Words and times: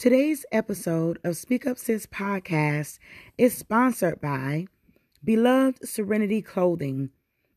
Today's 0.00 0.46
episode 0.50 1.18
of 1.24 1.36
Speak 1.36 1.66
Up 1.66 1.76
Sis 1.76 2.06
podcast 2.06 2.98
is 3.36 3.52
sponsored 3.52 4.18
by 4.18 4.64
Beloved 5.22 5.86
Serenity 5.86 6.40
Clothing, 6.40 7.10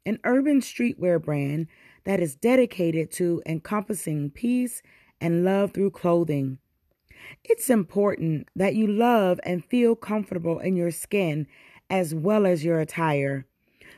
an 0.05 0.19
urban 0.25 0.59
streetwear 0.59 1.23
brand 1.23 1.67
that 2.03 2.19
is 2.19 2.35
dedicated 2.35 3.13
to 3.13 3.41
encompassing 3.45 4.29
peace 4.29 4.81
and 5.21 5.45
love 5.45 5.71
through 5.71 5.91
clothing. 5.91 6.57
It's 7.45 7.69
important 7.69 8.49
that 8.57 8.75
you 8.75 8.87
love 8.87 9.39
and 9.45 9.63
feel 9.63 9.95
comfortable 9.95 10.59
in 10.59 10.75
your 10.75 10.91
skin 10.91 11.47
as 11.89 12.13
well 12.13 12.45
as 12.45 12.65
your 12.65 12.81
attire. 12.81 13.45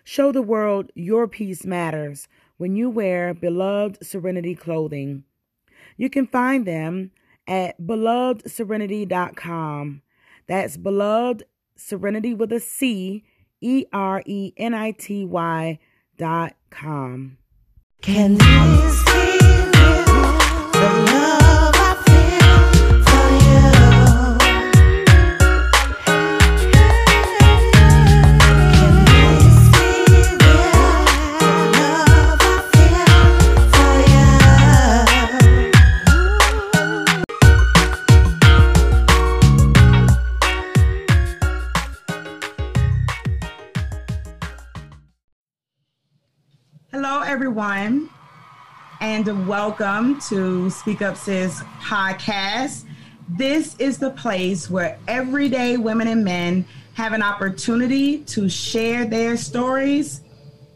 Show 0.03 0.31
the 0.31 0.43
world 0.43 0.91
your 0.93 1.27
peace 1.27 1.65
matters 1.65 2.27
when 2.57 2.75
you 2.75 2.91
wear 2.91 3.33
beloved 3.33 4.05
Serenity 4.05 4.53
clothing. 4.53 5.23
You 5.97 6.11
can 6.11 6.27
find 6.27 6.67
them 6.67 7.09
at 7.47 7.79
belovedserenity.com. 7.79 10.01
That's 10.47 10.77
beloved 10.77 11.43
serenity 11.75 12.33
with 12.33 12.51
a 12.53 12.59
C, 12.59 13.23
E 13.61 13.85
R 13.91 14.23
E 14.25 14.53
N 14.57 14.73
I 14.73 14.91
T 14.91 15.25
Y 15.25 15.79
dot 16.17 16.55
com. 16.69 17.37
Can 18.01 18.37
be 18.37 19.34
everyone, 47.55 48.09
and 48.99 49.47
welcome 49.47 50.19
to 50.19 50.69
Speak 50.69 51.01
Up 51.01 51.15
Sis 51.15 51.61
podcast. 51.79 52.83
This 53.29 53.77
is 53.79 53.97
the 53.97 54.09
place 54.09 54.69
where 54.69 54.99
everyday 55.07 55.77
women 55.77 56.09
and 56.09 56.21
men 56.21 56.65
have 56.95 57.13
an 57.13 57.23
opportunity 57.23 58.25
to 58.25 58.49
share 58.49 59.05
their 59.05 59.37
stories 59.37 60.19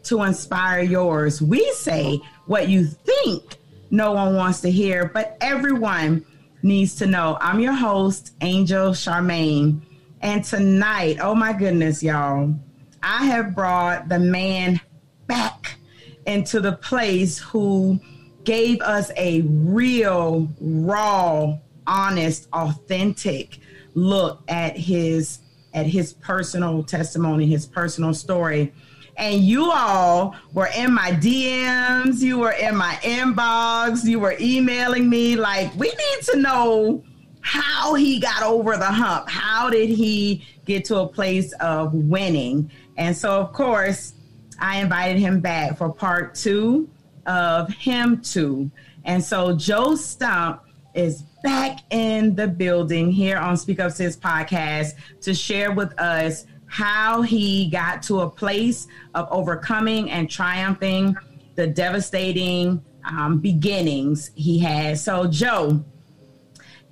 to 0.04 0.22
inspire 0.22 0.80
yours. 0.80 1.42
We 1.42 1.70
say 1.72 2.18
what 2.46 2.70
you 2.70 2.86
think 2.86 3.58
no 3.90 4.12
one 4.12 4.34
wants 4.34 4.62
to 4.62 4.70
hear, 4.70 5.04
but 5.04 5.36
everyone 5.42 6.24
needs 6.62 6.94
to 6.94 7.06
know. 7.06 7.36
I'm 7.42 7.60
your 7.60 7.74
host, 7.74 8.32
Angel 8.40 8.92
Charmaine. 8.92 9.82
And 10.22 10.42
tonight, 10.42 11.18
oh 11.20 11.34
my 11.34 11.52
goodness, 11.52 12.02
y'all, 12.02 12.54
I 13.02 13.26
have 13.26 13.54
brought 13.54 14.08
the 14.08 14.18
man 14.18 14.80
back 15.26 15.76
into 16.26 16.60
the 16.60 16.72
place 16.72 17.38
who 17.38 17.98
gave 18.44 18.80
us 18.80 19.10
a 19.16 19.42
real, 19.42 20.48
raw, 20.60 21.56
honest, 21.86 22.48
authentic 22.52 23.58
look 23.94 24.42
at 24.48 24.76
his 24.76 25.40
at 25.72 25.86
his 25.86 26.14
personal 26.14 26.82
testimony, 26.82 27.46
his 27.46 27.64
personal 27.66 28.12
story. 28.12 28.72
And 29.16 29.42
you 29.42 29.70
all 29.70 30.34
were 30.52 30.68
in 30.76 30.92
my 30.92 31.12
DMs, 31.12 32.20
you 32.20 32.38
were 32.38 32.52
in 32.52 32.74
my 32.74 32.94
inbox, 33.02 34.04
you 34.04 34.18
were 34.18 34.34
emailing 34.40 35.08
me 35.08 35.36
like, 35.36 35.72
we 35.76 35.88
need 35.88 36.22
to 36.32 36.38
know 36.38 37.04
how 37.40 37.94
he 37.94 38.18
got 38.18 38.42
over 38.42 38.76
the 38.76 38.86
hump. 38.86 39.28
How 39.28 39.70
did 39.70 39.90
he 39.90 40.44
get 40.64 40.84
to 40.86 40.98
a 40.98 41.06
place 41.06 41.52
of 41.54 41.92
winning? 41.94 42.70
And 42.96 43.16
so, 43.16 43.40
of 43.40 43.52
course, 43.52 44.14
I 44.60 44.80
invited 44.80 45.18
him 45.18 45.40
back 45.40 45.78
for 45.78 45.92
part 45.92 46.34
two 46.34 46.88
of 47.26 47.72
Him 47.72 48.20
Too. 48.20 48.70
And 49.04 49.22
so 49.22 49.56
Joe 49.56 49.94
Stump 49.94 50.62
is 50.94 51.22
back 51.42 51.80
in 51.90 52.34
the 52.34 52.46
building 52.46 53.10
here 53.10 53.38
on 53.38 53.56
Speak 53.56 53.80
Up 53.80 53.92
Sis 53.92 54.16
podcast 54.16 54.94
to 55.22 55.34
share 55.34 55.72
with 55.72 55.98
us 55.98 56.46
how 56.66 57.22
he 57.22 57.68
got 57.70 58.02
to 58.04 58.20
a 58.20 58.30
place 58.30 58.86
of 59.14 59.26
overcoming 59.30 60.10
and 60.10 60.30
triumphing 60.30 61.16
the 61.56 61.66
devastating 61.66 62.82
um, 63.04 63.38
beginnings 63.38 64.30
he 64.34 64.58
had. 64.58 64.98
So, 64.98 65.26
Joe, 65.26 65.84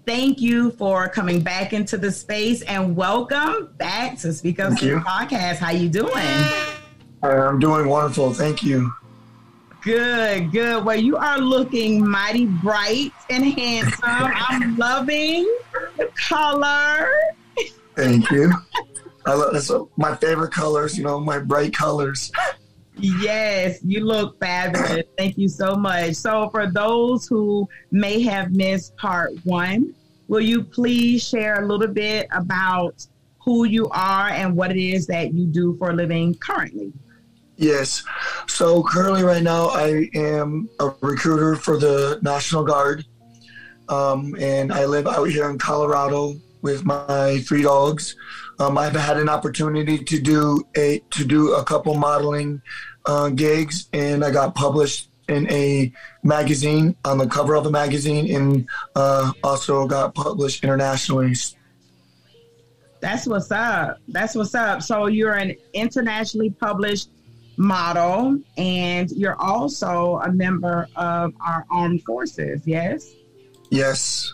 thank 0.06 0.40
you 0.40 0.72
for 0.72 1.08
coming 1.08 1.42
back 1.42 1.72
into 1.72 1.96
the 1.96 2.10
space 2.10 2.62
and 2.62 2.96
welcome 2.96 3.74
back 3.76 4.18
to 4.20 4.32
Speak 4.32 4.58
Up 4.58 4.70
Thank 4.70 4.80
Sis 4.80 5.02
podcast. 5.02 5.56
How 5.56 5.70
you 5.70 5.88
doing? 5.88 6.77
I'm 7.22 7.58
doing 7.58 7.88
wonderful. 7.88 8.32
Thank 8.32 8.62
you. 8.62 8.92
Good, 9.82 10.50
good. 10.52 10.84
Well, 10.84 10.98
you 10.98 11.16
are 11.16 11.38
looking 11.38 12.06
mighty 12.06 12.46
bright 12.46 13.12
and 13.30 13.44
handsome. 13.44 14.00
I'm 14.02 14.76
loving 14.76 15.44
the 15.96 16.10
color. 16.28 17.10
Thank 17.96 18.30
you. 18.30 18.52
I 19.26 19.34
love, 19.34 19.52
that's 19.52 19.70
my 19.96 20.14
favorite 20.16 20.52
colors, 20.52 20.96
you 20.96 21.04
know, 21.04 21.20
my 21.20 21.38
bright 21.38 21.74
colors. 21.74 22.32
Yes, 22.96 23.78
you 23.84 24.04
look 24.04 24.38
fabulous. 24.40 25.04
Thank 25.16 25.38
you 25.38 25.48
so 25.48 25.76
much. 25.76 26.14
So, 26.14 26.48
for 26.50 26.66
those 26.66 27.28
who 27.28 27.68
may 27.92 28.22
have 28.22 28.52
missed 28.52 28.96
part 28.96 29.32
one, 29.44 29.94
will 30.26 30.40
you 30.40 30.64
please 30.64 31.26
share 31.26 31.62
a 31.62 31.66
little 31.66 31.88
bit 31.88 32.26
about 32.32 33.06
who 33.38 33.64
you 33.64 33.88
are 33.90 34.28
and 34.28 34.56
what 34.56 34.70
it 34.72 34.82
is 34.82 35.06
that 35.06 35.32
you 35.32 35.46
do 35.46 35.76
for 35.76 35.90
a 35.90 35.92
living 35.92 36.34
currently? 36.34 36.92
Yes. 37.58 38.04
So 38.46 38.84
currently, 38.84 39.24
right 39.24 39.42
now, 39.42 39.66
I 39.66 40.08
am 40.14 40.70
a 40.78 40.94
recruiter 41.00 41.56
for 41.56 41.76
the 41.76 42.20
National 42.22 42.62
Guard, 42.64 43.04
um, 43.88 44.36
and 44.38 44.72
I 44.72 44.84
live 44.84 45.08
out 45.08 45.24
here 45.24 45.50
in 45.50 45.58
Colorado 45.58 46.36
with 46.62 46.84
my 46.84 47.40
three 47.48 47.62
dogs. 47.62 48.14
Um, 48.60 48.78
I've 48.78 48.94
had 48.94 49.16
an 49.16 49.28
opportunity 49.28 49.98
to 49.98 50.20
do 50.20 50.62
a 50.76 51.00
to 51.10 51.24
do 51.24 51.54
a 51.54 51.64
couple 51.64 51.94
modeling 51.94 52.62
uh, 53.06 53.30
gigs, 53.30 53.88
and 53.92 54.24
I 54.24 54.30
got 54.30 54.54
published 54.54 55.10
in 55.28 55.50
a 55.50 55.92
magazine 56.22 56.94
on 57.04 57.18
the 57.18 57.26
cover 57.26 57.56
of 57.56 57.66
a 57.66 57.70
magazine, 57.72 58.36
and 58.36 58.68
uh, 58.94 59.32
also 59.42 59.84
got 59.84 60.14
published 60.14 60.62
internationally. 60.62 61.34
That's 63.00 63.26
what's 63.26 63.50
up. 63.50 63.98
That's 64.06 64.36
what's 64.36 64.54
up. 64.54 64.82
So, 64.82 65.06
you're 65.06 65.34
an 65.34 65.56
internationally 65.72 66.50
published 66.50 67.08
model, 67.58 68.38
and 68.56 69.10
you're 69.10 69.40
also 69.40 70.20
a 70.24 70.32
member 70.32 70.88
of 70.96 71.34
our 71.44 71.66
armed 71.70 72.02
forces. 72.04 72.62
Yes, 72.64 73.14
Yes. 73.70 74.32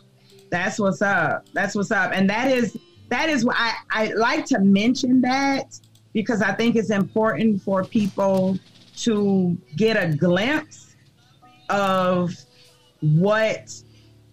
that's 0.50 0.78
what's 0.78 1.02
up. 1.02 1.46
That's 1.52 1.74
what's 1.74 1.90
up, 1.90 2.12
and 2.14 2.28
that 2.30 2.50
is 2.50 2.76
that 3.08 3.28
is 3.28 3.44
why 3.44 3.54
I, 3.90 4.04
I 4.04 4.12
like 4.12 4.44
to 4.46 4.58
mention 4.60 5.20
that 5.22 5.78
because 6.12 6.42
I 6.42 6.52
think 6.52 6.76
it's 6.76 6.90
important 6.90 7.60
for 7.62 7.84
people 7.84 8.58
to 8.98 9.56
get 9.76 9.96
a 10.02 10.14
glimpse 10.16 10.94
of 11.68 12.32
what 13.00 13.72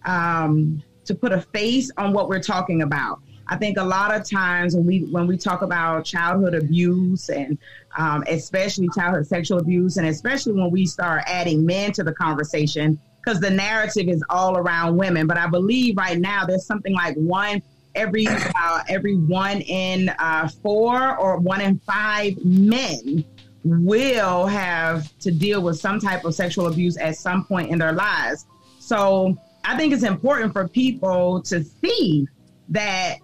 um, 0.04 0.82
to 1.04 1.14
put 1.14 1.32
a 1.32 1.40
face 1.40 1.90
on 1.96 2.12
what 2.12 2.28
we're 2.28 2.40
talking 2.42 2.82
about. 2.82 3.20
I 3.48 3.56
think 3.56 3.76
a 3.78 3.84
lot 3.84 4.14
of 4.14 4.28
times 4.28 4.74
when 4.74 4.86
we 4.86 5.00
when 5.10 5.26
we 5.26 5.36
talk 5.36 5.62
about 5.62 6.04
childhood 6.04 6.54
abuse 6.54 7.28
and 7.28 7.58
um, 7.96 8.24
especially 8.28 8.88
childhood 8.94 9.26
sexual 9.26 9.58
abuse, 9.58 9.96
and 9.96 10.06
especially 10.06 10.52
when 10.52 10.70
we 10.70 10.86
start 10.86 11.22
adding 11.26 11.66
men 11.66 11.92
to 11.92 12.04
the 12.04 12.12
conversation, 12.12 12.98
because 13.22 13.40
the 13.40 13.50
narrative 13.50 14.08
is 14.08 14.22
all 14.30 14.56
around 14.56 14.96
women. 14.96 15.26
But 15.26 15.38
I 15.38 15.46
believe 15.46 15.96
right 15.96 16.18
now 16.18 16.46
there's 16.46 16.66
something 16.66 16.94
like 16.94 17.14
one 17.16 17.62
every 17.94 18.26
uh, 18.28 18.82
every 18.88 19.16
one 19.16 19.60
in 19.62 20.08
uh, 20.18 20.48
four 20.62 21.16
or 21.18 21.38
one 21.38 21.60
in 21.60 21.78
five 21.80 22.36
men 22.44 23.24
will 23.64 24.46
have 24.46 25.16
to 25.18 25.30
deal 25.30 25.62
with 25.62 25.78
some 25.78 26.00
type 26.00 26.24
of 26.24 26.34
sexual 26.34 26.66
abuse 26.66 26.96
at 26.96 27.16
some 27.16 27.44
point 27.44 27.70
in 27.70 27.78
their 27.78 27.92
lives. 27.92 28.46
So 28.78 29.36
I 29.64 29.76
think 29.76 29.92
it's 29.92 30.02
important 30.02 30.52
for 30.52 30.66
people 30.66 31.42
to 31.42 31.62
see 31.62 32.26
that 32.70 33.18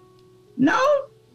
no, 0.58 0.80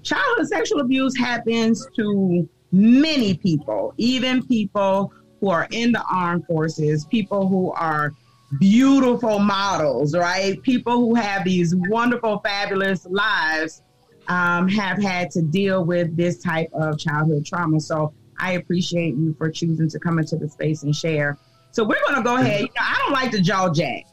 childhood 0.04 0.48
sexual 0.48 0.82
abuse 0.82 1.18
happens 1.18 1.88
to 1.96 2.48
many 2.72 3.36
people, 3.36 3.94
even 3.98 4.46
people 4.46 5.14
who 5.40 5.50
are 5.50 5.68
in 5.72 5.92
the 5.92 6.04
armed 6.12 6.46
forces, 6.46 7.06
people 7.06 7.48
who 7.48 7.72
are 7.72 8.14
beautiful 8.60 9.40
models, 9.40 10.16
right? 10.16 10.62
People 10.62 11.00
who 11.00 11.16
have 11.16 11.44
these 11.44 11.74
wonderful, 11.76 12.40
fabulous 12.40 13.06
lives 13.06 13.82
um, 14.28 14.68
have 14.68 15.02
had 15.02 15.32
to 15.32 15.42
deal 15.42 15.84
with 15.84 16.16
this 16.16 16.42
type 16.42 16.70
of 16.74 16.98
childhood 16.98 17.46
trauma. 17.46 17.80
So 17.80 18.14
I 18.40 18.54
appreciate 18.54 19.16
you 19.16 19.34
for 19.38 19.50
choosing 19.50 19.90
to 19.90 20.00
come 20.00 20.20
into 20.20 20.38
the 20.38 20.50
space 20.50 20.84
and 20.84 20.96
share. 20.96 21.38
So 21.72 21.84
we're 21.84 22.02
going 22.08 22.18
to 22.18 22.24
go 22.24 22.36
ahead. 22.38 22.62
You 22.62 22.68
know, 22.68 22.82
I 22.82 22.96
don't 23.00 23.14
like 23.14 23.32
to 23.32 23.42
jaw 23.42 23.70
jack. 23.70 24.04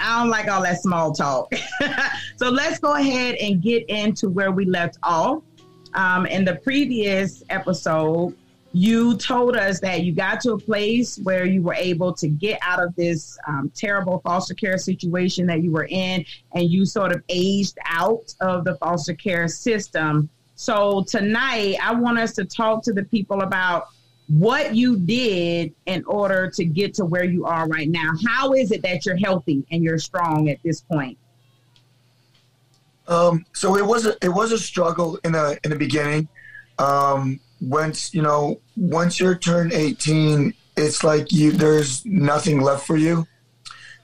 I 0.00 0.18
don't 0.18 0.30
like 0.30 0.48
all 0.48 0.62
that 0.62 0.80
small 0.80 1.12
talk. 1.12 1.52
so 2.36 2.48
let's 2.48 2.78
go 2.78 2.94
ahead 2.94 3.34
and 3.36 3.62
get 3.62 3.84
into 3.88 4.30
where 4.30 4.50
we 4.50 4.64
left 4.64 4.98
off. 5.02 5.42
Um, 5.94 6.26
in 6.26 6.44
the 6.44 6.54
previous 6.56 7.42
episode, 7.50 8.34
you 8.72 9.16
told 9.16 9.56
us 9.56 9.80
that 9.80 10.04
you 10.04 10.12
got 10.12 10.40
to 10.42 10.52
a 10.52 10.58
place 10.58 11.18
where 11.18 11.44
you 11.44 11.60
were 11.60 11.74
able 11.74 12.14
to 12.14 12.28
get 12.28 12.58
out 12.62 12.82
of 12.82 12.94
this 12.94 13.36
um, 13.48 13.70
terrible 13.74 14.20
foster 14.20 14.54
care 14.54 14.78
situation 14.78 15.46
that 15.46 15.62
you 15.62 15.72
were 15.72 15.86
in, 15.90 16.24
and 16.54 16.70
you 16.70 16.86
sort 16.86 17.12
of 17.12 17.22
aged 17.28 17.76
out 17.84 18.32
of 18.40 18.64
the 18.64 18.76
foster 18.76 19.14
care 19.14 19.48
system. 19.48 20.30
So 20.54 21.04
tonight, 21.08 21.76
I 21.82 21.94
want 21.94 22.18
us 22.18 22.32
to 22.34 22.44
talk 22.44 22.82
to 22.84 22.92
the 22.92 23.04
people 23.04 23.42
about 23.42 23.88
what 24.30 24.76
you 24.76 24.96
did 24.96 25.74
in 25.86 26.04
order 26.04 26.48
to 26.48 26.64
get 26.64 26.94
to 26.94 27.04
where 27.04 27.24
you 27.24 27.46
are 27.46 27.66
right 27.66 27.88
now. 27.88 28.12
How 28.28 28.52
is 28.52 28.70
it 28.70 28.82
that 28.82 29.04
you're 29.04 29.16
healthy 29.16 29.64
and 29.72 29.82
you're 29.82 29.98
strong 29.98 30.48
at 30.48 30.58
this 30.62 30.82
point? 30.82 31.18
Um, 33.08 33.44
so 33.52 33.76
it 33.76 33.84
was 33.84 34.06
a, 34.06 34.16
it 34.22 34.28
was 34.28 34.52
a 34.52 34.58
struggle 34.58 35.18
in 35.24 35.32
the 35.32 35.58
in 35.64 35.70
the 35.70 35.76
beginning. 35.76 36.28
Um, 36.78 37.40
once 37.60 38.14
you 38.14 38.22
know, 38.22 38.60
once 38.76 39.18
you're 39.18 39.34
turned 39.34 39.72
18, 39.72 40.54
it's 40.76 41.02
like 41.02 41.32
you 41.32 41.50
there's 41.50 42.06
nothing 42.06 42.60
left 42.60 42.86
for 42.86 42.96
you. 42.96 43.26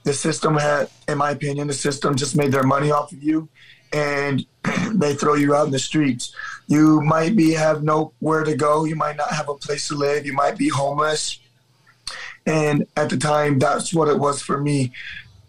The 0.03 0.13
system 0.13 0.57
had, 0.57 0.89
in 1.09 1.19
my 1.19 1.31
opinion, 1.31 1.69
the 1.69 1.75
system 1.75 2.17
just 2.17 2.37
made 2.37 2.51
their 2.51 2.65
money 2.65 2.91
off 2.91 3.13
of 3.13 3.23
you, 3.23 3.49
and 3.97 4.45
they 4.93 5.15
throw 5.15 5.35
you 5.35 5.55
out 5.55 5.67
in 5.67 5.73
the 5.73 5.79
streets. 5.79 6.35
You 6.67 7.01
might 7.01 7.35
be 7.35 7.53
have 7.53 7.83
nowhere 7.83 8.45
to 8.45 8.55
go. 8.55 8.85
You 8.85 8.95
might 8.95 9.17
not 9.17 9.31
have 9.31 9.49
a 9.49 9.55
place 9.55 9.89
to 9.89 9.95
live. 9.95 10.27
You 10.27 10.35
might 10.35 10.59
be 10.59 10.69
homeless. 10.69 11.39
And 12.45 12.87
at 12.97 13.09
the 13.09 13.17
time, 13.17 13.59
that's 13.59 13.95
what 13.95 14.09
it 14.09 14.19
was 14.19 14.43
for 14.43 14.61
me. 14.61 14.93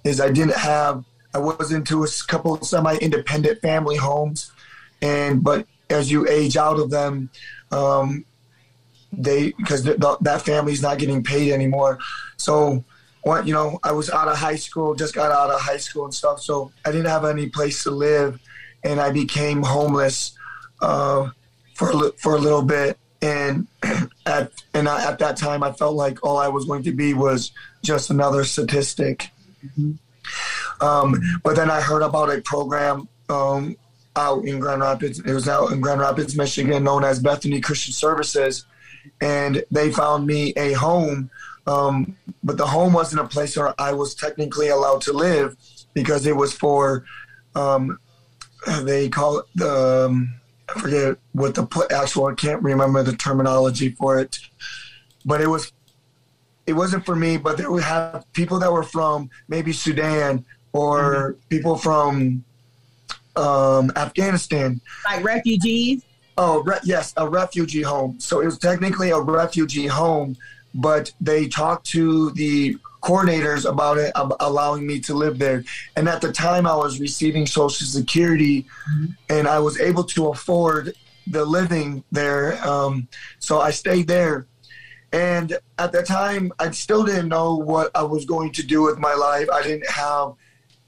Is 0.04 0.22
I 0.22 0.32
didn't 0.32 0.56
have. 0.56 1.04
I 1.34 1.40
was 1.40 1.72
into 1.72 2.04
a 2.04 2.08
couple 2.28 2.60
semi-independent 2.64 3.62
family 3.62 3.98
homes, 3.98 4.52
and 5.02 5.44
but 5.44 5.68
as 5.90 6.10
you 6.10 6.28
age 6.28 6.56
out 6.56 6.80
of 6.80 6.90
them, 6.90 7.30
um, 7.72 8.26
they 9.12 9.52
because 9.52 9.84
th- 9.84 10.00
th- 10.00 10.18
that 10.22 10.42
family's 10.42 10.82
not 10.82 10.98
getting 10.98 11.24
paid 11.24 11.52
anymore. 11.52 12.00
So, 12.38 12.84
what 13.28 13.46
you 13.46 13.54
know, 13.54 13.80
I 13.84 13.92
was 13.92 14.10
out 14.10 14.28
of 14.28 14.38
high 14.38 14.56
school, 14.56 14.96
just 14.96 15.14
got 15.14 15.32
out 15.32 15.50
of 15.50 15.60
high 15.60 15.78
school 15.78 16.06
and 16.06 16.14
stuff. 16.14 16.42
So 16.42 16.72
I 16.86 16.92
didn't 16.92 17.08
have 17.08 17.26
any 17.26 17.50
place 17.50 17.84
to 17.84 17.92
live, 17.92 18.40
and 18.84 19.00
I 19.00 19.12
became 19.12 19.62
homeless 19.62 20.32
uh, 20.82 21.30
for 21.76 21.92
a 21.92 22.12
for 22.14 22.36
a 22.36 22.40
little 22.40 22.64
bit. 22.64 22.98
And 23.22 23.68
at 24.26 24.52
and 24.74 24.88
I, 24.88 25.10
at 25.10 25.20
that 25.20 25.38
time, 25.38 25.64
I 25.64 25.72
felt 25.72 25.96
like 25.96 26.24
all 26.24 26.38
I 26.38 26.48
was 26.48 26.66
going 26.66 26.84
to 26.84 26.92
be 26.92 27.14
was 27.14 27.52
just 27.84 28.10
another 28.10 28.44
statistic. 28.44 29.30
Um, 30.82 31.22
but 31.44 31.56
then 31.56 31.72
I 31.72 31.82
heard 31.82 32.02
about 32.02 32.34
a 32.34 32.42
program 32.42 33.08
um, 33.30 33.76
out 34.16 34.46
in 34.46 34.60
Grand 34.60 34.82
Rapids. 34.82 35.20
It 35.20 35.34
was 35.34 35.48
out 35.48 35.72
in 35.72 35.82
Grand 35.82 36.02
Rapids, 36.02 36.36
Michigan, 36.36 36.84
known 36.84 37.04
as 37.04 37.20
Bethany 37.20 37.62
Christian 37.62 37.94
Services, 37.94 38.66
and 39.22 39.64
they 39.72 39.92
found 39.92 40.28
me 40.28 40.54
a 40.56 40.74
home. 40.74 41.30
Um, 41.68 42.16
but 42.44 42.58
the 42.58 42.66
home 42.66 42.94
wasn't 42.94 43.22
a 43.22 43.28
place 43.28 43.58
where 43.58 43.74
I 43.80 43.92
was 43.92 44.16
technically 44.16 44.70
allowed 44.70 45.02
to 45.02 45.14
live 45.14 45.56
because 45.94 46.26
it 46.26 46.36
was 46.36 46.54
for 46.54 47.04
um, 47.56 48.00
they 48.82 49.10
call 49.10 49.40
it 49.40 49.46
the 49.56 50.06
um, 50.08 50.34
I 50.70 50.80
forget 50.80 51.18
what 51.34 51.56
the 51.56 51.66
pl- 51.66 51.88
actual 51.94 52.28
I 52.28 52.34
can't 52.34 52.62
remember 52.64 53.04
the 53.04 53.16
terminology 53.16 53.90
for 53.90 54.20
it, 54.20 54.40
but 55.26 55.42
it 55.42 55.48
was 55.48 55.72
it 56.66 56.74
wasn't 56.74 57.06
for 57.06 57.16
me. 57.16 57.38
But 57.38 57.58
there 57.58 57.72
would 57.72 57.84
have 57.84 58.26
people 58.34 58.60
that 58.60 58.72
were 58.72 58.84
from 58.84 59.30
maybe 59.48 59.74
Sudan 59.74 60.46
or 60.74 61.38
people 61.50 61.78
from 61.78 62.44
um, 63.36 63.92
Afghanistan. 63.96 64.82
Like 65.06 65.24
refugees? 65.24 66.04
Oh, 66.38 66.62
re- 66.64 66.80
yes, 66.84 67.14
a 67.18 67.28
refugee 67.28 67.82
home. 67.82 68.20
So 68.20 68.42
it 68.42 68.46
was 68.46 68.60
technically 68.60 69.10
a 69.10 69.20
refugee 69.20 69.88
home, 69.88 70.36
but 70.78 71.12
they 71.20 71.48
talked 71.48 71.86
to 71.88 72.32
the 72.32 72.78
coordinators 73.02 73.70
about 73.70 73.98
it, 73.98 74.12
ab- 74.16 74.36
allowing 74.40 74.86
me 74.88 75.00
to 75.02 75.14
live 75.14 75.38
there. 75.38 75.64
And 75.96 76.08
at 76.08 76.22
the 76.22 76.32
time, 76.32 76.66
I 76.66 76.76
was 76.76 77.00
receiving 77.00 77.46
Social 77.46 77.86
Security, 77.86 78.66
and 79.30 79.48
I 79.48 79.60
was 79.60 79.80
able 79.80 80.04
to 80.06 80.30
afford 80.30 80.94
the 81.26 81.44
living 81.44 82.04
there. 82.12 82.66
Um, 82.66 83.08
so 83.40 83.60
I 83.60 83.72
stayed 83.72 84.08
there. 84.08 84.48
And 85.12 85.58
at 85.80 85.92
the 85.92 86.04
time, 86.04 86.52
I 86.60 86.72
still 86.72 87.04
didn't 87.04 87.30
know 87.30 87.56
what 87.56 87.92
I 87.96 88.04
was 88.04 88.26
going 88.26 88.52
to 88.54 88.64
do 88.64 88.82
with 88.84 89.00
my 89.00 89.14
life. 89.14 89.50
I 89.52 89.64
didn't 89.64 89.90
have 89.90 90.34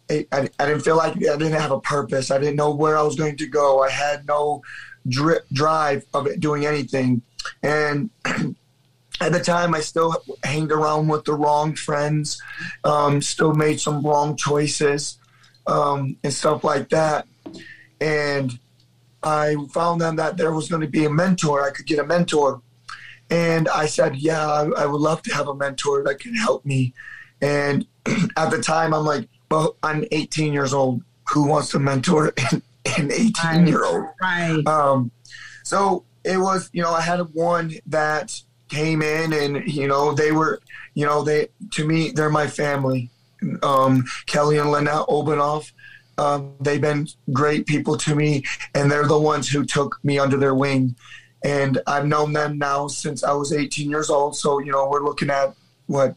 I, 0.09 0.25
I, 0.31 0.49
I 0.59 0.65
didn't 0.65 0.81
feel 0.81 0.97
like 0.97 1.15
I 1.15 1.37
didn't 1.37 1.53
have 1.53 1.71
a 1.71 1.79
purpose. 1.79 2.31
I 2.31 2.39
didn't 2.39 2.55
know 2.55 2.71
where 2.71 2.97
I 2.97 3.03
was 3.03 3.15
going 3.15 3.37
to 3.37 3.47
go. 3.47 3.83
I 3.83 3.89
had 3.89 4.27
no 4.27 4.63
dri- 5.07 5.39
drive 5.53 6.05
of 6.13 6.27
it 6.27 6.39
doing 6.39 6.65
anything. 6.65 7.21
And 7.63 8.09
at 9.21 9.31
the 9.31 9.39
time, 9.39 9.73
I 9.75 9.81
still 9.81 10.15
hanged 10.43 10.71
around 10.71 11.07
with 11.07 11.25
the 11.25 11.33
wrong 11.33 11.75
friends, 11.75 12.41
um, 12.83 13.21
still 13.21 13.53
made 13.53 13.79
some 13.79 14.01
wrong 14.01 14.35
choices 14.35 15.17
um, 15.67 16.15
and 16.23 16.33
stuff 16.33 16.63
like 16.63 16.89
that. 16.89 17.27
And 17.99 18.57
I 19.21 19.55
found 19.71 20.01
out 20.01 20.15
that 20.15 20.37
there 20.37 20.53
was 20.53 20.69
going 20.69 20.81
to 20.81 20.87
be 20.87 21.05
a 21.05 21.09
mentor. 21.09 21.65
I 21.65 21.71
could 21.71 21.85
get 21.85 21.99
a 21.99 22.05
mentor. 22.05 22.61
And 23.29 23.67
I 23.69 23.85
said, 23.85 24.15
Yeah, 24.15 24.45
I, 24.47 24.83
I 24.83 24.85
would 24.85 25.01
love 25.01 25.21
to 25.23 25.33
have 25.33 25.47
a 25.47 25.55
mentor 25.55 26.03
that 26.03 26.19
can 26.19 26.33
help 26.33 26.65
me. 26.65 26.93
And 27.41 27.85
at 28.37 28.49
the 28.51 28.61
time, 28.61 28.93
I'm 28.93 29.05
like, 29.05 29.27
Well, 29.51 29.75
I'm 29.83 30.05
18 30.11 30.53
years 30.53 30.73
old. 30.73 31.03
Who 31.33 31.47
wants 31.47 31.69
to 31.71 31.79
mentor 31.79 32.33
an, 32.51 32.63
an 32.97 33.11
18 33.11 33.67
year 33.67 33.83
old? 33.83 34.05
Right. 34.21 34.65
Um, 34.65 35.11
so 35.63 36.05
it 36.23 36.37
was, 36.37 36.69
you 36.73 36.81
know, 36.81 36.91
I 36.91 37.01
had 37.01 37.19
one 37.33 37.73
that 37.87 38.41
came 38.69 39.01
in 39.01 39.33
and, 39.33 39.67
you 39.67 39.87
know, 39.87 40.13
they 40.13 40.31
were, 40.31 40.61
you 40.93 41.05
know, 41.05 41.23
they, 41.23 41.49
to 41.71 41.85
me, 41.85 42.11
they're 42.11 42.29
my 42.29 42.47
family. 42.47 43.09
Um, 43.63 44.05
Kelly 44.25 44.57
and 44.57 44.71
Lynette 44.71 45.07
Obanoff, 45.07 45.71
um, 46.17 46.53
they've 46.59 46.81
been 46.81 47.07
great 47.31 47.65
people 47.65 47.97
to 47.97 48.15
me 48.15 48.43
and 48.75 48.91
they're 48.91 49.07
the 49.07 49.17
ones 49.17 49.49
who 49.49 49.65
took 49.65 49.99
me 50.03 50.19
under 50.19 50.37
their 50.37 50.55
wing. 50.55 50.95
And 51.43 51.81
I've 51.87 52.05
known 52.05 52.33
them 52.33 52.57
now 52.57 52.87
since 52.87 53.23
I 53.23 53.31
was 53.31 53.53
18 53.53 53.89
years 53.89 54.09
old. 54.09 54.35
So, 54.35 54.59
you 54.59 54.71
know, 54.71 54.89
we're 54.89 55.03
looking 55.03 55.29
at 55.29 55.55
what, 55.87 56.15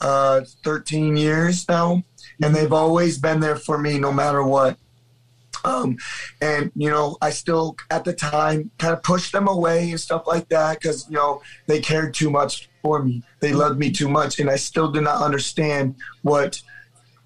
uh, 0.00 0.42
13 0.64 1.16
years 1.16 1.68
now. 1.68 2.02
And 2.42 2.54
they've 2.54 2.72
always 2.72 3.18
been 3.18 3.40
there 3.40 3.56
for 3.56 3.78
me 3.78 3.98
no 3.98 4.12
matter 4.12 4.42
what. 4.42 4.78
Um, 5.64 5.96
and 6.40 6.70
you 6.76 6.90
know, 6.90 7.16
I 7.22 7.30
still 7.30 7.76
at 7.90 8.04
the 8.04 8.12
time 8.12 8.70
kind 8.78 8.92
of 8.92 9.02
pushed 9.02 9.32
them 9.32 9.48
away 9.48 9.90
and 9.90 10.00
stuff 10.00 10.26
like 10.26 10.48
that 10.50 10.80
because 10.80 11.08
you 11.08 11.16
know 11.16 11.42
they 11.66 11.80
cared 11.80 12.14
too 12.14 12.30
much 12.30 12.68
for 12.82 13.02
me. 13.02 13.22
They 13.40 13.52
loved 13.52 13.78
me 13.78 13.90
too 13.90 14.08
much, 14.08 14.38
and 14.38 14.50
I 14.50 14.56
still 14.56 14.90
did 14.92 15.02
not 15.02 15.22
understand 15.22 15.96
what 16.22 16.60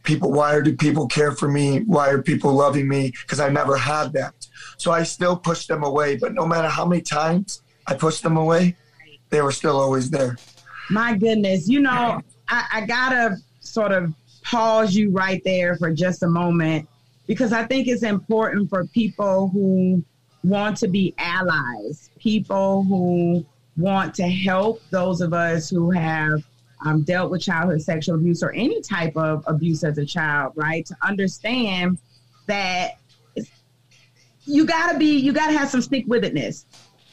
people. 0.05 0.31
Why 0.31 0.61
do 0.61 0.77
people 0.77 1.09
care 1.09 1.33
for 1.33 1.49
me? 1.49 1.81
Why 1.81 2.11
are 2.11 2.23
people 2.23 2.53
loving 2.53 2.89
me? 2.89 3.13
Because 3.23 3.41
I 3.41 3.49
never 3.49 3.77
had 3.77 4.13
that. 4.13 4.47
So 4.77 4.93
I 4.93 5.03
still 5.03 5.37
pushed 5.37 5.69
them 5.69 5.83
away. 5.83 6.17
But 6.17 6.35
no 6.35 6.47
matter 6.47 6.69
how 6.69 6.87
many 6.87 7.03
times 7.03 7.63
I 7.87 7.95
pushed 7.95 8.23
them 8.23 8.37
away, 8.37 8.77
they 9.31 9.43
were 9.43 9.53
still 9.53 9.79
always 9.79 10.11
there. 10.11 10.37
My 10.91 11.17
goodness. 11.17 11.69
You 11.69 11.81
know, 11.81 12.23
I, 12.49 12.67
I 12.73 12.87
gotta 12.87 13.37
sort 13.61 13.93
of 13.93 14.15
pause 14.45 14.95
you 14.95 15.11
right 15.11 15.43
there 15.45 15.77
for 15.77 15.93
just 15.93 16.23
a 16.23 16.29
moment 16.29 16.89
because 17.29 17.53
I 17.53 17.65
think 17.65 17.87
it's 17.87 18.03
important 18.03 18.71
for 18.71 18.87
people 18.87 19.49
who 19.49 20.03
want 20.43 20.79
to 20.79 20.89
be 20.89 21.15
allies, 21.19 22.11
people 22.19 22.83
who 22.85 23.45
want 23.77 24.15
to 24.15 24.27
help 24.27 24.83
those 24.91 25.21
of 25.21 25.33
us 25.35 25.69
who 25.69 25.91
have 25.91 26.43
um, 26.85 27.03
dealt 27.03 27.31
with 27.31 27.43
childhood 27.43 27.83
sexual 27.83 28.17
abuse 28.17 28.43
or 28.43 28.51
any 28.53 28.81
type 28.81 29.17
of 29.17 29.45
abuse 29.47 29.85
as 29.85 29.99
a 29.99 30.07
child, 30.07 30.55
right? 30.57 30.87
To 30.87 30.97
understand 31.03 31.99
that 32.47 32.99
you 34.47 34.65
gotta 34.65 34.99
be, 34.99 35.19
you 35.19 35.35
gotta 35.35 35.57
have 35.57 35.69
some 35.69 35.83
stick 35.83 36.05
with 36.07 36.25
itness. 36.25 36.65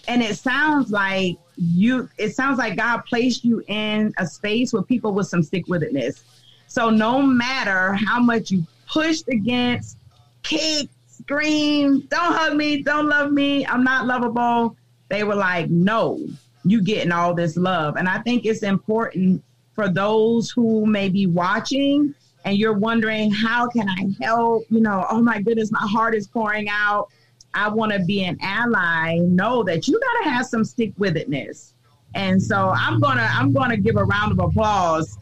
And 0.07 0.21
it 0.21 0.37
sounds 0.37 0.91
like 0.91 1.37
you, 1.57 2.07
it 2.17 2.35
sounds 2.35 2.57
like 2.57 2.77
God 2.77 3.01
placed 3.05 3.43
you 3.43 3.61
in 3.67 4.13
a 4.17 4.25
space 4.25 4.71
with 4.71 4.87
people 4.87 5.13
with 5.13 5.27
some 5.27 5.43
stick 5.43 5.67
with 5.67 5.81
itness. 5.81 6.23
So 6.67 6.89
no 6.89 7.21
matter 7.21 7.93
how 7.93 8.21
much 8.21 8.51
you 8.51 8.65
pushed 8.87 9.27
against, 9.27 9.97
kicked, 10.45 10.93
scream, 11.07 12.01
don't 12.09 12.33
hug 12.33 12.55
me, 12.55 12.81
don't 12.81 13.07
love 13.07 13.31
me, 13.31 13.65
I'm 13.65 13.83
not 13.83 14.05
lovable, 14.05 14.77
they 15.09 15.23
were 15.23 15.35
like, 15.35 15.69
no, 15.69 16.19
you 16.63 16.81
getting 16.81 17.11
all 17.11 17.33
this 17.33 17.57
love. 17.57 17.97
And 17.97 18.07
I 18.07 18.19
think 18.19 18.45
it's 18.45 18.63
important 18.63 19.43
for 19.73 19.89
those 19.89 20.49
who 20.49 20.85
may 20.85 21.09
be 21.09 21.25
watching 21.25 22.15
and 22.45 22.57
you're 22.57 22.77
wondering, 22.77 23.31
how 23.31 23.67
can 23.67 23.89
I 23.89 24.07
help? 24.23 24.65
You 24.69 24.81
know, 24.81 25.05
oh 25.09 25.21
my 25.21 25.41
goodness, 25.41 25.71
my 25.71 25.85
heart 25.85 26.15
is 26.15 26.27
pouring 26.27 26.69
out. 26.69 27.09
I 27.53 27.69
want 27.69 27.91
to 27.93 27.99
be 27.99 28.23
an 28.23 28.37
ally. 28.41 29.17
Know 29.19 29.63
that 29.63 29.87
you 29.87 29.99
got 29.99 30.23
to 30.23 30.29
have 30.29 30.45
some 30.45 30.63
stick 30.63 30.93
with 30.97 31.15
itness. 31.15 31.73
And 32.13 32.41
so 32.41 32.69
I'm 32.69 32.99
gonna 33.01 33.27
I'm 33.31 33.51
gonna 33.51 33.75
give 33.75 33.97
a 33.97 34.03
round 34.03 34.31
of 34.31 34.39
applause 34.39 35.17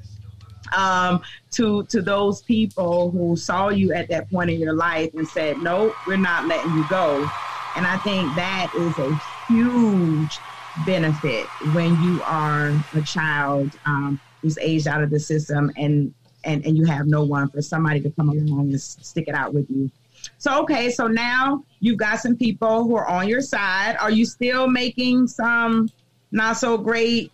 um, 0.75 1.21
to 1.51 1.83
to 1.85 2.01
those 2.01 2.41
people 2.43 3.11
who 3.11 3.35
saw 3.35 3.69
you 3.69 3.93
at 3.93 4.09
that 4.09 4.29
point 4.29 4.49
in 4.49 4.59
your 4.59 4.73
life 4.73 5.11
and 5.13 5.27
said, 5.27 5.61
"Nope, 5.61 5.99
we're 6.05 6.17
not 6.17 6.47
letting 6.47 6.73
you 6.73 6.83
go." 6.83 7.31
And 7.75 7.87
I 7.87 7.97
think 7.97 8.35
that 8.35 8.69
is 8.73 8.99
a 8.99 9.13
huge 9.47 10.43
benefit 10.75 11.51
when 11.59 11.99
you 11.99 12.23
are 12.23 12.83
a 12.93 13.01
child 13.01 13.75
um, 13.85 14.19
who's 14.41 14.57
aged 14.57 14.87
out 14.87 15.03
of 15.03 15.09
the 15.09 15.19
system 15.19 15.71
and, 15.77 16.13
and 16.43 16.65
and 16.65 16.77
you 16.77 16.85
have 16.85 17.07
no 17.07 17.23
one 17.23 17.49
for 17.49 17.61
somebody 17.61 18.01
to 18.01 18.11
come 18.11 18.29
along 18.29 18.71
and 18.71 18.81
stick 18.81 19.25
it 19.27 19.35
out 19.35 19.53
with 19.53 19.69
you. 19.69 19.89
So 20.37 20.61
okay, 20.63 20.89
so 20.89 21.07
now 21.07 21.63
you've 21.79 21.97
got 21.97 22.19
some 22.19 22.35
people 22.35 22.83
who 22.83 22.95
are 22.95 23.07
on 23.07 23.27
your 23.27 23.41
side. 23.41 23.97
Are 23.99 24.11
you 24.11 24.25
still 24.25 24.67
making 24.67 25.27
some 25.27 25.91
not 26.31 26.57
so 26.57 26.77
great 26.77 27.31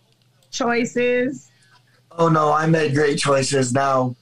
choices? 0.50 1.49
Oh 2.20 2.28
no, 2.28 2.52
I 2.52 2.66
made 2.66 2.94
great 2.94 3.18
choices 3.18 3.72
now. 3.72 4.14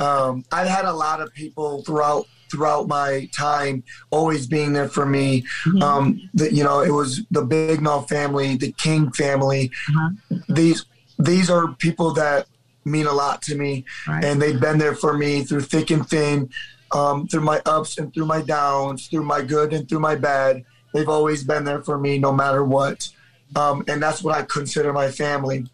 Um, 0.00 0.44
I've 0.50 0.66
had 0.66 0.86
a 0.86 0.92
lot 0.92 1.20
of 1.20 1.32
people 1.34 1.84
throughout 1.84 2.26
throughout 2.50 2.88
my 2.88 3.28
time 3.36 3.82
always 4.10 4.46
being 4.46 4.72
there 4.72 4.88
for 4.88 5.04
me. 5.04 5.44
Um, 5.82 6.20
the, 6.34 6.52
you 6.52 6.62
know, 6.64 6.80
it 6.80 6.90
was 6.90 7.22
the 7.30 7.42
Big 7.42 7.80
Bignall 7.80 8.08
family, 8.08 8.56
the 8.56 8.72
King 8.72 9.12
family. 9.12 9.70
Uh-huh. 9.90 10.38
These 10.48 10.86
these 11.18 11.50
are 11.50 11.74
people 11.74 12.12
that 12.14 12.46
mean 12.86 13.06
a 13.06 13.12
lot 13.12 13.42
to 13.42 13.54
me, 13.56 13.84
Right. 14.08 14.24
and 14.24 14.40
they've 14.40 14.60
been 14.60 14.78
there 14.78 14.94
for 14.94 15.16
me 15.16 15.44
through 15.44 15.62
thick 15.62 15.90
and 15.90 16.08
thin, 16.08 16.48
um, 16.92 17.28
through 17.28 17.42
my 17.42 17.60
ups 17.66 17.98
and 17.98 18.12
through 18.12 18.26
my 18.26 18.40
downs, 18.40 19.08
through 19.08 19.24
my 19.24 19.42
good 19.42 19.72
and 19.74 19.86
through 19.88 20.00
my 20.00 20.16
bad. 20.16 20.64
They've 20.94 21.08
always 21.08 21.44
been 21.44 21.64
there 21.64 21.82
for 21.82 21.98
me, 21.98 22.18
no 22.18 22.32
matter 22.32 22.64
what, 22.64 23.08
um, 23.54 23.84
and 23.88 24.02
that's 24.02 24.22
what 24.22 24.34
I 24.34 24.42
consider 24.42 24.92
my 24.94 25.10
family. 25.10 25.66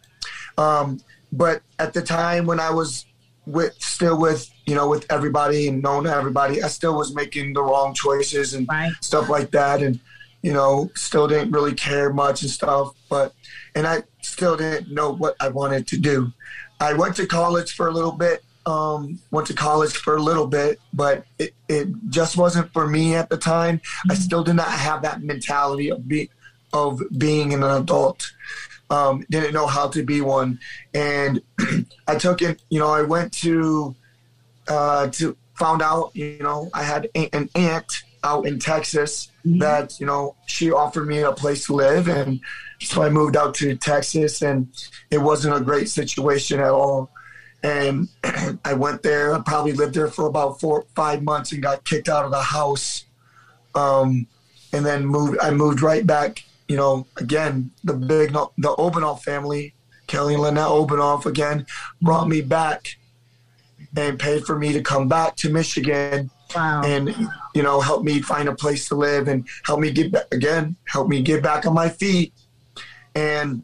Um, 0.57 0.99
but 1.31 1.61
at 1.79 1.93
the 1.93 2.01
time 2.01 2.45
when 2.45 2.59
I 2.59 2.71
was 2.71 3.05
with 3.45 3.73
still 3.81 4.19
with 4.19 4.49
you 4.65 4.75
know 4.75 4.87
with 4.87 5.05
everybody 5.11 5.67
and 5.67 5.81
known 5.81 6.03
to 6.03 6.13
everybody, 6.15 6.61
I 6.61 6.67
still 6.67 6.95
was 6.95 7.13
making 7.15 7.53
the 7.53 7.63
wrong 7.63 7.93
choices 7.93 8.53
and 8.53 8.67
Right. 8.69 8.91
stuff 9.01 9.29
like 9.29 9.51
that, 9.51 9.81
and 9.81 9.99
you 10.41 10.53
know 10.53 10.91
still 10.95 11.27
didn't 11.27 11.51
really 11.51 11.73
care 11.73 12.11
much 12.13 12.41
and 12.43 12.51
stuff. 12.51 12.93
But 13.09 13.33
and 13.75 13.87
I 13.87 14.03
still 14.21 14.55
didn't 14.57 14.91
know 14.93 15.11
what 15.11 15.35
I 15.39 15.49
wanted 15.49 15.87
to 15.87 15.97
do. 15.97 16.31
I 16.79 16.93
went 16.93 17.15
to 17.17 17.25
college 17.25 17.73
for 17.73 17.87
a 17.87 17.91
little 17.91 18.11
bit. 18.11 18.43
Um, 18.67 19.17
went 19.31 19.47
to 19.47 19.55
college 19.55 19.93
for 19.93 20.15
a 20.17 20.21
little 20.21 20.45
bit, 20.45 20.79
but 20.93 21.25
it, 21.39 21.55
it 21.67 21.87
just 22.09 22.37
wasn't 22.37 22.71
for 22.73 22.85
me 22.87 23.15
at 23.15 23.27
the 23.27 23.37
time. 23.37 23.81
I 24.07 24.13
still 24.13 24.43
did 24.43 24.53
not 24.53 24.69
have 24.69 25.01
that 25.01 25.23
mentality 25.23 25.89
of 25.89 26.07
be, 26.07 26.29
of 26.71 27.01
being 27.17 27.55
an 27.55 27.63
adult 27.63 28.31
um, 28.91 29.25
didn't 29.29 29.53
know 29.53 29.65
how 29.67 29.87
to 29.87 30.03
be 30.03 30.21
one, 30.21 30.59
and 30.93 31.41
I 32.07 32.15
took 32.15 32.41
it. 32.41 32.61
You 32.69 32.79
know, 32.79 32.89
I 32.89 33.01
went 33.01 33.31
to 33.45 33.95
uh, 34.67 35.07
to 35.07 35.35
found 35.55 35.81
out. 35.81 36.11
You 36.13 36.39
know, 36.39 36.69
I 36.73 36.83
had 36.83 37.07
a- 37.15 37.33
an 37.35 37.49
aunt 37.55 38.03
out 38.23 38.45
in 38.45 38.59
Texas 38.59 39.29
that 39.45 39.99
you 39.99 40.05
know 40.05 40.35
she 40.45 40.71
offered 40.71 41.07
me 41.07 41.19
a 41.19 41.31
place 41.31 41.65
to 41.67 41.73
live, 41.73 42.07
and 42.09 42.41
so 42.81 43.01
I 43.01 43.09
moved 43.09 43.37
out 43.37 43.55
to 43.55 43.75
Texas, 43.77 44.41
and 44.41 44.67
it 45.09 45.19
wasn't 45.19 45.55
a 45.55 45.61
great 45.61 45.89
situation 45.89 46.59
at 46.59 46.69
all. 46.69 47.09
And 47.63 48.09
I 48.65 48.73
went 48.73 49.03
there. 49.03 49.33
I 49.33 49.39
probably 49.39 49.71
lived 49.73 49.93
there 49.93 50.07
for 50.09 50.27
about 50.27 50.59
four, 50.59 50.85
five 50.95 51.23
months, 51.23 51.53
and 51.53 51.63
got 51.63 51.85
kicked 51.85 52.09
out 52.09 52.25
of 52.25 52.31
the 52.31 52.41
house. 52.41 53.05
Um, 53.73 54.27
and 54.73 54.85
then 54.85 55.05
moved. 55.05 55.37
I 55.41 55.51
moved 55.51 55.81
right 55.81 56.05
back. 56.05 56.43
You 56.71 56.77
know, 56.77 57.05
again, 57.17 57.71
the 57.83 57.93
big, 57.93 58.31
the 58.31 58.75
Obanoff 58.85 59.23
family, 59.23 59.73
Kelly 60.07 60.35
and 60.35 60.43
Lynette 60.43 60.69
Obanoff, 60.69 61.25
again, 61.25 61.65
brought 62.01 62.29
me 62.29 62.39
back 62.39 62.95
and 63.97 64.17
paid 64.17 64.45
for 64.45 64.57
me 64.57 64.71
to 64.71 64.81
come 64.81 65.09
back 65.09 65.35
to 65.37 65.49
Michigan 65.49 66.29
Wow. 66.55 66.81
and 66.83 67.15
you 67.55 67.63
know 67.63 67.79
help 67.79 68.03
me 68.03 68.21
find 68.21 68.49
a 68.49 68.55
place 68.55 68.87
to 68.89 68.95
live 68.95 69.29
and 69.29 69.47
help 69.63 69.79
me 69.79 69.89
get 69.89 70.11
back 70.11 70.25
again 70.33 70.75
help 70.85 71.07
me 71.07 71.21
get 71.21 71.41
back 71.41 71.65
on 71.65 71.73
my 71.73 71.87
feet 71.87 72.33
and 73.15 73.63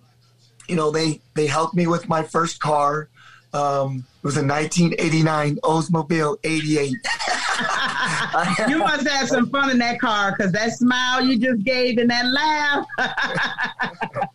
you 0.70 0.76
know 0.78 0.90
they 0.90 1.20
they 1.36 1.48
helped 1.48 1.76
me 1.76 1.86
with 1.88 2.08
my 2.08 2.24
first 2.24 2.62
car 2.62 3.10
um, 3.54 4.06
was 4.28 4.38
a 4.38 4.46
1989 4.46 5.56
Oldsmobile 5.64 6.38
88 6.44 6.90
you 8.70 8.78
must 8.78 9.08
have 9.08 9.28
some 9.28 9.50
fun 9.50 9.72
in 9.72 9.80
that 9.80 10.00
car 10.00 10.36
because 10.38 10.52
that 10.52 10.74
smile 10.74 11.24
you 11.26 11.40
just 11.40 11.64
gave 11.64 11.98
and 11.98 12.10
that 12.10 12.26
laugh. 12.26 12.86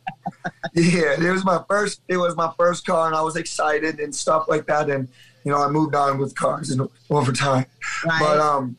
yeah 0.75 1.15
it 1.21 1.31
was 1.31 1.45
my 1.45 1.63
first 1.69 2.01
it 2.09 2.17
was 2.17 2.35
my 2.37 2.51
first 2.59 2.85
car 2.87 3.07
and 3.07 3.15
I 3.15 3.23
was 3.23 3.37
excited 3.37 4.01
and 4.01 4.15
stuff 4.15 4.47
like 4.49 4.67
that 4.67 4.91
and 4.91 5.09
you 5.45 5.53
know 5.53 5.59
I 5.59 5.69
moved 5.69 5.95
on 5.95 6.19
with 6.19 6.35
cars 6.35 6.71
and 6.71 6.89
over 7.11 7.33
time 7.33 7.67
Right. 8.05 8.21
But 8.21 8.41
um, 8.41 8.77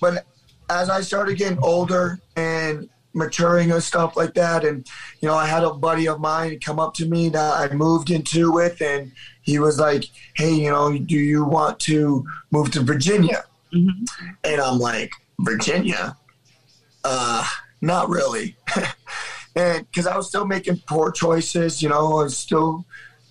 but 0.00 0.26
as 0.68 0.90
I 0.90 1.00
started 1.00 1.38
getting 1.38 1.58
older 1.62 2.20
and 2.36 2.88
maturing 3.14 3.72
and 3.72 3.82
stuff 3.82 4.16
like 4.16 4.34
that, 4.34 4.64
and 4.64 4.86
you 5.20 5.28
know, 5.28 5.34
I 5.34 5.46
had 5.46 5.64
a 5.64 5.72
buddy 5.72 6.08
of 6.08 6.20
mine 6.20 6.58
come 6.60 6.78
up 6.78 6.94
to 6.94 7.06
me 7.06 7.28
that 7.30 7.70
I 7.70 7.74
moved 7.74 8.10
into 8.10 8.52
with, 8.52 8.80
and 8.82 9.12
he 9.46 9.58
was 9.58 9.78
like, 9.78 10.04
"Hey, 10.34 10.52
you 10.52 10.68
know, 10.70 10.92
do 10.98 11.16
you 11.16 11.44
want 11.44 11.80
to 11.80 12.26
move 12.50 12.70
to 12.72 12.80
Virginia?" 12.82 13.44
Mhm. 13.72 14.06
And 14.44 14.60
I'm 14.60 14.78
like, 14.78 15.10
"Virginia? 15.40 16.16
Uh, 17.04 17.46
not 17.80 18.08
really." 18.10 18.56
and 19.56 19.86
because 19.90 20.06
I 20.06 20.16
was 20.16 20.28
still 20.28 20.46
making 20.46 20.82
poor 20.86 21.10
choices, 21.10 21.82
you 21.82 21.88
know, 21.88 22.18
I 22.18 22.24
was 22.24 22.36
still 22.36 22.84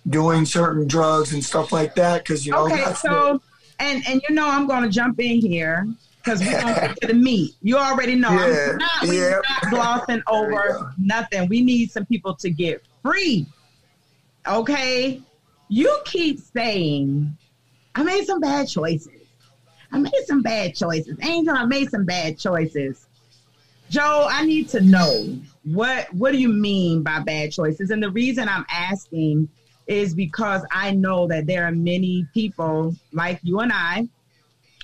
doing 0.08 0.44
certain 0.46 0.88
drugs 0.88 1.32
and 1.32 1.44
stuff 1.44 1.70
like 1.70 1.94
that. 1.96 2.24
Because 2.24 2.44
you 2.46 2.52
know, 2.52 2.64
okay, 2.66 2.92
so 2.94 3.40
and 3.78 4.02
and 4.08 4.20
you 4.28 4.34
know 4.34 4.48
I'm 4.48 4.66
going 4.66 4.82
to 4.82 4.88
jump 4.88 5.20
in 5.20 5.40
here 5.40 5.86
because 6.24 6.40
we're 6.40 6.60
going 6.60 6.74
to 6.74 6.80
get 6.80 6.96
to 7.02 7.06
the 7.08 7.14
meat. 7.14 7.54
You 7.62 7.76
already 7.76 8.14
know 8.14 8.30
Yeah, 8.32 8.70
I'm 8.72 8.78
not, 8.78 9.02
we're 9.02 9.30
yeah. 9.30 9.40
not 9.48 9.70
glossing 9.70 10.22
over 10.28 10.92
nothing. 10.98 11.48
We 11.48 11.60
need 11.60 11.90
some 11.92 12.06
people 12.06 12.34
to 12.36 12.50
get 12.50 12.82
free. 13.02 13.46
Okay, 14.48 15.20
you 15.68 16.00
keep 16.04 16.38
saying 16.40 17.36
I 17.94 18.02
made 18.02 18.26
some 18.26 18.40
bad 18.40 18.68
choices. 18.68 19.12
I 19.90 19.98
made 19.98 20.12
some 20.26 20.42
bad 20.42 20.74
choices. 20.74 21.16
Angel, 21.22 21.54
I 21.56 21.64
made 21.64 21.90
some 21.90 22.04
bad 22.04 22.38
choices. 22.38 23.06
Joe, 23.88 24.28
I 24.30 24.44
need 24.44 24.68
to 24.70 24.80
know 24.80 25.38
what 25.64 26.12
what 26.12 26.32
do 26.32 26.38
you 26.38 26.48
mean 26.48 27.02
by 27.02 27.20
bad 27.20 27.52
choices? 27.52 27.90
And 27.90 28.02
the 28.02 28.10
reason 28.10 28.48
I'm 28.48 28.66
asking 28.68 29.48
is 29.86 30.14
because 30.14 30.62
I 30.72 30.90
know 30.92 31.28
that 31.28 31.46
there 31.46 31.64
are 31.64 31.72
many 31.72 32.26
people 32.34 32.94
like 33.12 33.40
you 33.42 33.60
and 33.60 33.72
I. 33.72 34.08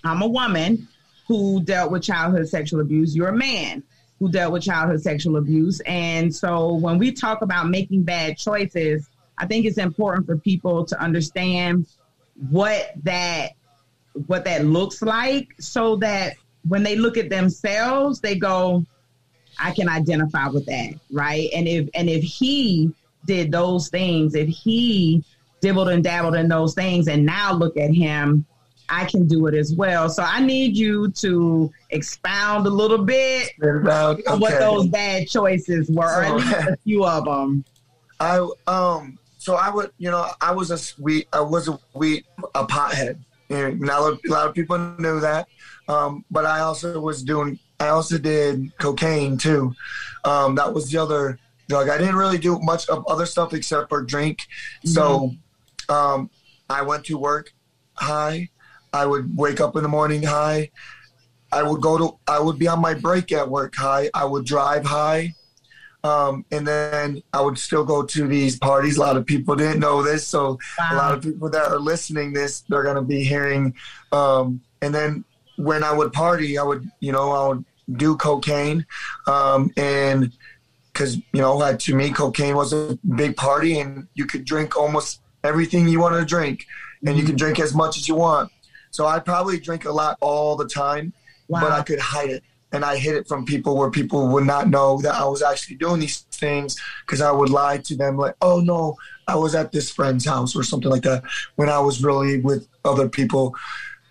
I'm 0.04 0.22
a 0.22 0.28
woman 0.28 0.88
who 1.26 1.62
dealt 1.62 1.90
with 1.90 2.02
childhood 2.02 2.48
sexual 2.48 2.80
abuse. 2.80 3.14
You're 3.14 3.28
a 3.28 3.36
man 3.36 3.82
who 4.18 4.30
dealt 4.30 4.52
with 4.52 4.62
childhood 4.62 5.02
sexual 5.02 5.36
abuse. 5.36 5.80
And 5.80 6.34
so 6.34 6.74
when 6.74 6.98
we 6.98 7.12
talk 7.12 7.42
about 7.42 7.68
making 7.68 8.04
bad 8.04 8.38
choices, 8.38 9.08
I 9.38 9.46
think 9.46 9.66
it's 9.66 9.78
important 9.78 10.26
for 10.26 10.36
people 10.36 10.84
to 10.86 11.00
understand 11.02 11.86
what 12.50 12.92
that 13.04 13.50
what 14.26 14.44
that 14.44 14.64
looks 14.64 15.00
like 15.02 15.48
so 15.58 15.96
that 15.96 16.34
when 16.68 16.82
they 16.82 16.96
look 16.96 17.16
at 17.16 17.30
themselves, 17.30 18.20
they 18.20 18.36
go, 18.36 18.84
I 19.58 19.72
can 19.72 19.88
identify 19.88 20.48
with 20.48 20.66
that, 20.66 20.94
right? 21.10 21.48
And 21.54 21.66
if 21.66 21.88
and 21.94 22.08
if 22.08 22.22
he 22.22 22.92
did 23.26 23.50
those 23.52 23.88
things, 23.88 24.34
if 24.34 24.48
he 24.48 25.24
dibbled 25.60 25.88
and 25.88 26.02
dabbled 26.04 26.34
in 26.34 26.48
those 26.48 26.74
things, 26.74 27.08
and 27.08 27.24
now 27.24 27.52
look 27.52 27.76
at 27.76 27.92
him, 27.94 28.44
I 28.88 29.04
can 29.06 29.26
do 29.26 29.46
it 29.46 29.54
as 29.54 29.74
well. 29.74 30.08
So 30.10 30.22
I 30.22 30.40
need 30.44 30.76
you 30.76 31.10
to 31.12 31.72
expound 31.90 32.66
a 32.66 32.70
little 32.70 33.04
bit 33.04 33.50
About, 33.62 34.20
on 34.26 34.40
what 34.40 34.58
those 34.58 34.88
bad 34.88 35.28
choices 35.28 35.88
were, 35.90 36.04
or 36.04 36.22
at 36.22 36.28
So- 36.28 36.36
least 36.36 36.52
a 36.68 36.76
few 36.84 37.04
of 37.06 37.24
them. 37.24 37.64
I 38.20 38.48
um 38.66 39.18
so 39.42 39.56
I 39.56 39.70
would 39.70 39.90
you 39.98 40.08
know 40.08 40.24
I 40.40 40.52
was 40.52 40.70
a 40.70 40.78
sweet 40.78 41.26
I 41.32 41.40
was 41.40 41.66
a 41.66 41.76
weed 41.94 42.24
a 42.54 42.64
pothead. 42.64 43.18
And 43.50 43.80
not 43.80 43.98
a 43.98 44.02
lot, 44.02 44.20
a 44.24 44.30
lot 44.30 44.48
of 44.48 44.54
people 44.54 44.78
knew 45.00 45.18
that. 45.18 45.48
Um 45.88 46.24
but 46.30 46.46
I 46.46 46.60
also 46.60 47.00
was 47.00 47.24
doing 47.24 47.58
I 47.80 47.88
also 47.88 48.18
did 48.18 48.70
cocaine 48.78 49.36
too. 49.36 49.74
Um 50.24 50.54
that 50.54 50.72
was 50.72 50.92
the 50.92 50.98
other 50.98 51.40
drug. 51.68 51.88
I 51.88 51.98
didn't 51.98 52.14
really 52.14 52.38
do 52.38 52.60
much 52.60 52.88
of 52.88 53.04
other 53.08 53.26
stuff 53.26 53.52
except 53.52 53.88
for 53.88 54.00
drink. 54.02 54.46
So 54.84 55.32
um 55.88 56.30
I 56.70 56.82
went 56.82 57.04
to 57.06 57.18
work 57.18 57.52
high. 57.94 58.48
I 58.92 59.06
would 59.06 59.36
wake 59.36 59.60
up 59.60 59.74
in 59.74 59.82
the 59.82 59.88
morning 59.88 60.22
high. 60.22 60.70
I 61.50 61.64
would 61.64 61.80
go 61.80 61.98
to 61.98 62.18
I 62.28 62.38
would 62.38 62.60
be 62.60 62.68
on 62.68 62.80
my 62.80 62.94
break 62.94 63.32
at 63.32 63.50
work 63.50 63.74
high. 63.74 64.08
I 64.14 64.24
would 64.24 64.46
drive 64.46 64.84
high 64.84 65.34
um, 66.04 66.44
and 66.50 66.66
then 66.66 67.22
I 67.32 67.40
would 67.40 67.58
still 67.58 67.84
go 67.84 68.02
to 68.04 68.26
these 68.26 68.58
parties. 68.58 68.96
A 68.96 69.00
lot 69.00 69.16
of 69.16 69.24
people 69.24 69.54
didn't 69.56 69.80
know 69.80 70.02
this, 70.02 70.26
so 70.26 70.58
a 70.90 70.96
lot 70.96 71.14
of 71.14 71.22
people 71.22 71.48
that 71.50 71.70
are 71.70 71.78
listening 71.78 72.32
this, 72.32 72.60
they're 72.68 72.82
gonna 72.82 73.02
be 73.02 73.22
hearing. 73.24 73.74
Um, 74.10 74.60
and 74.80 74.94
then 74.94 75.24
when 75.56 75.84
I 75.84 75.92
would 75.92 76.12
party, 76.12 76.58
I 76.58 76.62
would, 76.62 76.90
you 77.00 77.12
know, 77.12 77.30
I 77.32 77.48
would 77.48 77.64
do 77.98 78.16
cocaine, 78.16 78.84
um, 79.26 79.70
and 79.76 80.32
because 80.92 81.16
you 81.16 81.40
know, 81.40 81.56
like 81.56 81.78
to 81.80 81.94
me, 81.94 82.10
cocaine 82.10 82.56
was 82.56 82.72
a 82.72 82.98
big 83.14 83.36
party, 83.36 83.78
and 83.80 84.08
you 84.14 84.26
could 84.26 84.44
drink 84.44 84.76
almost 84.76 85.20
everything 85.44 85.88
you 85.88 86.00
want 86.00 86.14
to 86.14 86.24
drink. 86.24 86.66
and 87.04 87.16
you 87.18 87.24
can 87.24 87.34
drink 87.36 87.58
as 87.58 87.74
much 87.74 87.96
as 87.96 88.06
you 88.08 88.14
want. 88.14 88.50
So 88.90 89.06
I 89.06 89.18
probably 89.18 89.58
drink 89.58 89.84
a 89.86 89.90
lot 89.90 90.18
all 90.20 90.54
the 90.54 90.68
time, 90.68 91.12
but 91.62 91.72
I 91.72 91.82
could 91.82 91.98
hide 91.98 92.30
it. 92.30 92.44
And 92.72 92.84
I 92.84 92.96
hid 92.96 93.14
it 93.14 93.28
from 93.28 93.44
people 93.44 93.76
where 93.76 93.90
people 93.90 94.28
would 94.28 94.44
not 94.44 94.68
know 94.68 95.00
that 95.02 95.14
I 95.14 95.24
was 95.24 95.42
actually 95.42 95.76
doing 95.76 96.00
these 96.00 96.20
things 96.32 96.80
because 97.06 97.20
I 97.20 97.30
would 97.30 97.50
lie 97.50 97.78
to 97.78 97.96
them 97.96 98.16
like, 98.16 98.34
oh 98.40 98.60
no, 98.60 98.96
I 99.28 99.36
was 99.36 99.54
at 99.54 99.72
this 99.72 99.90
friend's 99.90 100.24
house 100.24 100.56
or 100.56 100.62
something 100.62 100.90
like 100.90 101.02
that 101.02 101.24
when 101.56 101.68
I 101.68 101.78
was 101.78 102.02
really 102.02 102.40
with 102.40 102.68
other 102.84 103.08
people 103.08 103.54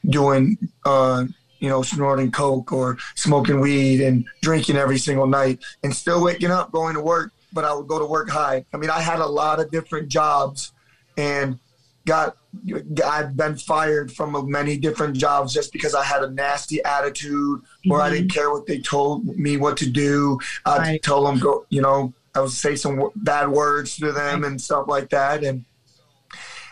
doing, 0.09 0.57
uh, 0.85 1.25
you 1.59 1.69
know, 1.69 1.81
snorting 1.81 2.31
coke 2.31 2.71
or 2.71 2.97
smoking 3.15 3.59
weed 3.59 4.01
and 4.01 4.25
drinking 4.41 4.77
every 4.77 4.97
single 4.97 5.27
night 5.27 5.59
and 5.83 5.95
still 5.95 6.23
waking 6.23 6.51
up, 6.51 6.71
going 6.71 6.95
to 6.95 7.01
work. 7.01 7.31
But 7.53 7.65
I 7.65 7.73
would 7.73 7.87
go 7.87 7.99
to 7.99 8.05
work 8.05 8.29
high. 8.29 8.65
I 8.73 8.77
mean, 8.77 8.89
I 8.89 9.01
had 9.01 9.19
a 9.19 9.25
lot 9.25 9.59
of 9.59 9.69
different 9.71 10.07
jobs 10.07 10.71
and 11.17 11.59
got 12.05 12.36
I've 13.05 13.38
been 13.38 13.55
fired 13.55 14.12
from 14.12 14.50
many 14.51 14.77
different 14.77 15.15
jobs 15.15 15.53
just 15.53 15.72
because 15.72 15.96
I 15.96 16.03
had 16.03 16.24
a 16.24 16.29
nasty 16.31 16.84
attitude 16.84 17.62
or 17.89 18.01
I 18.01 18.10
didn't 18.10 18.31
care 18.31 18.51
what 18.51 18.65
they 18.65 18.79
told 18.79 19.25
me 19.38 19.58
what 19.58 19.77
to 19.77 19.89
do. 19.89 20.39
I'd 20.65 20.77
Right. 20.79 21.03
tell 21.03 21.24
them 21.24 21.39
go, 21.39 21.65
you 21.70 21.81
know, 21.81 22.13
I 22.36 22.41
would 22.41 22.51
say 22.51 22.75
some 22.75 22.96
w- 22.96 23.12
bad 23.15 23.50
words 23.50 23.98
to 23.98 24.12
them 24.12 24.43
and 24.43 24.60
stuff 24.60 24.88
like 24.88 25.10
that, 25.12 25.43
and 25.43 25.63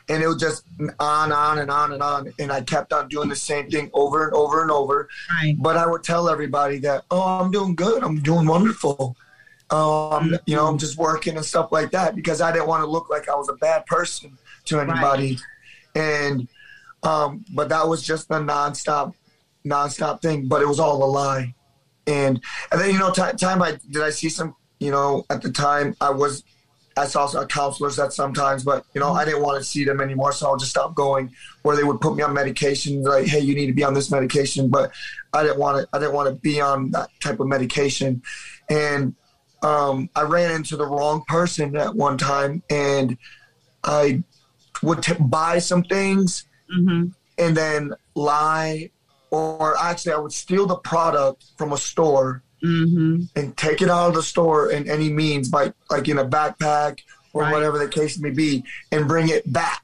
and 0.09 0.23
it 0.23 0.27
was 0.27 0.37
just 0.37 0.63
on, 0.99 1.31
on 1.31 1.59
and 1.59 1.69
on 1.69 1.93
and 1.93 2.01
on, 2.01 2.33
and 2.39 2.51
I 2.51 2.61
kept 2.61 2.91
on 2.93 3.07
doing 3.09 3.29
the 3.29 3.35
same 3.35 3.69
thing 3.69 3.91
over 3.93 4.25
and 4.25 4.33
over 4.33 4.61
and 4.63 4.71
over. 4.71 5.07
Right. 5.41 5.55
But 5.57 5.77
I 5.77 5.85
would 5.85 6.03
tell 6.03 6.27
everybody 6.29 6.79
that, 6.79 7.05
oh, 7.11 7.39
I'm 7.39 7.51
doing 7.51 7.75
good, 7.75 8.03
I'm 8.03 8.19
doing 8.21 8.47
wonderful. 8.47 9.15
Um, 9.69 10.35
you 10.47 10.55
know, 10.55 10.65
I'm 10.65 10.79
just 10.79 10.97
working 10.97 11.35
and 11.37 11.45
stuff 11.45 11.71
like 11.71 11.91
that 11.91 12.15
because 12.15 12.41
I 12.41 12.51
didn't 12.51 12.67
want 12.67 12.81
to 12.83 12.89
look 12.89 13.09
like 13.11 13.29
I 13.29 13.35
was 13.35 13.49
a 13.49 13.53
bad 13.53 13.85
person 13.85 14.35
to 14.69 14.79
anybody. 14.79 15.37
And 15.95 16.47
um, 17.03 17.45
but 17.53 17.69
that 17.69 17.87
was 17.87 18.01
just 18.03 18.29
a 18.29 18.35
nonstop, 18.35 19.13
nonstop 19.65 20.21
thing. 20.21 20.47
But 20.47 20.61
it 20.61 20.67
was 20.67 20.79
all 20.79 21.03
a 21.03 21.05
lie. 21.05 21.53
And 22.07 22.41
and 22.71 22.81
then 22.81 22.91
you 22.91 22.99
know, 22.99 23.11
ti 23.11 23.23
time 23.37 23.61
I 23.61 23.77
did 23.89 24.01
I 24.01 24.09
see 24.09 24.29
some. 24.29 24.55
You 24.81 24.91
know, 24.91 25.25
at 25.29 25.41
the 25.41 25.51
time 25.51 25.93
I 25.99 26.09
was, 26.09 26.41
I 26.95 27.03
saw 27.03 27.25
some 27.25 27.45
counselors 27.47 27.99
at 27.99 28.13
sometimes, 28.13 28.63
but 28.63 28.85
you 28.93 29.01
know, 29.01 29.11
I 29.11 29.25
didn't 29.25 29.41
want 29.41 29.57
to 29.57 29.63
see 29.65 29.83
them 29.83 29.99
anymore, 29.99 30.31
so 30.31 30.47
I'll 30.47 30.55
just 30.55 30.71
stop 30.71 30.95
going. 30.95 31.35
Where 31.63 31.75
they 31.75 31.83
would 31.83 31.99
put 31.99 32.15
me 32.15 32.23
on 32.23 32.33
medication, 32.33 33.03
like, 33.03 33.27
hey, 33.27 33.41
you 33.41 33.55
need 33.55 33.67
to 33.67 33.73
be 33.73 33.83
on 33.83 33.93
this 33.93 34.09
medication, 34.09 34.69
but 34.69 34.93
I 35.33 35.43
didn't 35.43 35.59
want 35.59 35.81
to. 35.81 35.89
I 35.91 35.99
didn't 35.99 36.13
want 36.13 36.29
to 36.29 36.35
be 36.35 36.61
on 36.61 36.91
that 36.91 37.09
type 37.19 37.41
of 37.41 37.47
medication, 37.47 38.21
and 38.69 39.13
um, 39.63 40.09
I 40.15 40.21
ran 40.21 40.51
into 40.51 40.77
the 40.77 40.85
wrong 40.85 41.23
person 41.27 41.75
at 41.75 41.93
one 41.93 42.17
time, 42.17 42.63
and 42.69 43.17
I 43.83 44.23
would 44.83 45.03
t- 45.03 45.13
buy 45.19 45.59
some 45.59 45.83
things 45.83 46.45
hmm 46.69 47.05
and 47.37 47.55
then 47.55 47.93
lie, 48.15 48.91
or 49.31 49.77
actually, 49.79 50.11
I 50.13 50.17
would 50.17 50.33
steal 50.33 50.65
the 50.65 50.75
product 50.77 51.45
from 51.57 51.71
a 51.73 51.77
store 51.77 52.43
hmm 52.61 53.23
and 53.35 53.55
take 53.55 53.81
it 53.81 53.89
out 53.89 54.09
of 54.09 54.15
the 54.15 54.23
store 54.23 54.71
in 54.71 54.89
any 54.89 55.09
means, 55.09 55.49
by 55.49 55.73
like 55.89 56.07
in 56.07 56.17
a 56.19 56.25
backpack 56.25 56.99
or 57.33 57.43
Right. 57.43 57.53
whatever 57.53 57.77
the 57.77 57.87
case 57.87 58.19
may 58.19 58.31
be, 58.31 58.63
and 58.91 59.07
bring 59.07 59.29
it 59.29 59.51
back 59.53 59.83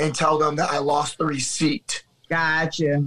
and 0.00 0.14
tell 0.14 0.38
them 0.38 0.56
that 0.56 0.70
I 0.70 0.78
lost 0.78 1.18
the 1.18 1.26
receipt 1.26 2.04
Gotcha. 2.30 3.04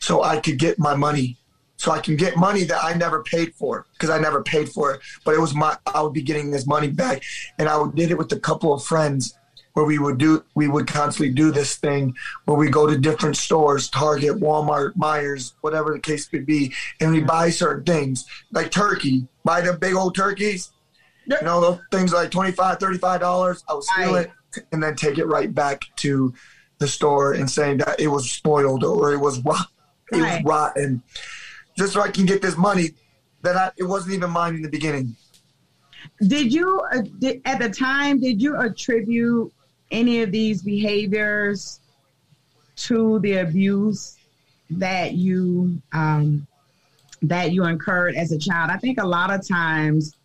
so 0.00 0.22
I 0.24 0.40
could 0.40 0.58
get 0.58 0.78
my 0.78 0.94
money. 0.94 1.38
So 1.76 1.90
I 1.90 2.00
can 2.00 2.16
get 2.16 2.36
money 2.36 2.62
that 2.64 2.84
I 2.84 2.94
never 2.94 3.22
paid 3.24 3.54
for 3.54 3.86
because 3.94 4.10
I 4.10 4.18
never 4.20 4.42
paid 4.42 4.68
for 4.68 4.92
it, 4.94 5.00
but 5.24 5.34
it 5.34 5.40
was 5.40 5.54
my 5.54 5.76
I 5.86 6.02
would 6.02 6.12
be 6.12 6.22
getting 6.22 6.50
this 6.50 6.66
money 6.66 6.88
back, 6.88 7.22
and 7.58 7.68
I 7.68 7.82
did 7.94 8.10
it 8.10 8.18
with 8.18 8.30
a 8.32 8.38
couple 8.40 8.72
of 8.74 8.84
friends 8.84 9.36
where 9.74 9.86
we 9.86 9.98
would 9.98 10.18
do 10.18 10.44
we 10.54 10.68
would 10.68 10.86
constantly 10.86 11.32
do 11.32 11.50
this 11.50 11.76
thing 11.76 12.14
where 12.44 12.56
we 12.56 12.68
go 12.68 12.86
to 12.86 12.98
different 12.98 13.36
stores, 13.36 13.88
Target, 13.88 14.38
Walmart, 14.38 14.94
Meijers, 14.96 15.52
whatever 15.60 15.92
the 15.92 16.00
case 16.00 16.30
may 16.32 16.40
be, 16.40 16.72
and 17.00 17.12
we 17.12 17.20
buy 17.20 17.50
certain 17.50 17.84
things 17.84 18.26
like 18.52 18.70
turkey, 18.70 19.26
buy 19.44 19.60
the 19.60 19.72
big 19.72 19.94
old 19.94 20.14
turkeys, 20.14 20.70
you 21.26 21.36
know 21.42 21.60
those 21.60 21.80
things 21.90 22.12
like 22.12 22.30
25 22.30 22.78
35 22.78 23.20
dollars. 23.20 23.64
I 23.68 23.74
would 23.74 23.84
steal 23.84 24.14
Right. 24.14 24.30
it 24.54 24.66
and 24.72 24.82
then 24.82 24.94
take 24.96 25.16
it 25.18 25.26
right 25.26 25.52
back 25.52 25.84
to 25.96 26.34
the 26.78 26.86
store 26.88 27.32
and 27.32 27.50
saying 27.50 27.78
that 27.78 27.98
it 28.00 28.08
was 28.08 28.30
spoiled 28.30 28.84
or 28.84 29.12
it 29.12 29.18
was 29.18 29.38
rot, 29.44 29.68
it 30.12 30.16
was 30.16 30.44
rotten, 30.44 31.02
just 31.78 31.94
so 31.94 32.02
I 32.02 32.10
can 32.10 32.26
get 32.26 32.42
this 32.42 32.56
money 32.56 32.90
that 33.42 33.56
I, 33.56 33.70
it 33.78 33.84
wasn't 33.84 34.14
even 34.14 34.30
mine 34.30 34.56
in 34.56 34.62
the 34.62 34.68
beginning. 34.68 35.16
Did 36.26 36.52
you, 36.52 36.80
uh, 36.92 37.02
did, 37.20 37.40
at 37.44 37.60
the 37.60 37.70
time, 37.70 38.20
did 38.20 38.42
you 38.42 38.56
attribute 38.56 39.52
any 39.92 40.22
of 40.22 40.32
these 40.32 40.62
behaviors 40.62 41.80
to 42.76 43.20
the 43.20 43.34
abuse 43.34 44.16
that 44.70 45.12
you 45.12 45.80
um, 45.92 46.46
that 47.22 47.52
you 47.52 47.64
incurred 47.66 48.16
as 48.16 48.32
a 48.32 48.38
child? 48.38 48.70
I 48.70 48.78
think 48.78 48.98
a 48.98 49.06
lot 49.06 49.30
of 49.30 49.46
times 49.46 50.16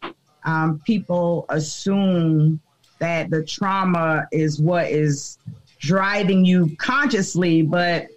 um, 0.44 0.82
people 0.86 1.46
assume 1.50 2.60
that 3.00 3.30
the 3.30 3.44
trauma 3.44 4.28
is 4.32 4.60
what 4.60 4.88
is 4.88 5.38
driving 5.80 6.44
you 6.46 6.76
consciously, 6.80 7.62
but 7.62 8.08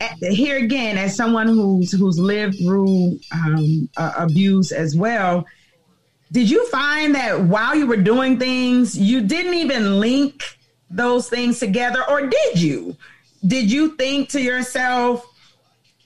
at- 0.00 0.22
here 0.22 0.58
again, 0.58 0.98
as 0.98 1.16
someone 1.16 1.48
who's 1.48 1.90
who's 1.90 2.18
lived 2.18 2.58
through 2.58 3.18
um, 3.32 3.88
uh, 3.96 4.12
abuse 4.18 4.70
as 4.72 4.94
well, 4.94 5.44
did 6.32 6.50
you 6.50 6.66
find 6.68 7.14
that 7.14 7.40
while 7.40 7.74
you 7.74 7.86
were 7.86 7.96
doing 7.96 8.38
things, 8.38 8.96
you 8.98 9.20
didn't 9.22 9.54
even 9.54 10.00
link 10.00 10.58
those 10.90 11.28
things 11.28 11.58
together, 11.58 12.04
or 12.08 12.26
did 12.26 12.60
you? 12.60 12.96
Did 13.46 13.70
you 13.70 13.96
think 13.96 14.28
to 14.30 14.40
yourself, 14.40 15.24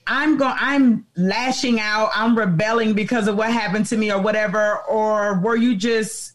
"I'm 0.07 0.37
going, 0.37 0.55
I'm 0.59 1.05
lashing 1.15 1.79
out, 1.79 2.09
I'm 2.13 2.37
rebelling 2.37 2.93
because 2.93 3.27
of 3.27 3.35
what 3.35 3.51
happened 3.51 3.85
to 3.87 3.97
me, 3.97 4.11
or 4.11 4.21
whatever," 4.21 4.77
or 4.89 5.39
were 5.39 5.55
you 5.55 5.75
just 5.75 6.33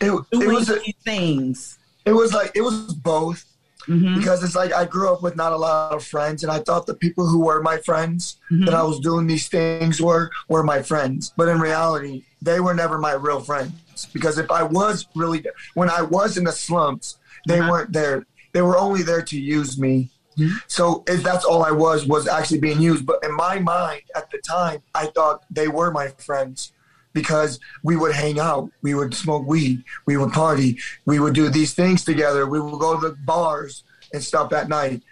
It, 0.00 0.12
it 0.12 0.24
doing 0.30 0.54
was 0.54 0.68
these 0.68 0.94
things? 1.04 1.78
it 2.04 2.12
was 2.12 2.32
like 2.32 2.52
it 2.54 2.62
was 2.62 2.94
both. 2.94 3.44
Mhm. 3.86 4.16
because 4.18 4.42
it's 4.42 4.54
like 4.54 4.72
I 4.72 4.84
grew 4.84 5.12
up 5.12 5.22
with 5.22 5.36
not 5.36 5.52
a 5.52 5.56
lot 5.56 5.92
of 5.92 6.04
friends, 6.04 6.42
and 6.42 6.50
I 6.52 6.58
thought 6.60 6.86
the 6.86 6.94
people 6.94 7.26
who 7.26 7.40
were 7.40 7.62
my 7.62 7.78
friends 7.78 8.36
Mhm. 8.50 8.64
that 8.66 8.74
I 8.74 8.82
was 8.82 8.98
doing 9.00 9.26
these 9.26 9.48
things 9.48 10.00
were 10.00 10.30
were 10.48 10.62
my 10.62 10.82
friends. 10.82 11.32
But 11.36 11.48
in 11.48 11.58
reality, 11.60 12.24
they 12.42 12.60
were 12.60 12.74
never 12.74 12.98
my 12.98 13.12
real 13.12 13.40
friends 13.40 13.72
because 14.12 14.38
if 14.38 14.50
I 14.50 14.62
was 14.62 15.06
really 15.14 15.44
when 15.74 15.90
I 15.90 16.02
was 16.02 16.36
in 16.36 16.44
the 16.44 16.52
slumps, 16.52 17.18
they 17.46 17.60
Uh-huh. 17.60 17.70
weren't 17.70 17.92
there. 17.92 18.26
They 18.52 18.62
were 18.62 18.78
only 18.78 19.02
there 19.02 19.22
to 19.22 19.38
use 19.38 19.76
me. 19.78 20.10
Mhm. 20.38 20.50
So 20.66 21.04
if 21.06 21.22
that's 21.22 21.44
all 21.44 21.62
I 21.62 21.70
was 21.70 22.06
was 22.06 22.26
actually 22.26 22.58
being 22.60 22.80
used. 22.80 23.06
But 23.06 23.18
in 23.22 23.32
my 23.36 23.58
mind 23.60 24.02
at 24.16 24.30
the 24.30 24.38
time, 24.38 24.80
I 24.94 25.06
thought 25.06 25.44
they 25.50 25.68
were 25.68 25.90
my 25.92 26.08
friends 26.18 26.72
because 27.14 27.60
we 27.82 27.96
would 27.96 28.14
hang 28.14 28.38
out, 28.38 28.70
we 28.82 28.94
would 28.94 29.14
smoke 29.14 29.46
weed, 29.46 29.82
we 30.04 30.16
would 30.16 30.32
party, 30.32 30.78
we 31.06 31.18
would 31.18 31.34
do 31.34 31.48
these 31.48 31.72
things 31.72 32.04
together, 32.04 32.46
we 32.46 32.60
would 32.60 32.78
go 32.78 33.00
to 33.00 33.08
the 33.08 33.16
bars 33.24 33.84
and 34.12 34.22
stuff 34.22 34.52
at 34.52 34.68
night. 34.68 35.02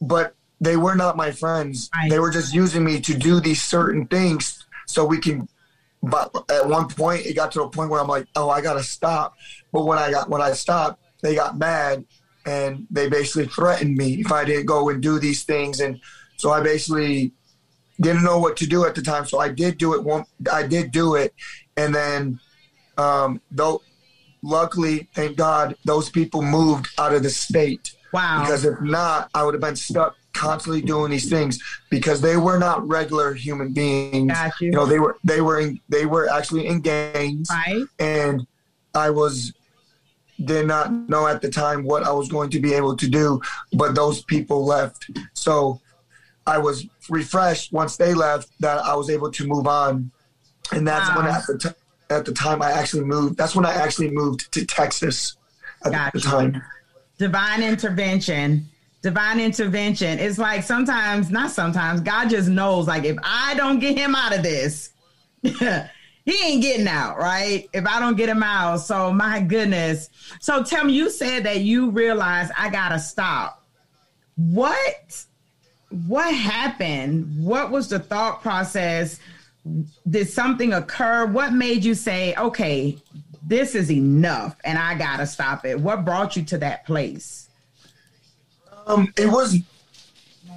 But 0.00 0.34
they 0.60 0.76
were 0.76 0.94
not 0.94 1.16
my 1.16 1.30
friends. 1.30 1.88
Right. 1.94 2.10
They 2.10 2.18
were 2.18 2.30
just 2.30 2.52
using 2.52 2.84
me 2.84 3.00
to 3.00 3.14
do 3.16 3.40
these 3.40 3.62
certain 3.62 4.06
things 4.06 4.66
so 4.86 5.04
we 5.04 5.18
can. 5.18 5.48
But 6.02 6.32
at 6.50 6.68
one 6.68 6.88
point, 6.88 7.26
it 7.26 7.34
got 7.34 7.52
to 7.52 7.62
a 7.62 7.70
point 7.70 7.90
where 7.90 8.00
I'm 8.00 8.08
like, 8.08 8.26
oh, 8.36 8.50
I 8.50 8.60
gotta 8.60 8.82
stop. 8.82 9.36
But 9.72 9.84
when 9.84 9.98
I 9.98 10.10
got 10.10 10.28
when 10.28 10.42
I 10.42 10.52
stopped, 10.52 11.02
they 11.22 11.34
got 11.34 11.56
mad 11.56 12.04
and 12.46 12.86
they 12.90 13.08
basically 13.08 13.46
threatened 13.46 13.96
me 13.96 14.20
if 14.20 14.32
I 14.32 14.44
didn't 14.44 14.66
go 14.66 14.88
and 14.88 15.02
do 15.02 15.18
these 15.18 15.44
things. 15.44 15.80
And 15.80 16.00
so 16.36 16.50
I 16.50 16.60
basically 16.60 17.32
didn't 18.00 18.22
know 18.22 18.38
what 18.38 18.56
to 18.58 18.66
do 18.66 18.84
at 18.84 18.94
the 18.94 19.02
time. 19.02 19.26
So 19.26 19.38
I 19.38 19.48
did 19.48 19.78
do 19.78 19.94
it. 19.94 20.02
One, 20.02 20.24
I 20.52 20.66
did 20.66 20.92
do 20.92 21.14
it, 21.14 21.34
and 21.76 21.94
then 21.94 22.40
um, 22.96 23.40
though, 23.50 23.82
luckily, 24.42 25.08
thank 25.14 25.36
God, 25.36 25.76
those 25.84 26.10
people 26.10 26.42
moved 26.42 26.88
out 26.98 27.14
of 27.14 27.22
the 27.22 27.30
state 27.30 27.94
Wow. 28.12 28.40
because 28.40 28.64
if 28.64 28.80
not, 28.80 29.30
I 29.34 29.44
would 29.44 29.54
have 29.54 29.60
been 29.60 29.76
stuck 29.76 30.16
constantly 30.32 30.80
doing 30.80 31.10
these 31.10 31.28
things 31.28 31.58
because 31.90 32.20
they 32.20 32.36
were 32.36 32.58
not 32.58 32.86
regular 32.86 33.34
human 33.34 33.72
beings. 33.72 34.32
Got 34.32 34.52
you. 34.60 34.66
You 34.66 34.72
know, 34.72 34.86
they 34.86 34.98
were 34.98 35.16
they 35.24 35.40
were 35.40 35.60
in, 35.60 35.80
they 35.88 36.06
were 36.06 36.30
actually 36.30 36.66
in 36.66 36.80
gangs, 36.80 37.48
right. 37.50 37.84
and 37.98 38.46
I 38.94 39.10
was 39.10 39.52
did 40.44 40.66
not 40.66 40.92
know 41.08 41.26
at 41.26 41.42
the 41.42 41.50
time 41.50 41.84
what 41.84 42.04
I 42.04 42.12
was 42.12 42.28
going 42.28 42.50
to 42.50 42.60
be 42.60 42.72
able 42.72 42.96
to 42.96 43.08
do, 43.08 43.40
but 43.72 43.94
those 43.94 44.22
people 44.22 44.64
left. 44.64 45.10
So 45.34 45.80
I 46.48 46.58
was 46.58 46.86
refreshed 47.08 47.72
once 47.72 47.96
they 47.96 48.14
left 48.14 48.48
that 48.60 48.78
I 48.78 48.94
was 48.94 49.10
able 49.10 49.30
to 49.32 49.46
move 49.46 49.66
on, 49.66 50.10
and 50.72 50.86
that's 50.86 51.14
when 51.14 51.26
at 51.26 51.46
the 51.46 51.58
t- 51.58 52.14
at 52.14 52.24
the 52.24 52.32
time 52.32 52.62
I 52.62 52.72
actually 52.72 53.04
moved. 53.04 53.36
That's 53.36 53.54
when 53.54 53.66
I 53.66 53.74
actually 53.74 54.10
moved 54.10 54.50
to 54.52 54.64
Texas 54.66 55.36
at 55.84 56.12
the 56.12 56.20
time. 56.20 56.60
divine 57.18 57.62
intervention 57.62 58.66
divine 59.00 59.38
intervention 59.38 60.18
it's 60.18 60.38
like 60.38 60.60
sometimes 60.64 61.30
not 61.30 61.52
sometimes 61.52 62.00
god 62.00 62.28
just 62.28 62.48
knows 62.48 62.88
like 62.88 63.04
if 63.04 63.16
i 63.22 63.54
don't 63.54 63.78
get 63.78 63.96
him 63.96 64.16
out 64.16 64.36
of 64.36 64.42
this 64.42 64.90
he 66.28 66.52
ain't 66.52 66.62
getting 66.62 66.88
out, 66.88 67.18
right? 67.18 67.68
If 67.72 67.86
I 67.86 67.98
don't 68.00 68.16
get 68.16 68.28
him 68.28 68.42
out. 68.42 68.80
So 68.80 69.12
my 69.12 69.40
goodness. 69.40 70.10
So 70.40 70.62
tell 70.62 70.84
me, 70.84 70.92
you 70.92 71.10
said 71.10 71.44
that 71.44 71.60
you 71.60 71.90
realized 71.90 72.52
I 72.56 72.68
gotta 72.68 72.98
stop. 72.98 73.64
What 74.36 75.24
what 75.90 76.34
happened? 76.34 77.44
What 77.44 77.70
was 77.70 77.88
the 77.88 77.98
thought 77.98 78.42
process? 78.42 79.20
Did 80.08 80.28
something 80.28 80.72
occur? 80.72 81.26
What 81.26 81.52
made 81.52 81.84
you 81.84 81.94
say, 81.94 82.34
okay, 82.36 82.98
this 83.46 83.74
is 83.74 83.90
enough 83.90 84.56
and 84.64 84.78
I 84.78 84.94
gotta 84.94 85.26
stop 85.26 85.64
it? 85.64 85.78
What 85.78 86.04
brought 86.04 86.36
you 86.36 86.42
to 86.44 86.58
that 86.58 86.84
place? 86.86 87.48
Um, 88.86 89.12
it 89.16 89.26
was 89.26 89.58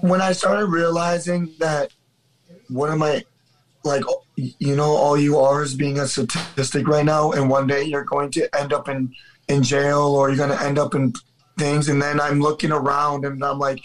when 0.02 0.22
I 0.22 0.32
started 0.32 0.68
realizing 0.68 1.54
that 1.60 1.92
one 2.70 2.90
of 2.90 2.98
my 2.98 3.24
like 3.84 4.04
you 4.36 4.76
know 4.76 4.90
all 4.96 5.18
you 5.18 5.38
are 5.38 5.64
is 5.64 5.74
being 5.74 6.00
a 6.00 6.08
statistic 6.08 6.88
right 6.88 7.06
now 7.06 7.32
and 7.32 7.50
one 7.50 7.68
day 7.68 7.84
you're 7.84 8.04
going 8.04 8.30
to 8.32 8.48
end 8.58 8.74
up 8.74 8.88
in 8.88 9.14
in 9.48 9.64
jail 9.64 10.02
or 10.02 10.30
you're 10.30 10.38
going 10.38 10.58
to 10.58 10.64
end 10.64 10.78
up 10.78 10.94
in 10.96 11.14
things 11.58 11.90
and 11.90 12.02
then 12.02 12.20
i'm 12.20 12.40
looking 12.40 12.72
around 12.72 13.26
and 13.26 13.44
i'm 13.44 13.60
like 13.60 13.82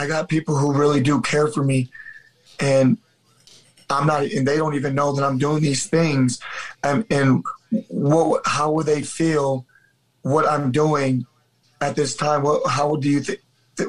i 0.00 0.06
got 0.06 0.28
people 0.28 0.56
who 0.56 0.72
really 0.72 1.00
do 1.10 1.20
care 1.20 1.48
for 1.54 1.62
me 1.62 1.88
and 2.58 2.96
i'm 3.88 4.06
not 4.06 4.22
and 4.24 4.46
they 4.48 4.56
don't 4.56 4.74
even 4.74 4.94
know 4.94 5.12
that 5.12 5.24
i'm 5.24 5.38
doing 5.38 5.62
these 5.62 5.86
things. 5.86 6.40
And 6.82 7.04
and 7.10 7.44
what 7.88 8.42
how 8.56 8.72
would 8.72 8.86
they 8.86 9.02
feel 9.02 9.66
what 10.22 10.44
i'm 10.48 10.70
doing 10.72 11.26
at 11.80 11.96
this 11.96 12.12
time? 12.16 12.42
What 12.42 12.68
how 12.68 12.96
do 12.96 13.08
you 13.08 13.20
think 13.20 13.40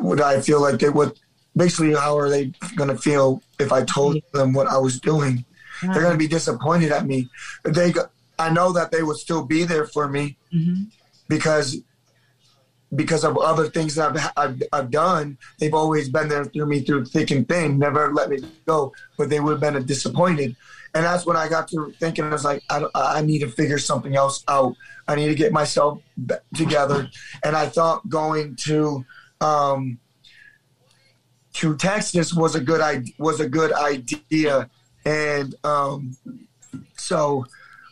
would 0.08 0.21
i 0.21 0.39
feel 0.41 0.62
like 0.62 0.80
they 0.80 0.89
would 0.89 1.13
basically 1.56 1.93
how 1.93 2.17
are 2.17 2.30
they 2.30 2.45
going 2.78 2.89
to 2.89 2.97
feel 2.97 3.41
if 3.60 3.71
i 3.74 3.84
told 3.84 4.17
them 4.34 4.54
what 4.54 4.67
i 4.67 4.78
was 4.78 5.00
doing? 5.00 5.43
They're 5.82 6.04
going 6.08 6.13
to 6.13 6.17
be 6.17 6.28
disappointed 6.28 6.91
at 6.91 7.08
me. 7.08 7.28
They, 7.63 7.91
I 8.38 8.52
know 8.52 8.71
that 8.74 8.91
they 8.91 9.02
would 9.04 9.17
still 9.17 9.43
be 9.43 9.63
there 9.63 9.88
for 9.88 10.08
me 10.08 10.38
Mm-hmm. 10.54 10.84
because 11.28 11.78
because 12.95 13.23
of 13.23 13.38
other 13.38 13.69
things 13.69 13.95
that 13.95 14.15
I've, 14.15 14.32
I've, 14.36 14.63
I've 14.73 14.91
done. 14.91 15.38
They've 15.60 15.73
always 15.73 16.10
been 16.10 16.27
there 16.27 16.45
through 16.45 16.65
me 16.65 16.82
through 16.82 17.06
thick 17.06 17.32
and 17.32 17.47
thin, 17.47 17.80
never 17.80 18.13
let 18.13 18.30
me 18.30 18.39
go. 18.65 18.93
But 19.17 19.30
they 19.30 19.39
would 19.39 19.62
have 19.62 19.73
been 19.73 19.86
disappointed. 19.86 20.56
And 20.93 21.06
that's 21.06 21.25
when 21.25 21.38
I 21.38 21.47
got 21.47 21.69
to 21.69 21.93
thinking, 21.99 22.25
I 22.25 22.30
was 22.30 22.43
like, 22.43 22.63
I, 22.69 22.86
I 22.93 23.21
need 23.21 23.39
to 23.39 23.47
figure 23.47 23.80
something 23.80 24.15
else 24.15 24.43
out. 24.49 24.75
I 25.08 25.15
need 25.15 25.27
to 25.27 25.36
get 25.36 25.54
myself 25.54 26.01
together. 26.54 27.10
And 27.43 27.56
I 27.56 27.67
thought 27.67 28.10
going 28.10 28.58
to 28.58 29.06
um, 29.39 29.99
to 31.54 31.75
Texas 31.75 32.34
was 32.34 32.56
a 32.56 32.62
good 32.62 32.82
idea. 32.82 33.13
Was 33.17 33.39
a 33.39 33.49
good 33.49 33.73
idea, 33.73 34.69
and 35.06 35.54
um, 35.63 36.15
so 36.97 37.45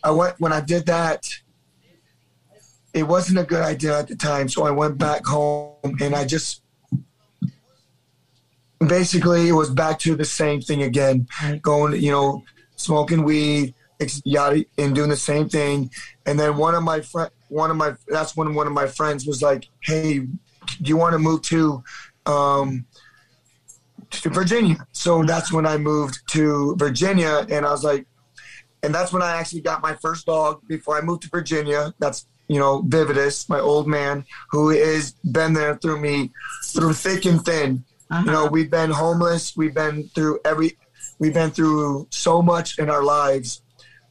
I 0.04 0.12
went 0.12 0.40
when 0.40 0.54
I 0.54 0.62
did 0.62 0.86
that. 0.86 1.28
It 2.94 3.04
wasn't 3.04 3.40
a 3.40 3.44
good 3.44 3.62
idea 3.62 3.98
at 4.00 4.08
the 4.08 4.16
time, 4.16 4.50
so 4.50 4.64
I 4.64 4.72
went 4.72 4.98
back 4.98 5.26
home 5.26 5.76
and 6.02 6.16
I 6.16 6.26
just 6.26 6.64
basically 8.88 9.50
it 9.50 9.54
was 9.54 9.70
back 9.70 10.00
to 10.00 10.16
the 10.16 10.26
same 10.26 10.62
thing 10.62 10.84
again, 10.84 11.28
going 11.62 12.02
you 12.02 12.12
know 12.12 12.44
smoking 12.76 13.24
weed, 13.24 13.76
yada, 14.24 14.66
and 14.78 14.96
doing 14.96 15.10
the 15.10 15.18
same 15.18 15.50
thing. 15.50 15.92
And 16.26 16.40
then 16.40 16.58
one 16.58 16.76
of 16.76 16.84
my 16.84 17.02
friend, 17.02 17.30
one 17.50 17.70
of 17.70 17.78
my 17.78 17.96
that's 18.08 18.36
when 18.36 18.54
one 18.54 18.68
of 18.68 18.74
my 18.74 18.88
friends 18.88 19.26
was 19.26 19.42
like, 19.42 19.68
"Hey, 19.82 20.20
do 20.20 20.86
you 20.86 20.98
want 20.98 21.14
to 21.14 21.20
move 21.20 21.42
to?" 21.44 21.84
Um, 22.26 22.86
to 24.12 24.30
Virginia. 24.30 24.88
So 24.92 25.24
that's 25.24 25.52
when 25.52 25.66
I 25.66 25.78
moved 25.78 26.20
to 26.32 26.76
Virginia, 26.78 27.46
and 27.50 27.66
I 27.66 27.72
was 27.72 27.84
like, 27.84 28.06
and 28.82 28.94
that's 28.94 29.12
when 29.12 29.22
I 29.22 29.38
actually 29.38 29.62
got 29.62 29.82
my 29.82 29.96
first 29.96 30.26
dog 30.26 30.62
before 30.68 30.98
I 30.98 31.02
moved 31.02 31.24
to 31.24 31.30
Virginia. 31.30 31.94
That's 32.00 32.28
you 32.50 32.60
know 32.60 32.82
Vividus, 32.82 33.48
my 33.48 33.60
old 33.60 33.88
man, 33.88 34.26
who 34.50 34.70
has 34.70 35.12
been 35.32 35.54
there 35.54 35.78
through 35.78 36.02
me, 36.02 36.32
through 36.66 36.94
thick 36.94 37.26
and 37.26 37.44
thin. 37.46 37.86
Uh-huh. 38.12 38.24
You 38.26 38.32
know, 38.32 38.46
we've 38.48 38.72
been 38.72 38.90
homeless, 38.90 39.56
we've 39.56 39.74
been 39.74 40.10
through 40.10 40.40
every, 40.44 40.78
we've 41.20 41.34
been 41.34 41.52
through 41.52 42.08
so 42.10 42.42
much 42.42 42.80
in 42.80 42.90
our 42.90 43.04
lives, 43.04 43.62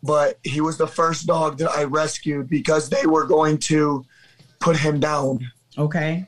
but 0.02 0.38
he 0.44 0.60
was 0.60 0.78
the 0.78 0.86
first 0.86 1.26
dog 1.26 1.58
that 1.58 1.70
I 1.70 1.84
rescued 1.84 2.48
because 2.48 2.88
they 2.88 3.06
were 3.06 3.26
going 3.26 3.58
to 3.58 4.04
put 4.60 4.76
him 4.76 5.00
down. 5.00 5.50
Okay. 5.76 6.26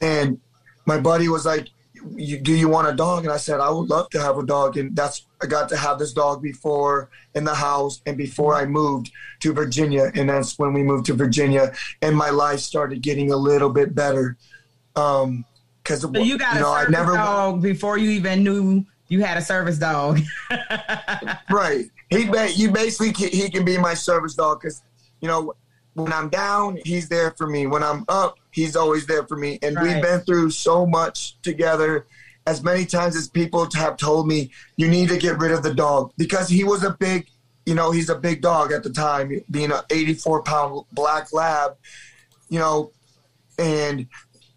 And 0.00 0.40
my 0.86 0.98
buddy 0.98 1.28
was 1.28 1.46
like, 1.46 1.68
you, 2.16 2.38
"Do 2.38 2.52
you 2.54 2.68
want 2.68 2.88
a 2.88 2.92
dog?" 2.92 3.24
And 3.24 3.32
I 3.32 3.36
said, 3.36 3.60
"I 3.60 3.70
would 3.70 3.88
love 3.88 4.08
to 4.10 4.20
have 4.20 4.38
a 4.38 4.44
dog." 4.44 4.76
And 4.76 4.94
that's 4.94 5.26
I 5.42 5.46
got 5.46 5.68
to 5.70 5.76
have 5.76 5.98
this 5.98 6.12
dog 6.12 6.42
before 6.42 7.10
in 7.34 7.44
the 7.44 7.54
house 7.54 8.00
and 8.06 8.16
before 8.16 8.54
I 8.54 8.66
moved 8.66 9.10
to 9.40 9.52
Virginia. 9.52 10.10
And 10.14 10.28
that's 10.28 10.58
when 10.58 10.72
we 10.72 10.82
moved 10.82 11.06
to 11.06 11.14
Virginia, 11.14 11.72
and 12.00 12.16
my 12.16 12.30
life 12.30 12.60
started 12.60 13.02
getting 13.02 13.32
a 13.32 13.36
little 13.36 13.70
bit 13.70 13.94
better. 13.94 14.36
Um, 14.96 15.44
because 15.82 16.02
So 16.02 16.16
you 16.16 16.38
got 16.38 16.56
a 16.56 16.60
know, 16.60 16.74
service 16.74 16.92
never 16.92 17.14
dog 17.14 17.60
before 17.60 17.98
you 17.98 18.10
even 18.10 18.44
knew 18.44 18.86
you 19.08 19.22
had 19.22 19.36
a 19.36 19.42
service 19.42 19.78
dog. 19.78 20.20
right. 21.50 21.86
He 22.08 22.30
you 22.54 22.70
basically 22.70 23.12
ca- 23.12 23.30
he 23.30 23.50
can 23.50 23.64
be 23.64 23.78
my 23.78 23.94
service 23.94 24.34
dog 24.34 24.60
because 24.60 24.82
you 25.20 25.28
know 25.28 25.54
when 25.94 26.12
I'm 26.12 26.28
down, 26.28 26.78
he's 26.84 27.08
there 27.08 27.32
for 27.36 27.46
me. 27.46 27.66
When 27.66 27.82
I'm 27.82 28.04
up, 28.08 28.38
he's 28.50 28.76
always 28.76 29.06
there 29.06 29.26
for 29.26 29.36
me. 29.36 29.58
And 29.62 29.76
Right. 29.76 29.94
we've 29.94 30.02
been 30.02 30.20
through 30.20 30.50
so 30.50 30.86
much 30.86 31.40
together. 31.42 32.06
As 32.46 32.62
many 32.62 32.86
times 32.86 33.14
as 33.14 33.28
people 33.28 33.68
have 33.74 33.96
told 33.96 34.26
me, 34.26 34.50
you 34.76 34.88
need 34.88 35.08
to 35.10 35.18
get 35.18 35.38
rid 35.38 35.52
of 35.52 35.62
the 35.62 35.74
dog 35.74 36.12
because 36.16 36.48
he 36.48 36.64
was 36.64 36.82
a 36.82 36.90
big, 36.90 37.28
you 37.66 37.74
know, 37.74 37.90
he's 37.92 38.08
a 38.08 38.16
big 38.16 38.40
dog 38.40 38.72
at 38.72 38.82
the 38.82 38.90
time, 38.90 39.40
being 39.50 39.70
an 39.70 39.80
84 39.90 40.42
pound 40.42 40.84
black 40.92 41.32
lab, 41.32 41.76
you 42.48 42.58
know, 42.58 42.90
and 43.58 44.06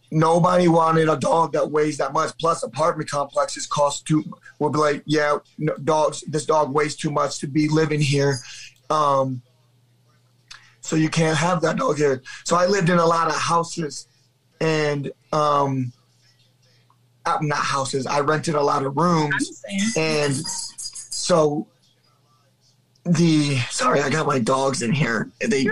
nobody 0.10 0.68
wanted 0.68 1.10
a 1.10 1.18
dog 1.18 1.54
that 1.54 1.70
weighs 1.70 1.98
that 1.98 2.14
much. 2.14 2.32
Plus, 2.40 2.64
apartment 2.64 3.10
complexes 3.10 3.68
cost 3.68 4.08
too. 4.08 4.24
We'll 4.58 4.72
be 4.72 4.80
like, 4.80 5.04
yeah, 5.06 5.38
no, 5.58 5.76
dogs. 5.84 6.24
This 6.28 6.46
dog 6.46 6.74
weighs 6.74 6.96
too 6.96 7.12
much 7.12 7.40
to 7.40 7.48
be 7.48 7.68
living 7.68 8.02
here. 8.02 8.40
Um, 8.90 9.42
so 10.86 10.96
you 10.96 11.10
can't 11.10 11.38
have 11.38 11.62
that 11.62 11.78
dog 11.78 11.98
here. 11.98 12.22
So 12.44 12.56
I 12.56 12.68
lived 12.68 12.90
in 12.90 13.00
a 13.00 13.06
lot 13.06 13.28
of 13.28 13.36
houses, 13.36 14.08
and 14.62 15.12
um, 15.34 15.92
not 17.26 17.58
houses. 17.58 18.06
I 18.06 18.20
rented 18.20 18.54
a 18.54 18.62
lot 18.62 18.86
of 18.86 18.96
rooms, 18.96 19.64
and 19.98 20.36
so 20.36 21.66
the 23.04 23.58
sorry, 23.72 24.02
I 24.02 24.12
got 24.12 24.28
my 24.28 24.38
dogs 24.38 24.84
in 24.84 24.92
here. 24.92 25.32
They 25.40 25.68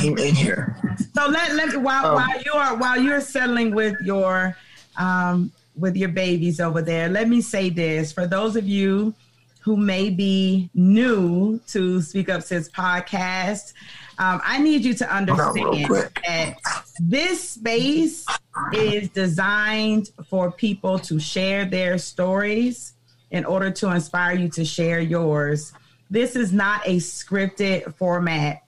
came 0.00 0.16
in 0.16 0.34
here. 0.34 0.76
So 1.14 1.28
let 1.28 1.54
let 1.54 1.80
while 1.82 2.06
Um, 2.06 2.14
while 2.14 2.42
you're 2.42 2.76
while 2.78 2.98
you're 3.00 3.20
settling 3.20 3.74
with 3.74 3.96
your 4.02 4.56
um 4.96 5.52
with 5.76 5.94
your 5.94 6.08
babies 6.08 6.58
over 6.58 6.80
there, 6.80 7.08
let 7.10 7.28
me 7.28 7.42
say 7.42 7.68
this 7.68 8.12
for 8.12 8.26
those 8.26 8.56
of 8.56 8.66
you 8.66 9.14
who 9.60 9.76
may 9.76 10.08
be 10.08 10.70
new 10.72 11.60
to 11.68 12.00
Speak 12.00 12.30
Up 12.30 12.42
Sis 12.42 12.70
podcast. 12.70 13.74
Um, 14.18 14.40
I 14.44 14.58
need 14.58 14.84
you 14.84 14.94
to 14.94 15.14
understand 15.14 15.86
that 16.26 16.56
this 17.00 17.50
space 17.50 18.26
is 18.72 19.08
designed 19.10 20.10
for 20.28 20.50
people 20.50 20.98
to 21.00 21.20
share 21.20 21.64
their 21.64 21.98
stories 21.98 22.94
in 23.30 23.44
order 23.44 23.70
to 23.70 23.90
inspire 23.90 24.34
you 24.34 24.48
to 24.50 24.64
share 24.64 25.00
yours. 25.00 25.72
This 26.10 26.34
is 26.36 26.52
not 26.52 26.86
a 26.86 26.96
scripted 26.96 27.94
format 27.94 28.62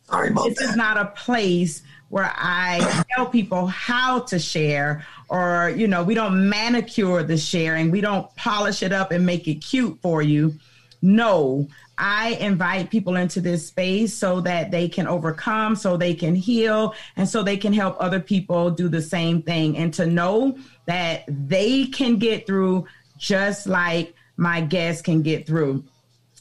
this 0.45 0.61
is 0.61 0.77
not 0.77 0.97
a 0.97 1.07
place 1.07 1.83
where 2.09 2.33
I 2.37 3.05
tell 3.15 3.27
people 3.27 3.67
how 3.67 4.21
to 4.21 4.39
share 4.39 5.07
or, 5.29 5.73
you 5.77 5.87
know, 5.87 6.03
we 6.03 6.15
don't 6.15 6.49
manicure 6.49 7.23
the 7.23 7.39
sharing. 7.39 7.91
We 7.91 8.01
don't 8.01 8.35
polish 8.35 8.83
it 8.83 8.93
up 8.93 9.13
and 9.13 9.25
make 9.25 9.47
it 9.47 9.57
cute 9.57 9.99
for 10.03 10.21
you. 10.21 10.55
No, 11.03 11.67
I 11.97 12.31
invite 12.41 12.91
people 12.91 13.17
into 13.17 13.41
this 13.41 13.67
space 13.67 14.13
so 14.13 14.41
that 14.43 14.71
they 14.71 14.89
can 14.89 15.07
overcome, 15.07 15.75
so 15.77 15.97
they 15.97 16.15
can 16.15 16.35
heal, 16.35 16.95
and 17.17 17.29
so 17.29 17.43
they 17.43 17.57
can 17.57 17.73
help 17.73 17.97
other 17.99 18.21
people 18.21 18.71
do 18.71 18.89
the 18.89 19.01
same 19.01 19.43
thing 19.43 19.77
and 19.77 19.95
to 19.95 20.07
know 20.07 20.59
that 20.87 21.25
they 21.29 21.87
can 21.87 22.17
get 22.17 22.47
through 22.47 22.87
just 23.17 23.67
like 23.67 24.15
my 24.37 24.61
guests 24.61 25.03
can 25.03 25.23
get 25.23 25.47
through. 25.47 25.85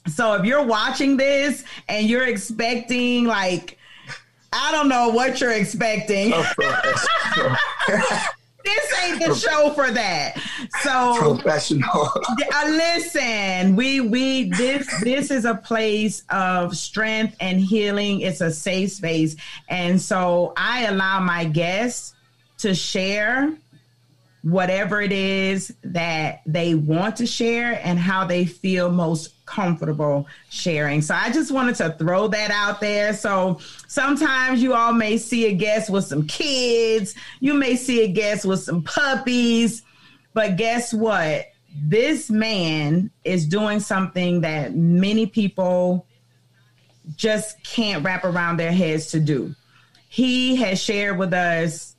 So 0.08 0.34
if 0.34 0.46
you're 0.46 0.66
watching 0.66 1.18
this 1.18 1.64
and 1.88 2.08
you're 2.08 2.28
expecting 2.28 3.26
like 3.26 3.78
I 4.52 4.72
don't 4.72 4.90
know 4.90 5.10
what 5.10 5.40
you're 5.40 5.52
expecting. 5.52 6.34
This 8.64 9.04
ain't 9.04 9.26
the 9.26 9.36
show 9.36 9.72
for 9.72 9.90
that. 9.92 10.36
So 10.82 11.16
Professional. 11.18 11.90
uh, 11.94 12.66
listen, 12.68 13.76
we 13.76 14.02
we 14.02 14.50
this 14.50 14.88
this 15.02 15.32
is 15.32 15.46
a 15.46 15.56
place 15.56 16.24
of 16.30 16.76
strength 16.76 17.36
and 17.40 17.60
healing. 17.60 18.22
It's 18.22 18.42
a 18.42 18.52
safe 18.52 18.92
space, 18.92 19.36
and 19.70 20.02
so 20.02 20.54
I 20.58 20.86
allow 20.86 21.20
my 21.20 21.46
guests 21.46 22.14
to 22.60 22.76
share 22.76 23.54
whatever 24.42 25.02
it 25.02 25.12
is 25.12 25.74
that 25.84 26.42
they 26.46 26.74
want 26.74 27.18
to 27.18 27.26
share 27.26 27.80
and 27.84 28.00
how 28.00 28.24
they 28.26 28.46
feel 28.46 28.90
most 28.90 29.46
comfortable 29.46 30.28
sharing. 30.50 31.02
So 31.02 31.14
I 31.16 31.32
just 31.32 31.52
wanted 31.52 31.76
to 31.76 31.92
throw 32.00 32.28
that 32.30 32.52
out 32.52 32.80
there. 32.80 33.14
So 33.14 33.60
sometimes 33.88 34.62
you 34.62 34.74
all 34.74 34.94
may 34.94 35.18
see 35.18 35.48
a 35.48 35.54
guest 35.54 35.90
with 35.90 36.06
some 36.06 36.26
kids, 36.28 37.16
you 37.40 37.54
may 37.54 37.76
see 37.76 38.04
a 38.04 38.08
guest 38.08 38.46
with 38.46 38.62
some 38.62 38.84
puppies, 38.84 39.84
but 40.34 40.56
guess 40.56 40.94
what? 40.94 41.48
This 41.76 42.30
man 42.30 43.12
is 43.24 43.46
doing 43.46 43.80
something 43.80 44.42
that 44.42 44.76
many 44.76 45.26
people 45.26 46.06
just 47.16 47.62
can't 47.64 48.04
wrap 48.04 48.24
around 48.24 48.58
their 48.58 48.72
heads 48.72 49.08
to 49.08 49.20
do. 49.20 49.54
He 50.08 50.56
has 50.58 50.82
shared 50.82 51.18
with 51.18 51.34
us 51.34 51.96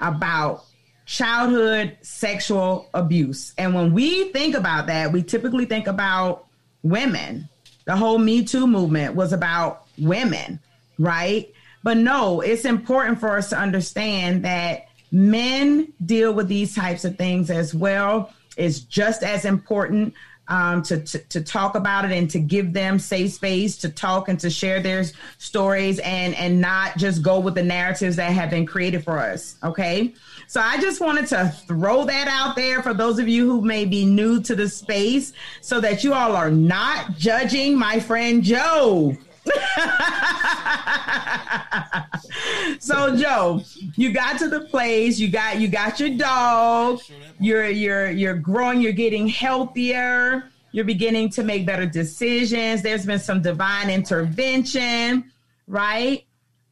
about 0.00 0.64
childhood 1.06 1.96
sexual 2.02 2.88
abuse. 2.94 3.52
And 3.58 3.74
when 3.74 3.92
we 3.92 4.32
think 4.32 4.54
about 4.54 4.86
that, 4.86 5.12
we 5.12 5.22
typically 5.22 5.66
think 5.66 5.86
about 5.86 6.46
women. 6.82 7.48
The 7.84 7.96
whole 7.96 8.18
Me 8.18 8.44
Too 8.44 8.66
movement 8.66 9.14
was 9.14 9.32
about 9.32 9.86
women, 9.98 10.60
right? 10.98 11.52
But 11.82 11.98
no, 11.98 12.40
it's 12.40 12.64
important 12.64 13.20
for 13.20 13.36
us 13.36 13.50
to 13.50 13.58
understand 13.58 14.44
that 14.44 14.86
men 15.12 15.92
deal 16.04 16.32
with 16.32 16.48
these 16.48 16.74
types 16.74 17.04
of 17.04 17.16
things 17.16 17.50
as 17.50 17.74
well. 17.74 18.32
It's 18.56 18.80
just 18.80 19.22
as 19.22 19.44
important 19.44 20.14
um, 20.48 20.82
to, 20.82 21.00
to, 21.00 21.18
to 21.18 21.40
talk 21.40 21.74
about 21.74 22.04
it 22.04 22.12
and 22.12 22.30
to 22.30 22.38
give 22.38 22.72
them 22.72 22.98
safe 22.98 23.32
space 23.32 23.76
to 23.78 23.88
talk 23.88 24.28
and 24.28 24.38
to 24.40 24.50
share 24.50 24.80
their 24.80 25.04
stories 25.38 25.98
and 26.00 26.34
and 26.34 26.60
not 26.60 26.96
just 26.96 27.22
go 27.22 27.40
with 27.40 27.54
the 27.54 27.62
narratives 27.62 28.16
that 28.16 28.32
have 28.32 28.50
been 28.50 28.66
created 28.66 29.04
for 29.04 29.18
us. 29.18 29.56
Okay, 29.62 30.14
so 30.46 30.60
I 30.60 30.80
just 30.80 31.00
wanted 31.00 31.26
to 31.28 31.48
throw 31.66 32.04
that 32.04 32.28
out 32.28 32.56
there 32.56 32.82
for 32.82 32.94
those 32.94 33.18
of 33.18 33.28
you 33.28 33.50
who 33.50 33.62
may 33.62 33.84
be 33.84 34.04
new 34.04 34.42
to 34.42 34.54
the 34.54 34.68
space, 34.68 35.32
so 35.60 35.80
that 35.80 36.04
you 36.04 36.12
all 36.12 36.36
are 36.36 36.50
not 36.50 37.16
judging 37.16 37.78
my 37.78 38.00
friend 38.00 38.42
Joe. 38.42 39.16
so 42.78 43.16
Joe, 43.16 43.62
you 43.96 44.12
got 44.12 44.38
to 44.38 44.48
the 44.48 44.66
place, 44.70 45.18
you 45.18 45.28
got 45.28 45.60
you 45.60 45.68
got 45.68 46.00
your 46.00 46.10
dog, 46.10 47.00
you're 47.38 47.68
you're 47.68 48.10
you're 48.10 48.34
growing, 48.34 48.80
you're 48.80 48.92
getting 48.92 49.28
healthier, 49.28 50.44
you're 50.72 50.84
beginning 50.84 51.30
to 51.30 51.44
make 51.44 51.66
better 51.66 51.86
decisions. 51.86 52.82
There's 52.82 53.06
been 53.06 53.18
some 53.18 53.42
divine 53.42 53.90
intervention, 53.90 55.30
right? 55.66 56.24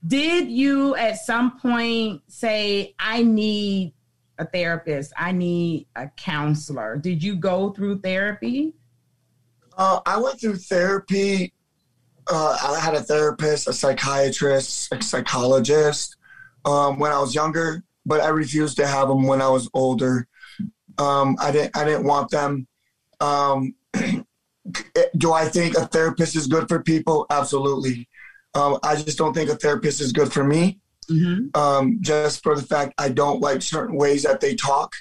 Did 0.06 0.50
you 0.50 0.96
at 0.96 1.18
some 1.18 1.60
point 1.60 2.22
say, 2.26 2.94
I 2.98 3.22
need 3.22 3.94
a 4.38 4.44
therapist, 4.44 5.12
I 5.16 5.32
need 5.32 5.86
a 5.94 6.08
counselor? 6.08 6.96
Did 6.96 7.22
you 7.22 7.36
go 7.36 7.70
through 7.70 8.00
therapy? 8.00 8.72
Uh, 9.76 10.00
I 10.04 10.18
went 10.18 10.40
through 10.40 10.56
therapy. 10.56 11.52
Uh, 12.30 12.56
I 12.62 12.78
had 12.80 12.94
a 12.94 13.02
therapist, 13.02 13.68
a 13.68 13.72
psychiatrist, 13.72 14.92
a 14.92 15.02
psychologist 15.02 16.16
um, 16.64 16.98
when 16.98 17.12
I 17.12 17.18
was 17.18 17.34
younger, 17.34 17.82
but 18.06 18.20
I 18.20 18.28
refused 18.28 18.76
to 18.76 18.86
have 18.86 19.08
them 19.08 19.24
when 19.24 19.42
I 19.42 19.48
was 19.48 19.68
older. 19.74 20.28
Um, 20.98 21.36
I 21.40 21.50
didn't. 21.50 21.76
I 21.76 21.84
didn't 21.84 22.04
want 22.04 22.30
them. 22.30 22.66
Um, 23.20 23.74
do 25.16 25.32
I 25.32 25.46
think 25.46 25.76
a 25.76 25.86
therapist 25.86 26.36
is 26.36 26.46
good 26.46 26.68
for 26.68 26.82
people? 26.82 27.26
Absolutely. 27.30 28.08
Um, 28.54 28.78
I 28.82 28.96
just 28.96 29.18
don't 29.18 29.32
think 29.34 29.50
a 29.50 29.56
therapist 29.56 30.00
is 30.00 30.12
good 30.12 30.32
for 30.32 30.44
me. 30.44 30.78
Mm-hmm. 31.10 31.58
Um, 31.58 31.98
just 32.00 32.42
for 32.42 32.54
the 32.54 32.62
fact 32.62 32.94
I 32.98 33.08
don't 33.08 33.40
like 33.40 33.62
certain 33.62 33.96
ways 33.96 34.22
that 34.22 34.40
they 34.40 34.54
talk. 34.54 34.94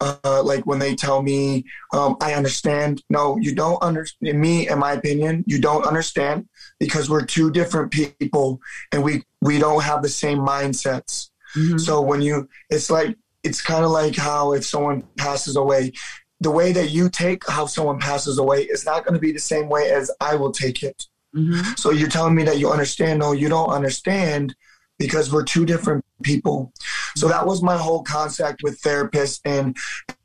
Uh, 0.00 0.42
like 0.42 0.64
when 0.64 0.78
they 0.78 0.94
tell 0.94 1.20
me, 1.22 1.64
um, 1.92 2.16
I 2.22 2.32
understand. 2.32 3.02
No, 3.10 3.36
you 3.38 3.54
don't 3.54 3.82
understand. 3.82 4.40
Me, 4.40 4.66
in 4.68 4.78
my 4.78 4.92
opinion, 4.92 5.44
you 5.46 5.60
don't 5.60 5.84
understand 5.84 6.48
because 6.78 7.10
we're 7.10 7.24
two 7.26 7.50
different 7.50 7.92
people 7.92 8.60
and 8.92 9.02
we 9.04 9.22
we 9.42 9.58
don't 9.58 9.82
have 9.82 10.02
the 10.02 10.08
same 10.08 10.38
mindsets. 10.38 11.28
Mhm. 11.54 11.78
So 11.78 12.00
when 12.00 12.22
you, 12.22 12.48
it's 12.70 12.88
like 12.90 13.16
it's 13.42 13.60
kind 13.60 13.84
of 13.84 13.90
like 13.90 14.16
how 14.16 14.52
if 14.54 14.64
someone 14.64 15.02
passes 15.18 15.56
away, 15.56 15.92
the 16.40 16.50
way 16.50 16.72
that 16.72 16.90
you 16.90 17.10
take 17.10 17.46
how 17.48 17.66
someone 17.66 17.98
passes 17.98 18.38
away 18.38 18.62
is 18.62 18.86
not 18.86 19.04
going 19.04 19.14
to 19.14 19.20
be 19.20 19.32
the 19.32 19.38
same 19.38 19.68
way 19.68 19.90
as 19.90 20.10
I 20.20 20.34
will 20.36 20.52
take 20.52 20.82
it. 20.82 21.06
Mhm. 21.36 21.78
So 21.78 21.90
you're 21.90 22.08
telling 22.08 22.34
me 22.34 22.44
that 22.44 22.58
you 22.58 22.70
understand? 22.70 23.18
No, 23.18 23.32
you 23.32 23.48
don't 23.50 23.68
understand 23.70 24.54
because 24.98 25.30
we're 25.32 25.44
two 25.44 25.64
different 25.66 26.04
people. 26.22 26.72
So 27.16 27.28
that 27.28 27.46
was 27.46 27.62
my 27.62 27.76
whole 27.76 28.02
concept 28.02 28.62
with 28.62 28.80
therapists 28.80 29.40
and 29.44 29.76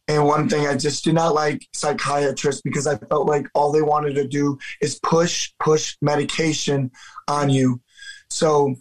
and 0.08 0.26
one 0.26 0.48
thing 0.48 0.68
I 0.68 0.76
just 0.76 1.04
did 1.04 1.16
not 1.16 1.34
like 1.34 1.68
psychiatrists 1.74 2.62
because 2.62 2.86
I 2.86 2.96
felt 2.98 3.28
like 3.28 3.48
all 3.56 3.72
they 3.72 3.82
wanted 3.82 4.14
to 4.16 4.28
do 4.28 4.58
is 4.82 5.00
push 5.00 5.52
push 5.60 5.98
medication 6.02 6.92
on 7.28 7.50
you. 7.50 7.82
So 8.30 8.76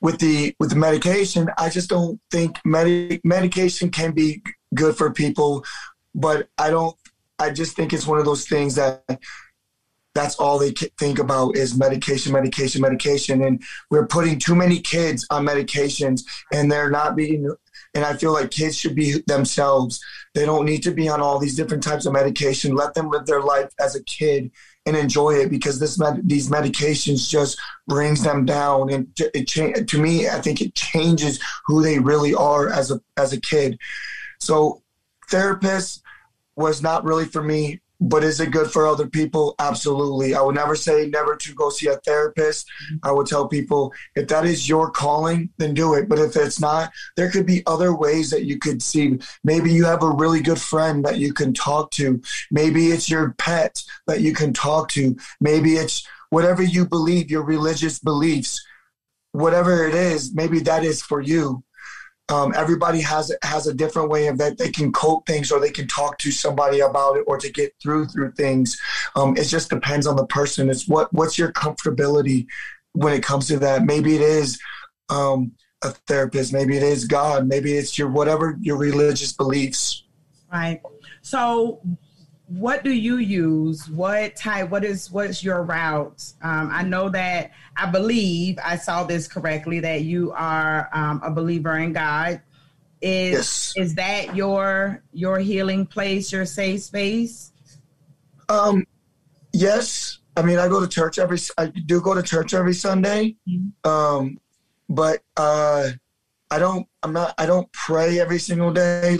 with 0.00 0.18
the 0.18 0.54
with 0.58 0.70
the 0.70 0.76
medication, 0.76 1.48
I 1.58 1.68
just 1.68 1.90
don't 1.90 2.20
think 2.30 2.58
medi- 2.64 3.20
medication 3.24 3.90
can 3.90 4.12
be 4.12 4.42
good 4.74 4.96
for 4.96 5.12
people, 5.12 5.64
but 6.14 6.48
I 6.56 6.70
don't. 6.70 6.96
I 7.38 7.50
just 7.50 7.76
think 7.76 7.92
it's 7.92 8.06
one 8.06 8.18
of 8.18 8.24
those 8.24 8.46
things 8.48 8.74
that 8.76 9.04
that's 10.14 10.36
all 10.36 10.58
they 10.58 10.70
think 10.70 11.18
about 11.18 11.56
is 11.56 11.76
medication, 11.76 12.32
medication, 12.32 12.82
medication, 12.82 13.42
and 13.42 13.62
we're 13.90 14.06
putting 14.06 14.38
too 14.38 14.54
many 14.54 14.80
kids 14.80 15.26
on 15.30 15.46
medications, 15.46 16.24
and 16.52 16.70
they're 16.70 16.90
not 16.90 17.16
being. 17.16 17.48
And 17.94 18.04
I 18.04 18.16
feel 18.16 18.32
like 18.32 18.50
kids 18.50 18.76
should 18.76 18.94
be 18.94 19.22
themselves. 19.26 20.00
They 20.34 20.44
don't 20.44 20.64
need 20.64 20.82
to 20.82 20.90
be 20.90 21.08
on 21.08 21.20
all 21.20 21.38
these 21.38 21.56
different 21.56 21.82
types 21.82 22.06
of 22.06 22.12
medication. 22.12 22.74
Let 22.74 22.94
them 22.94 23.10
live 23.10 23.26
their 23.26 23.40
life 23.40 23.70
as 23.80 23.94
a 23.94 24.02
kid 24.04 24.50
and 24.88 24.96
enjoy 24.96 25.34
it 25.34 25.50
because 25.50 25.78
this 25.78 25.98
med- 25.98 26.28
these 26.28 26.48
medications 26.48 27.28
just 27.28 27.58
brings 27.86 28.22
them 28.22 28.44
down 28.44 28.90
and 28.90 29.08
it 29.18 29.46
cha- 29.46 29.72
to 29.72 29.98
me 29.98 30.28
I 30.28 30.40
think 30.40 30.60
it 30.60 30.74
changes 30.74 31.38
who 31.66 31.82
they 31.82 31.98
really 31.98 32.34
are 32.34 32.68
as 32.70 32.90
a 32.90 33.00
as 33.16 33.32
a 33.32 33.40
kid. 33.40 33.78
So 34.38 34.82
therapist 35.30 36.02
was 36.56 36.82
not 36.82 37.04
really 37.04 37.26
for 37.26 37.42
me, 37.42 37.80
but 38.00 38.22
is 38.22 38.40
it 38.40 38.52
good 38.52 38.70
for 38.70 38.86
other 38.86 39.08
people? 39.08 39.54
Absolutely. 39.58 40.34
I 40.34 40.40
would 40.40 40.54
never 40.54 40.76
say 40.76 41.08
never 41.08 41.36
to 41.36 41.54
go 41.54 41.70
see 41.70 41.88
a 41.88 41.96
therapist. 41.96 42.66
Mm-hmm. 42.66 43.08
I 43.08 43.12
would 43.12 43.26
tell 43.26 43.48
people 43.48 43.92
if 44.14 44.28
that 44.28 44.44
is 44.44 44.68
your 44.68 44.90
calling, 44.90 45.50
then 45.58 45.74
do 45.74 45.94
it. 45.94 46.08
But 46.08 46.18
if 46.18 46.36
it's 46.36 46.60
not, 46.60 46.92
there 47.16 47.30
could 47.30 47.46
be 47.46 47.62
other 47.66 47.94
ways 47.94 48.30
that 48.30 48.44
you 48.44 48.58
could 48.58 48.82
see. 48.82 49.18
Maybe 49.42 49.72
you 49.72 49.84
have 49.84 50.02
a 50.02 50.10
really 50.10 50.40
good 50.40 50.60
friend 50.60 51.04
that 51.04 51.18
you 51.18 51.32
can 51.32 51.52
talk 51.52 51.90
to. 51.92 52.22
Maybe 52.50 52.88
it's 52.88 53.10
your 53.10 53.34
pet 53.38 53.82
that 54.06 54.20
you 54.20 54.32
can 54.32 54.52
talk 54.52 54.88
to. 54.90 55.16
Maybe 55.40 55.74
it's 55.74 56.06
whatever 56.30 56.62
you 56.62 56.86
believe, 56.86 57.30
your 57.30 57.42
religious 57.42 57.98
beliefs, 57.98 58.64
whatever 59.32 59.86
it 59.86 59.94
is, 59.94 60.34
maybe 60.34 60.60
that 60.60 60.84
is 60.84 61.02
for 61.02 61.20
you. 61.20 61.64
Um, 62.30 62.52
everybody 62.54 63.00
has 63.00 63.34
has 63.42 63.66
a 63.66 63.74
different 63.74 64.10
way 64.10 64.26
of 64.26 64.36
that 64.38 64.58
they 64.58 64.70
can 64.70 64.92
cope 64.92 65.26
things 65.26 65.50
or 65.50 65.60
they 65.60 65.70
can 65.70 65.86
talk 65.86 66.18
to 66.18 66.30
somebody 66.30 66.80
about 66.80 67.16
it 67.16 67.24
or 67.26 67.38
to 67.38 67.50
get 67.50 67.74
through 67.82 68.06
through 68.06 68.32
things. 68.32 68.78
Um, 69.16 69.36
it 69.36 69.44
just 69.44 69.70
depends 69.70 70.06
on 70.06 70.16
the 70.16 70.26
person. 70.26 70.68
It's 70.68 70.86
what 70.86 71.12
what's 71.12 71.38
your 71.38 71.52
comfortability 71.52 72.46
when 72.92 73.14
it 73.14 73.22
comes 73.22 73.46
to 73.48 73.58
that. 73.60 73.84
Maybe 73.84 74.14
it 74.14 74.20
is 74.20 74.58
um, 75.08 75.52
a 75.82 75.90
therapist. 75.90 76.52
Maybe 76.52 76.76
it 76.76 76.82
is 76.82 77.04
God. 77.06 77.46
Maybe 77.46 77.72
it's 77.72 77.98
your 77.98 78.08
whatever 78.08 78.58
your 78.60 78.76
religious 78.76 79.32
beliefs. 79.32 80.04
Right. 80.52 80.80
So, 81.22 81.80
what 82.48 82.82
do 82.82 82.90
you 82.92 83.18
use? 83.18 83.88
What 83.90 84.34
type? 84.34 84.70
What 84.70 84.84
is 84.84 85.10
what's 85.10 85.44
your 85.44 85.62
route? 85.62 86.32
Um, 86.42 86.70
I 86.72 86.82
know 86.82 87.08
that 87.10 87.52
I 87.76 87.90
believe 87.90 88.58
I 88.64 88.76
saw 88.76 89.04
this 89.04 89.28
correctly 89.28 89.80
that 89.80 90.02
you 90.02 90.32
are 90.32 90.88
um, 90.92 91.20
a 91.22 91.30
believer 91.30 91.76
in 91.78 91.92
God. 91.92 92.40
Is 93.00 93.32
Yes. 93.32 93.72
is 93.76 93.94
that 93.96 94.34
your 94.34 95.02
your 95.12 95.38
healing 95.38 95.86
place, 95.86 96.32
your 96.32 96.46
safe 96.46 96.82
space? 96.82 97.52
Um, 98.48 98.86
yes. 99.52 100.18
I 100.36 100.42
mean, 100.42 100.58
I 100.58 100.68
go 100.68 100.80
to 100.80 100.88
church 100.88 101.18
every. 101.18 101.38
I 101.58 101.66
do 101.66 102.00
go 102.00 102.14
to 102.14 102.22
church 102.22 102.54
every 102.54 102.74
Sunday. 102.74 103.36
Mhm. 103.48 103.72
Um, 103.84 104.38
but 104.88 105.20
uh, 105.36 105.90
I 106.50 106.58
don't. 106.58 106.86
I'm 107.02 107.12
not. 107.12 107.34
I 107.38 107.46
don't 107.46 107.70
pray 107.72 108.20
every 108.20 108.38
single 108.38 108.72
day. 108.72 109.18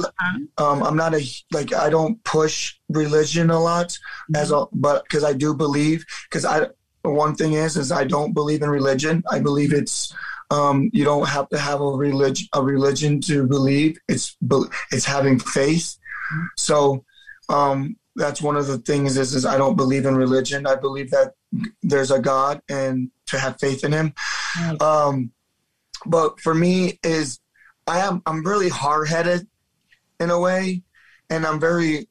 Um, 0.56 0.82
I'm 0.82 0.96
not 0.96 1.14
a 1.14 1.22
like. 1.52 1.74
I 1.74 1.90
don't 1.90 2.22
push 2.24 2.76
religion 2.88 3.50
a 3.50 3.60
lot 3.60 3.96
as 4.34 4.50
a. 4.50 4.66
But 4.72 5.04
because 5.04 5.24
I 5.24 5.32
do 5.32 5.54
believe. 5.54 6.04
Because 6.28 6.44
I. 6.44 6.68
One 7.02 7.34
thing 7.34 7.52
is, 7.52 7.76
is 7.76 7.92
I 7.92 8.04
don't 8.04 8.32
believe 8.32 8.62
in 8.62 8.70
religion. 8.70 9.22
I 9.30 9.40
believe 9.40 9.72
it's. 9.72 10.14
Um, 10.50 10.90
you 10.94 11.04
don't 11.04 11.28
have 11.28 11.48
to 11.50 11.58
have 11.58 11.80
a 11.80 11.84
religion. 11.84 12.48
A 12.54 12.62
religion 12.62 13.20
to 13.22 13.46
believe. 13.46 13.98
It's. 14.08 14.36
It's 14.90 15.04
having 15.04 15.38
faith. 15.38 15.96
So. 16.56 17.04
Um, 17.50 17.96
that's 18.14 18.42
one 18.42 18.56
of 18.56 18.66
the 18.66 18.78
things 18.78 19.16
is, 19.16 19.34
is 19.34 19.46
I 19.46 19.56
don't 19.56 19.76
believe 19.76 20.04
in 20.04 20.16
religion. 20.16 20.66
I 20.66 20.74
believe 20.74 21.10
that 21.12 21.34
there's 21.82 22.10
a 22.10 22.18
God 22.18 22.60
and 22.68 23.10
to 23.26 23.38
have 23.38 23.60
faith 23.60 23.84
in 23.84 23.92
him. 23.92 24.12
Um, 24.80 25.30
but 26.06 26.40
for 26.40 26.54
me 26.54 26.98
is 27.02 27.38
I 27.86 28.00
am 28.00 28.22
I'm 28.26 28.44
really 28.44 28.68
hard 28.68 29.08
headed 29.08 29.46
in 30.20 30.30
a 30.30 30.38
way, 30.38 30.82
and 31.30 31.46
I'm 31.46 31.60
very 31.60 32.08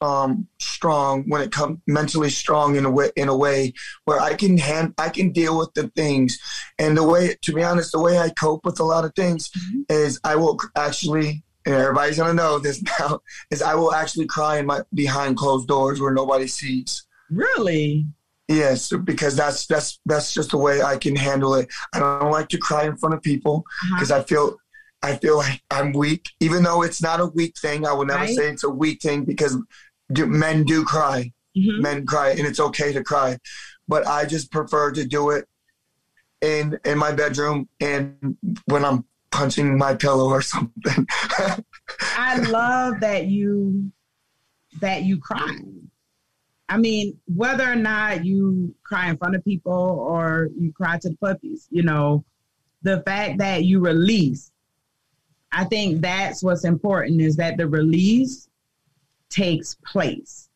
um, 0.00 0.48
strong 0.58 1.24
when 1.28 1.40
it 1.40 1.52
comes 1.52 1.78
mentally 1.86 2.30
strong 2.30 2.76
in 2.76 2.84
a 2.84 2.90
way 2.90 3.10
in 3.16 3.28
a 3.28 3.36
way 3.36 3.72
where 4.04 4.20
I 4.20 4.34
can 4.34 4.58
hand 4.58 4.94
I 4.98 5.08
can 5.08 5.32
deal 5.32 5.58
with 5.58 5.72
the 5.74 5.88
things, 5.88 6.38
and 6.78 6.96
the 6.96 7.04
way 7.04 7.36
to 7.42 7.52
be 7.52 7.62
honest, 7.62 7.92
the 7.92 8.00
way 8.00 8.18
I 8.18 8.30
cope 8.30 8.64
with 8.64 8.80
a 8.80 8.84
lot 8.84 9.04
of 9.04 9.14
things 9.14 9.50
Mhm. 9.50 9.84
is 9.88 10.20
I 10.24 10.36
will 10.36 10.58
actually. 10.76 11.44
And 11.66 11.74
everybody's 11.76 12.16
gonna 12.16 12.32
know 12.32 12.58
this 12.58 12.82
now. 12.98 13.20
Is 13.50 13.60
I 13.60 13.74
will 13.74 13.92
actually 13.92 14.26
cry 14.26 14.56
in 14.58 14.64
my 14.64 14.80
behind 14.94 15.36
closed 15.36 15.68
doors 15.68 16.00
where 16.00 16.14
nobody 16.14 16.46
sees. 16.46 17.04
Really? 17.30 18.06
Yes, 18.48 18.90
because 19.04 19.36
that's 19.36 19.66
that's 19.66 20.00
that's 20.06 20.32
just 20.32 20.50
the 20.52 20.56
way 20.58 20.80
I 20.82 20.96
can 20.96 21.14
handle 21.14 21.54
it. 21.54 21.68
I 21.94 21.98
don't 22.00 22.30
like 22.30 22.48
to 22.48 22.58
cry 22.58 22.84
in 22.86 22.96
front 22.96 23.14
of 23.14 23.22
people 23.22 23.64
Uh-huh. 23.84 23.96
because 23.96 24.10
I 24.10 24.22
feel 24.22 24.56
I 25.02 25.16
feel 25.16 25.36
like 25.36 25.62
I'm 25.70 25.92
weak, 25.92 26.30
even 26.40 26.62
though 26.62 26.82
it's 26.82 27.02
not 27.02 27.20
a 27.20 27.26
weak 27.26 27.56
thing. 27.58 27.86
I 27.86 27.92
will 27.92 28.06
never 28.06 28.24
Right. 28.24 28.34
say 28.34 28.48
it's 28.50 28.64
a 28.64 28.70
weak 28.70 29.00
thing 29.02 29.24
because 29.24 29.56
do, 30.10 30.26
men 30.26 30.64
do 30.64 30.82
cry, 30.84 31.32
Mhm. 31.56 31.80
men 31.82 32.06
cry, 32.06 32.30
and 32.30 32.40
it's 32.40 32.58
okay 32.58 32.92
to 32.94 33.04
cry. 33.04 33.38
But 33.86 34.06
I 34.06 34.24
just 34.24 34.50
prefer 34.50 34.92
to 34.92 35.04
do 35.04 35.30
it 35.30 35.46
in 36.40 36.78
in 36.86 36.96
my 36.98 37.12
bedroom 37.12 37.68
and 37.80 38.36
when 38.64 38.84
I'm 38.84 39.04
punching 39.30 39.76
my 39.76 39.94
pillow 39.94 40.30
or 40.30 40.40
something. 40.54 41.06
I 42.16 42.38
love 42.48 43.00
that 43.00 43.26
you 43.26 43.92
that 44.80 45.02
you 45.02 45.18
cry. 45.18 45.46
I 46.68 46.76
mean, 46.76 47.18
whether 47.26 47.70
or 47.70 47.76
not 47.76 48.24
you 48.24 48.74
cry 48.82 49.08
in 49.08 49.16
front 49.16 49.34
of 49.34 49.44
people 49.44 49.72
or 49.72 50.50
you 50.58 50.72
cry 50.72 50.98
to 50.98 51.08
the 51.08 51.16
puppies, 51.16 51.66
you 51.70 51.82
know, 51.82 52.24
the 52.82 53.02
fact 53.02 53.38
that 53.38 53.64
you 53.64 53.80
release, 53.80 54.52
I 55.50 55.64
think 55.64 56.02
that's 56.02 56.42
what's 56.42 56.64
important 56.64 57.20
is 57.20 57.36
that 57.36 57.56
the 57.56 57.66
release 57.66 58.48
takes 59.30 59.76
place. 59.86 60.48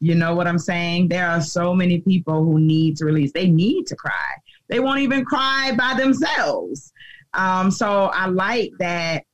You 0.00 0.14
know 0.14 0.34
what 0.34 0.46
I'm 0.46 0.58
saying? 0.58 1.08
There 1.08 1.28
are 1.28 1.40
so 1.40 1.74
many 1.74 2.00
people 2.00 2.44
who 2.44 2.58
need 2.58 2.96
to 2.98 3.04
release. 3.04 3.32
They 3.32 3.50
need 3.50 3.86
to 3.88 3.96
cry. 3.96 4.34
They 4.68 4.80
won't 4.80 5.00
even 5.00 5.24
cry 5.24 5.72
by 5.76 5.94
themselves. 5.98 6.92
Um, 7.34 7.70
so 7.70 8.04
I 8.04 8.26
like 8.26 8.72
that 8.78 9.24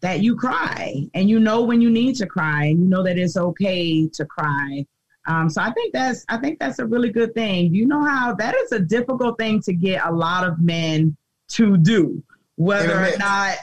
that 0.00 0.20
you 0.20 0.36
cry 0.36 1.06
and 1.14 1.30
you 1.30 1.40
know 1.40 1.62
when 1.62 1.80
you 1.80 1.88
need 1.88 2.14
to 2.14 2.26
cry 2.26 2.66
and 2.66 2.78
you 2.78 2.86
know 2.86 3.02
that 3.02 3.16
it's 3.16 3.38
okay 3.38 4.06
to 4.08 4.24
cry. 4.26 4.86
Um, 5.26 5.48
so 5.48 5.62
I 5.62 5.72
think 5.72 5.92
that's 5.92 6.24
I 6.28 6.36
think 6.36 6.58
that's 6.58 6.78
a 6.78 6.86
really 6.86 7.10
good 7.10 7.34
thing. 7.34 7.74
You 7.74 7.86
know 7.86 8.04
how 8.04 8.34
that 8.34 8.54
is 8.54 8.72
a 8.72 8.78
difficult 8.78 9.38
thing 9.38 9.60
to 9.62 9.72
get 9.72 10.04
a 10.04 10.12
lot 10.12 10.46
of 10.46 10.60
men 10.60 11.16
to 11.48 11.76
do, 11.76 12.22
whether 12.56 12.98
or 12.98 13.16
not 13.18 13.56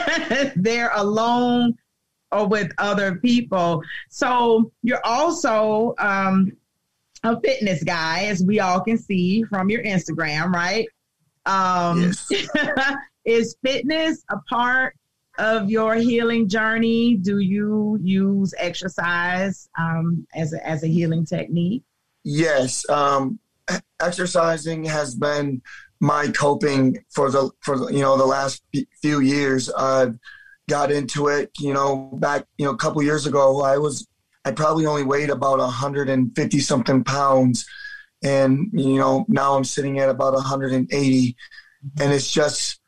they're 0.56 0.92
alone 0.94 1.76
or 2.32 2.46
with 2.46 2.70
other 2.78 3.16
people. 3.16 3.82
So 4.08 4.70
you're 4.82 5.04
also 5.04 5.94
um, 5.98 6.52
a 7.24 7.40
fitness 7.40 7.82
guy, 7.82 8.26
as 8.26 8.42
we 8.42 8.60
all 8.60 8.80
can 8.80 8.98
see 8.98 9.42
from 9.44 9.68
your 9.68 9.82
Instagram, 9.82 10.52
right? 10.52 10.86
Um, 11.46 12.12
yes. 12.30 12.48
is 13.24 13.56
fitness 13.62 14.24
a 14.30 14.38
part 14.48 14.96
of 15.40 15.70
your 15.70 15.94
healing 15.94 16.48
journey? 16.48 17.16
Do 17.16 17.38
you 17.38 17.98
use 18.02 18.54
exercise 18.58 19.68
um, 19.78 20.26
as 20.34 20.52
a, 20.52 20.64
as 20.66 20.84
a 20.84 20.86
healing 20.86 21.24
technique? 21.24 21.82
Yes, 22.22 22.88
um, 22.90 23.40
exercising 24.00 24.84
has 24.84 25.14
been 25.14 25.62
my 25.98 26.28
coping 26.28 26.98
for 27.08 27.30
the 27.30 27.50
for 27.60 27.78
the, 27.78 27.86
you 27.86 28.00
know 28.00 28.16
the 28.16 28.26
last 28.26 28.62
few 29.00 29.20
years. 29.20 29.70
I've 29.70 30.18
got 30.68 30.92
into 30.92 31.28
it. 31.28 31.50
You 31.58 31.72
know, 31.72 32.10
back 32.14 32.44
you 32.58 32.66
know 32.66 32.72
a 32.72 32.76
couple 32.76 33.02
years 33.02 33.26
ago, 33.26 33.62
I 33.62 33.78
was 33.78 34.06
I 34.44 34.52
probably 34.52 34.86
only 34.86 35.04
weighed 35.04 35.30
about 35.30 35.58
150 35.58 36.60
something 36.60 37.02
pounds, 37.02 37.66
and 38.22 38.68
you 38.72 38.98
know 38.98 39.24
now 39.28 39.56
I'm 39.56 39.64
sitting 39.64 39.98
at 39.98 40.10
about 40.10 40.34
180, 40.34 41.36
and 41.98 42.12
it's 42.12 42.30
just 42.30 42.80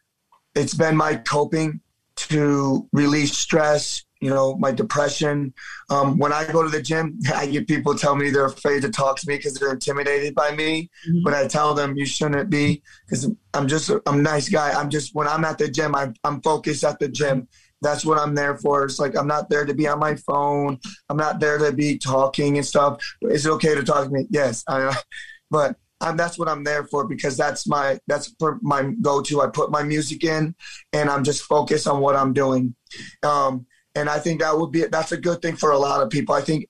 it's 0.55 0.75
been 0.75 0.97
my 0.97 1.17
coping 1.17 1.81
to 2.17 2.89
release 2.93 3.37
stress. 3.37 4.05
You 4.21 4.31
know, 4.31 4.55
my 4.57 4.71
depression, 4.71 5.53
um, 5.91 6.17
when 6.17 6.33
I 6.33 6.47
go 6.47 6.63
to 6.63 6.69
the 6.69 6.81
gym, 6.81 7.19
I 7.35 7.47
get 7.47 7.67
people 7.67 7.95
tell 7.97 8.15
me 8.15 8.31
they're 8.31 8.45
afraid 8.47 8.83
to 8.83 8.91
talk 8.91 9.19
to 9.19 9.29
me 9.29 9.37
because 9.37 9.55
they're 9.55 9.73
intimidated 9.73 10.35
by 10.35 10.55
me. 10.55 10.91
Mhm. 11.09 11.25
But 11.25 11.35
I 11.35 11.49
tell 11.49 11.75
them 11.75 11.97
you 11.97 12.07
shouldn't 12.07 12.49
be 12.49 12.83
because 13.05 13.29
I'm 13.55 13.67
just 13.67 13.91
a, 13.91 14.01
I'm 14.07 14.21
a 14.21 14.23
nice 14.23 14.49
guy. 14.49 14.71
I'm 14.71 14.91
just 14.91 15.15
when 15.15 15.27
I'm 15.27 15.45
at 15.45 15.59
the 15.59 15.69
gym, 15.69 15.95
I'm 15.97 16.15
I'm 16.23 16.41
focused 16.43 16.85
at 16.85 17.01
the 17.01 17.09
gym. 17.09 17.49
That's 17.81 18.05
what 18.05 18.17
I'm 18.19 18.37
there 18.37 18.57
for. 18.59 18.85
It's 18.85 19.01
like 19.01 19.17
I'm 19.17 19.27
not 19.27 19.51
there 19.51 19.65
to 19.65 19.75
be 19.75 19.89
on 19.89 19.99
my 19.99 20.15
phone. 20.15 20.79
I'm 21.09 21.17
not 21.17 21.41
there 21.41 21.59
to 21.59 21.73
be 21.73 21.99
talking 21.99 22.57
and 22.57 22.65
stuff. 22.67 23.03
Is 23.23 23.45
it 23.45 23.51
okay 23.55 23.75
to 23.75 23.83
talk 23.83 24.05
to 24.05 24.11
me? 24.11 24.27
Yes, 24.31 24.63
I, 24.69 24.97
but 25.51 25.77
I'm, 26.03 26.17
that's 26.17 26.39
what 26.39 26.49
I'm 26.49 26.65
there 26.65 26.85
for 26.85 27.07
because 27.07 27.37
that's 27.37 27.67
my 27.67 27.99
that's 28.07 28.35
for 28.39 28.59
my 28.63 28.93
go-to. 29.01 29.41
I 29.41 29.47
put 29.49 29.71
my 29.71 29.83
music 29.83 30.25
in, 30.25 30.55
and 30.93 31.09
I'm 31.09 31.25
just 31.25 31.43
focused 31.43 31.87
on 31.87 32.01
what 32.01 32.17
I'm 32.17 32.33
doing. 32.33 32.75
Um, 33.23 33.67
and 33.95 34.09
I 34.09 34.19
think 34.19 34.41
that 34.41 34.59
would 34.59 34.73
be 34.73 34.85
that's 34.87 35.13
a 35.13 35.17
good 35.17 35.41
thing 35.43 35.57
for 35.57 35.71
a 35.71 35.79
lot 35.79 36.03
of 36.03 36.11
people. 36.11 36.35
I 36.35 36.41
think 36.41 36.69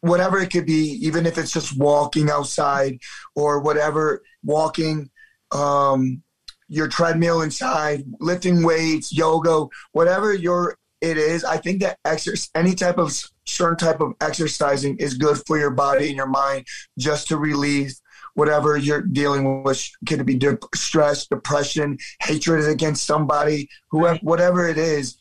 whatever 0.00 0.38
it 0.38 0.50
could 0.50 0.66
be, 0.66 0.98
even 1.02 1.26
if 1.26 1.38
it's 1.38 1.52
just 1.52 1.76
walking 1.76 2.30
outside 2.30 2.98
or 3.34 3.60
whatever, 3.60 4.22
walking, 4.44 5.10
um, 5.52 6.22
your 6.68 6.88
treadmill 6.88 7.42
inside, 7.42 8.04
lifting 8.20 8.62
weights, 8.62 9.12
yoga, 9.12 9.66
whatever 9.92 10.34
your 10.34 10.78
it 11.00 11.18
is. 11.18 11.44
I 11.44 11.58
think 11.58 11.80
that 11.82 11.98
exercise, 12.04 12.50
any 12.54 12.74
type 12.74 12.98
of 12.98 13.12
certain 13.44 13.76
type 13.76 14.00
of 14.00 14.14
exercising 14.20 14.96
is 14.98 15.14
good 15.14 15.38
for 15.46 15.58
your 15.58 15.70
body 15.70 16.08
and 16.08 16.16
your 16.16 16.26
mind, 16.26 16.66
just 16.98 17.28
to 17.28 17.36
release 17.36 18.00
whatever 18.36 18.76
you're 18.76 19.02
dealing 19.02 19.64
with. 19.64 19.90
Could 20.06 20.20
it 20.20 20.24
be 20.24 20.36
de- 20.36 20.58
stress, 20.74 21.26
depression, 21.26 21.98
hatred 22.20 22.68
against 22.68 23.04
somebody, 23.04 23.68
whoever, 23.90 24.18
whatever 24.22 24.68
it 24.68 24.78
is. 24.78 25.18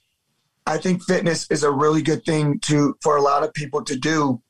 I 0.68 0.78
think 0.78 1.04
fitness 1.04 1.50
is 1.50 1.64
a 1.64 1.72
really 1.72 2.02
good 2.02 2.26
thing 2.26 2.60
to 2.62 2.98
for 3.02 3.18
a 3.18 3.22
lot 3.22 3.44
of 3.44 3.54
people 3.54 3.84
to 3.86 3.96
do. 3.96 4.42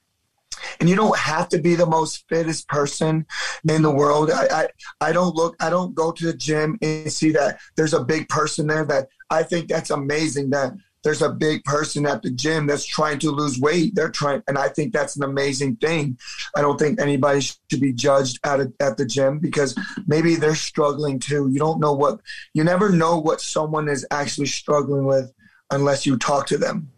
And 0.79 0.89
you 0.89 0.95
don't 0.95 1.17
have 1.17 1.49
to 1.49 1.59
be 1.59 1.75
the 1.75 1.85
most 1.85 2.23
fittest 2.29 2.67
person 2.67 3.25
in 3.67 3.81
the 3.81 3.91
world. 3.91 4.31
I, 4.31 4.47
I 4.47 4.67
I 5.09 5.11
don't 5.11 5.35
look 5.35 5.55
I 5.59 5.69
don't 5.69 5.93
go 5.93 6.11
to 6.11 6.25
the 6.25 6.33
gym 6.33 6.77
and 6.81 7.11
see 7.11 7.31
that 7.31 7.59
there's 7.75 7.93
a 7.93 8.03
big 8.03 8.29
person 8.29 8.67
there 8.67 8.85
that 8.85 9.09
I 9.29 9.43
think 9.43 9.67
that's 9.67 9.89
amazing 9.89 10.49
that 10.51 10.73
there's 11.05 11.21
a 11.21 11.29
big 11.29 11.63
person 11.63 12.07
at 12.07 12.23
the 12.23 12.31
gym 12.31 12.65
that's 12.65 12.83
trying 12.83 13.19
to 13.19 13.29
lose 13.29 13.59
weight. 13.59 13.93
They're 13.93 14.09
trying 14.09 14.41
and 14.47 14.57
I 14.57 14.69
think 14.69 14.91
that's 14.91 15.15
an 15.15 15.23
amazing 15.23 15.75
thing. 15.75 16.17
I 16.55 16.61
don't 16.61 16.79
think 16.79 16.99
anybody 16.99 17.41
should 17.41 17.79
be 17.79 17.93
judged 17.93 18.39
at 18.43 18.59
a, 18.59 18.73
at 18.81 18.97
the 18.97 19.05
gym 19.05 19.37
because 19.37 19.77
maybe 20.07 20.35
they're 20.35 20.55
struggling 20.55 21.19
too. 21.19 21.47
You 21.47 21.59
don't 21.59 21.79
know 21.79 21.93
what 21.93 22.21
you 22.53 22.63
never 22.63 22.89
know 22.89 23.19
what 23.19 23.39
someone 23.39 23.87
is 23.87 24.05
actually 24.09 24.47
struggling 24.47 25.05
with 25.05 25.31
unless 25.69 26.07
you 26.07 26.17
talk 26.17 26.47
to 26.47 26.57
them. 26.57 26.91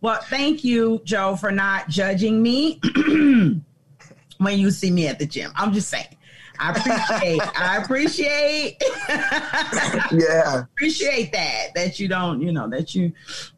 Well, 0.00 0.20
thank 0.22 0.64
you, 0.64 1.02
Joe, 1.04 1.36
for 1.36 1.52
not 1.52 1.90
judging 1.90 2.42
me 2.42 2.80
when 4.38 4.58
you 4.58 4.70
see 4.70 4.90
me 4.90 5.06
at 5.06 5.18
the 5.18 5.26
gym. 5.26 5.52
I'm 5.54 5.74
just 5.74 5.90
saying. 5.90 6.16
I 6.62 6.70
appreciate. 6.70 7.42
I 7.58 7.76
appreciate. 7.78 8.82
Yeah. 10.12 10.64
appreciate 10.74 11.32
that 11.32 11.74
that 11.74 11.98
you 11.98 12.06
don't 12.06 12.40
you 12.40 12.52
know 12.52 12.68
that 12.68 12.94
you 12.94 13.12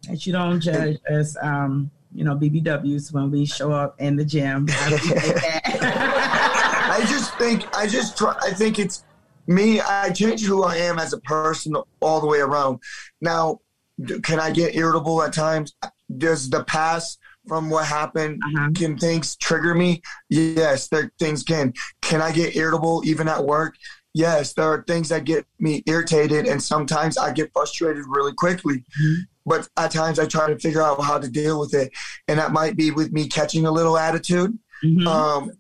that 0.09 0.25
you 0.27 0.33
don't 0.33 0.61
judge 0.61 0.99
us 1.11 1.37
um 1.43 1.91
you 2.15 2.25
know 2.25 2.37
bbws 2.37 3.13
when 3.13 3.31
we 3.31 3.45
show 3.45 3.73
up 3.73 4.01
in 4.01 4.15
the 4.17 4.25
gym 4.25 4.67
I 4.71 4.87
appreciate 4.87 5.35
that. 5.35 6.45
I 6.95 7.05
just 7.07 7.37
think 7.39 7.67
I 7.77 7.87
just 7.87 8.17
try. 8.17 8.37
I 8.41 8.51
think 8.53 8.79
it's 8.79 9.05
me. 9.47 9.81
I 9.81 10.11
change 10.11 10.45
who 10.45 10.63
I 10.63 10.77
am 10.77 10.99
as 10.99 11.13
a 11.13 11.21
person 11.21 11.75
all 12.01 12.21
the 12.21 12.27
way 12.27 12.39
around. 12.39 12.79
Now, 13.21 13.61
can 14.23 14.39
I 14.39 14.51
get 14.51 14.77
irritable 14.77 15.23
at 15.23 15.33
times? 15.33 15.75
Does 16.17 16.51
the 16.51 16.63
past 16.65 17.19
from 17.47 17.71
what 17.71 17.87
happened 17.87 18.41
Uh-huh. 18.45 18.71
can 18.75 18.97
things 18.99 19.37
trigger 19.37 19.75
me? 19.75 20.03
Yes, 20.29 20.89
there 20.89 21.13
things 21.19 21.43
can. 21.43 21.73
Can 22.03 22.23
I 22.23 22.33
get 22.33 22.57
irritable 22.57 23.03
even 23.05 23.29
at 23.29 23.45
work? 23.45 23.75
Yes, 24.15 24.53
there 24.53 24.67
are 24.67 24.85
things 24.87 25.09
that 25.09 25.25
get 25.25 25.45
me 25.59 25.83
irritated, 25.87 26.47
and 26.47 26.63
sometimes 26.63 27.19
I 27.19 27.33
get 27.33 27.51
frustrated 27.53 28.05
really 28.07 28.33
quickly. 28.33 28.85
Mhm. 29.03 29.17
But 29.45 29.69
at 29.77 29.91
times 29.91 30.19
I 30.19 30.27
try 30.27 30.47
to 30.49 30.59
figure 30.59 30.81
out 30.83 31.03
how 31.03 31.19
to 31.19 31.29
deal 31.29 31.59
with 31.61 31.75
it, 31.75 31.93
and 32.29 32.39
that 32.39 32.53
might 32.53 32.77
be 32.77 32.91
with 32.93 33.13
me 33.13 33.29
catching 33.29 33.67
a 33.67 33.73
little 33.73 33.99
attitude. 33.99 34.57
Mhm. 34.85 35.07
Um, 35.07 35.51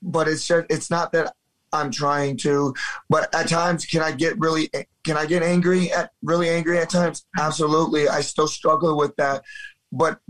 but 0.00 0.28
it's 0.28 0.46
just 0.46 0.66
it's 0.70 0.90
not 0.90 1.12
that 1.12 1.34
I'm 1.72 1.90
trying 1.90 2.36
to, 2.38 2.72
but 3.10 3.34
at 3.34 3.48
times 3.48 3.84
can 3.84 4.00
I 4.00 4.12
get 4.12 4.38
really 4.38 4.70
can 5.02 5.16
I 5.16 5.26
get 5.26 5.42
angry 5.42 5.92
at 5.92 6.12
really 6.22 6.48
angry 6.48 6.78
at 6.78 6.88
times? 6.90 7.26
Absolutely. 7.38 8.08
I 8.08 8.20
still 8.20 8.46
struggle 8.48 8.96
with 8.96 9.16
that, 9.16 9.42
but 9.92 10.20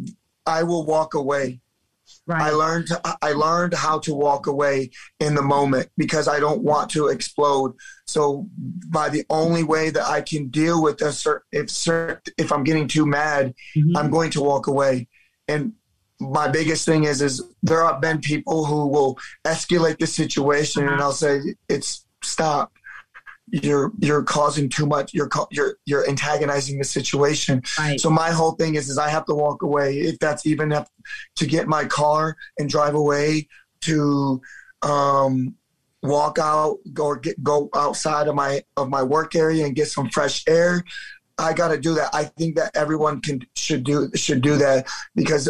I 0.47 0.63
will 0.63 0.85
walk 0.85 1.15
away. 1.15 1.61
Right. 2.27 2.43
I 2.43 2.51
learned 2.51 2.89
I 3.23 3.33
learned 3.33 3.73
how 3.75 3.99
to 4.01 4.15
walk 4.15 4.47
away 4.47 4.91
in 5.21 5.35
the 5.35 5.43
moment 5.43 5.89
because 5.97 6.29
I 6.29 6.39
don't 6.39 6.63
want 6.63 6.91
to 6.91 7.09
explode. 7.09 7.75
So 8.07 8.47
by 8.89 9.09
the 9.09 9.25
only 9.31 9.63
way 9.63 9.89
that 9.91 10.05
I 10.07 10.21
can 10.21 10.49
deal 10.49 10.83
with 10.83 11.01
a 11.01 11.13
certain 11.13 11.47
if 11.53 11.71
certain, 11.71 12.33
if 12.37 12.53
I'm 12.53 12.63
getting 12.65 12.89
too 12.89 13.07
mad, 13.07 13.55
Mhm. 13.75 13.97
I'm 13.97 14.11
going 14.11 14.31
to 14.33 14.43
walk 14.43 14.67
away. 14.67 15.09
And 15.49 15.73
my 16.21 16.47
biggest 16.49 16.85
thing 16.85 17.05
is 17.05 17.23
is 17.23 17.43
there 17.63 17.83
have 17.85 18.01
been 18.03 18.21
people 18.21 18.67
who 18.67 18.87
will 18.87 19.19
escalate 19.47 19.99
the 19.99 20.07
situation 20.07 20.87
and 20.87 21.01
I'll 21.01 21.13
say 21.13 21.41
it's 21.71 22.07
stop. 22.23 22.71
You're 23.49 23.93
you're 23.99 24.23
causing 24.23 24.69
too 24.69 24.87
much. 24.87 25.13
You're 25.13 25.29
you're 25.51 25.77
you're 25.85 26.09
antagonizing 26.09 26.79
the 26.79 26.85
situation. 26.85 27.63
right. 27.79 28.01
So 28.01 28.11
my 28.11 28.31
whole 28.31 28.53
thing 28.53 28.75
is, 28.75 28.89
is 28.89 28.99
I 28.99 29.09
have 29.09 29.27
to 29.27 29.35
walk 29.35 29.63
away. 29.63 29.99
If 29.99 30.19
that's 30.19 30.47
even 30.47 30.73
up 30.73 30.89
to 31.37 31.47
get 31.47 31.69
my 31.69 31.85
car 31.85 32.37
and 32.59 32.69
drive 32.69 32.95
away 32.95 33.49
to 33.83 34.41
um, 34.83 35.55
walk 36.03 36.39
out 36.39 36.79
or 36.99 37.17
get 37.17 37.43
go 37.43 37.69
outside 37.75 38.29
of 38.29 38.35
my 38.35 38.63
of 38.77 38.89
my 38.89 39.03
work 39.03 39.35
area 39.35 39.65
and 39.67 39.75
get 39.75 39.89
some 39.89 40.09
fresh 40.11 40.45
air. 40.47 40.85
I 41.37 41.53
got 41.53 41.69
to 41.69 41.79
do 41.79 41.95
that. 41.95 42.11
I 42.15 42.25
think 42.25 42.57
that 42.57 42.77
everyone 42.77 43.21
can 43.21 43.41
should 43.57 43.85
do 43.85 44.11
should 44.15 44.41
do 44.41 44.57
that 44.57 44.87
because 45.15 45.49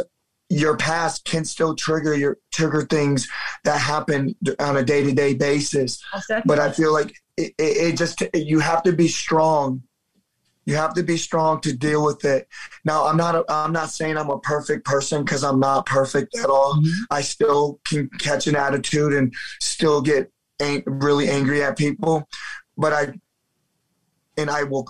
your 0.50 0.76
past 0.76 1.24
can 1.24 1.44
still 1.44 1.74
trigger 1.74 2.14
your 2.14 2.38
trigger 2.52 2.82
things 2.82 3.28
that 3.64 3.80
happen 3.80 4.34
on 4.58 4.76
a 4.76 4.82
day 4.84 5.02
to 5.02 5.12
day 5.12 5.34
basis 5.34 6.02
but 6.44 6.58
I 6.58 6.70
feel 6.70 6.92
like 6.92 7.14
it, 7.36 7.52
it, 7.58 7.76
it 7.92 7.96
just 7.96 8.22
you 8.34 8.60
have 8.60 8.82
to 8.84 8.92
be 8.92 9.08
strong. 9.08 9.82
You 10.66 10.76
have 10.76 10.94
to 10.94 11.02
be 11.02 11.18
strong 11.18 11.60
to 11.60 11.76
deal 11.76 12.04
with 12.04 12.24
it. 12.24 12.48
Now, 12.86 13.06
I'm 13.06 13.18
not. 13.18 13.34
A, 13.34 13.44
I'm 13.50 13.72
not 13.72 13.90
saying 13.90 14.16
I'm 14.16 14.30
a 14.30 14.38
perfect 14.40 14.86
person 14.86 15.22
because 15.22 15.44
I'm 15.44 15.60
not 15.60 15.84
perfect 15.84 16.36
at 16.38 16.48
all. 16.48 16.76
Mhm. 16.76 16.90
I 17.10 17.20
still 17.20 17.80
can 17.84 18.08
catch 18.18 18.46
an 18.46 18.56
attitude 18.56 19.12
and 19.12 19.34
still 19.60 20.00
get 20.00 20.32
ang- 20.60 20.82
really 20.86 21.28
angry 21.28 21.62
at 21.62 21.76
people, 21.76 22.26
but 22.78 22.92
I 22.94 23.12
and 24.36 24.50
I 24.50 24.64
will. 24.64 24.86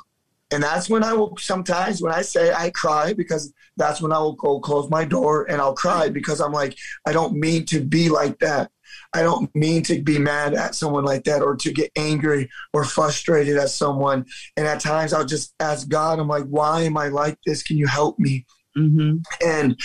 And 0.50 0.62
that's 0.62 0.88
when 0.88 1.02
I 1.02 1.12
will 1.14 1.36
sometimes 1.38 2.00
when 2.00 2.12
I 2.12 2.22
say 2.22 2.52
I 2.52 2.70
cry 2.70 3.12
because 3.12 3.52
that's 3.76 4.00
when 4.00 4.12
I 4.12 4.18
will 4.18 4.34
go 4.34 4.60
close 4.60 4.88
my 4.90 5.04
door 5.04 5.50
and 5.50 5.60
I'll 5.60 5.74
cry 5.74 6.08
because 6.08 6.40
I'm 6.40 6.52
like 6.52 6.76
I 7.06 7.12
don't 7.12 7.34
mean 7.34 7.66
to 7.66 7.80
be 7.80 8.08
like 8.08 8.38
that. 8.40 8.70
I 9.14 9.22
don't 9.22 9.54
mean 9.54 9.82
to 9.84 10.02
be 10.02 10.18
mad 10.18 10.54
at 10.54 10.74
someone 10.74 11.04
like 11.04 11.22
that 11.24 11.40
or 11.40 11.54
to 11.56 11.72
get 11.72 11.92
angry 11.96 12.50
or 12.72 12.84
frustrated 12.84 13.56
at 13.56 13.70
someone. 13.70 14.26
And 14.56 14.66
at 14.66 14.80
times 14.80 15.12
I'll 15.12 15.24
just 15.24 15.54
ask 15.60 15.88
God, 15.88 16.18
I'm 16.18 16.28
like, 16.28 16.44
why 16.46 16.82
am 16.82 16.96
I 16.98 17.08
like 17.08 17.38
this? 17.46 17.62
Can 17.62 17.76
you 17.76 17.86
help 17.86 18.18
me? 18.18 18.44
Mhm. 18.76 19.22
And 19.44 19.80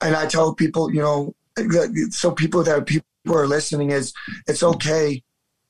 and 0.00 0.14
I 0.16 0.26
tell 0.26 0.54
people, 0.54 0.90
you 0.94 1.00
know, 1.02 1.34
so 2.10 2.30
people 2.30 2.62
that 2.62 2.86
people 2.86 3.04
are 3.28 3.46
listening 3.46 3.90
is 3.90 4.14
it's 4.46 4.62
okay 4.62 5.22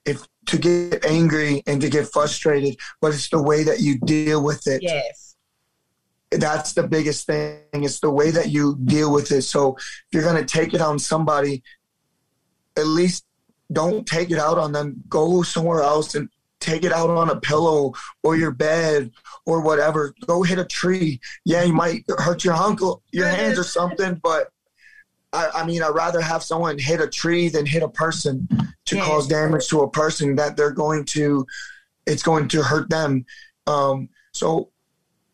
if 0.05 0.27
to 0.47 0.59
get 0.59 1.05
angry 1.05 1.63
and 1.67 1.81
to 1.81 1.89
get 1.89 2.07
frustrated, 2.13 2.77
but 3.01 3.13
it's 3.15 3.29
the 3.31 3.43
way 3.43 3.63
that 3.65 3.81
you 3.81 3.99
deal 4.01 4.43
with 4.45 4.67
it 4.67 4.83
Yes. 4.83 5.37
that's 6.31 6.75
the 6.75 6.87
biggest 6.87 7.27
thing. 7.27 7.59
It's 7.73 8.01
the 8.01 8.11
way 8.11 8.31
that 8.31 8.51
you 8.51 8.77
deal 8.85 9.13
with 9.13 9.33
it. 9.33 9.43
So 9.43 9.75
if 9.77 9.85
you're 10.13 10.23
gonna 10.23 10.45
take 10.45 10.75
it 10.75 10.81
on 10.81 10.99
somebody, 10.99 11.63
at 12.77 12.87
least 12.87 13.25
don't 13.73 14.07
take 14.07 14.31
it 14.31 14.39
out 14.39 14.59
on 14.59 14.73
them. 14.73 15.03
Go 15.09 15.43
somewhere 15.43 15.83
else 15.83 16.15
and 16.15 16.29
take 16.61 16.85
it 16.85 16.93
out 16.93 17.09
on 17.11 17.31
a 17.31 17.41
pillow 17.41 17.93
or 18.23 18.37
your 18.37 18.51
bed 18.51 19.11
or 19.47 19.61
whatever. 19.61 20.15
Go 20.27 20.43
hit 20.43 20.59
a 20.59 20.65
tree. 20.65 21.21
Yeah, 21.45 21.63
you 21.63 21.73
might 21.73 22.05
hurt 22.19 22.45
your 22.45 22.55
uncle, 22.55 23.03
your 23.13 23.29
hands 23.29 23.59
or 23.59 23.65
something, 23.65 24.21
but 24.23 24.49
I, 25.33 25.49
I 25.55 25.67
mean, 25.67 25.83
I'd 25.83 25.95
rather 25.95 26.21
have 26.21 26.43
someone 26.43 26.79
hit 26.79 27.01
a 27.01 27.07
tree 27.09 27.49
than 27.49 27.65
hit 27.65 27.83
a 27.83 27.89
person 27.89 28.49
to 28.87 28.97
Yeah. 28.97 29.05
cause 29.05 29.29
damage 29.29 29.69
to 29.69 29.81
a 29.83 29.91
person 29.91 30.35
that 30.37 30.57
they're 30.57 30.73
going 30.73 31.05
to, 31.07 31.47
it's 32.07 32.23
going 32.23 32.49
to 32.49 32.63
hurt 32.63 32.91
them. 32.91 33.25
Um, 33.67 34.09
so 34.33 34.71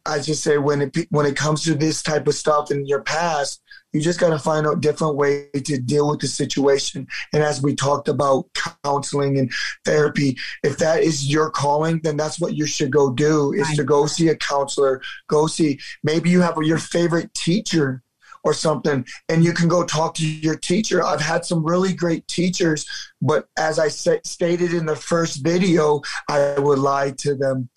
I 0.05 0.19
just 0.21 0.43
say 0.45 0.59
when 0.59 0.83
it 0.83 0.97
when 1.11 1.27
it 1.27 1.35
comes 1.37 1.65
to 1.65 1.75
this 1.75 2.03
type 2.03 2.27
of 2.29 2.35
stuff 2.35 2.71
in 2.71 2.87
your 2.87 3.01
past, 3.03 3.63
you 3.97 4.03
just 4.03 4.21
got 4.21 4.31
to 4.31 4.39
find 4.39 4.67
a 4.67 4.77
different 4.77 5.17
way 5.17 5.49
to 5.55 5.79
deal 5.79 6.09
with 6.11 6.21
the 6.21 6.29
situation. 6.29 7.07
And 7.33 7.43
as 7.43 7.63
we 7.63 7.75
talked 7.75 8.09
about 8.09 8.47
counseling 8.85 9.39
and 9.39 9.51
therapy, 9.85 10.37
if 10.63 10.77
that 10.79 11.03
is 11.03 11.27
your 11.31 11.51
calling, 11.51 12.01
then 12.03 12.17
that's 12.17 12.39
what 12.39 12.55
you 12.55 12.67
should 12.67 12.91
go 12.91 13.11
do 13.11 13.53
is 13.55 13.69
Right. 13.69 13.77
to 13.77 13.85
go 13.85 14.07
see 14.07 14.29
a 14.29 14.37
counselor, 14.37 15.01
go 15.29 15.47
see 15.47 15.81
maybe 16.05 16.29
you 16.31 16.43
have 16.43 16.57
your 16.63 16.79
favorite 16.79 17.33
teacher 17.35 18.03
or 18.45 18.53
something 18.55 19.05
and 19.29 19.45
you 19.45 19.53
can 19.53 19.67
go 19.67 19.83
talk 19.83 20.15
to 20.15 20.25
your 20.25 20.57
teacher. 20.57 21.03
I've 21.03 21.21
had 21.21 21.45
some 21.45 21.65
really 21.65 21.93
great 21.93 22.29
teachers, 22.29 22.87
but 23.21 23.49
as 23.59 23.79
I 23.79 23.89
sa- 23.89 24.23
stated 24.25 24.73
in 24.73 24.87
the 24.87 24.95
first 24.95 25.43
video, 25.43 26.03
I 26.29 26.55
would 26.59 26.79
lie 26.79 27.11
to 27.19 27.35
them. 27.35 27.69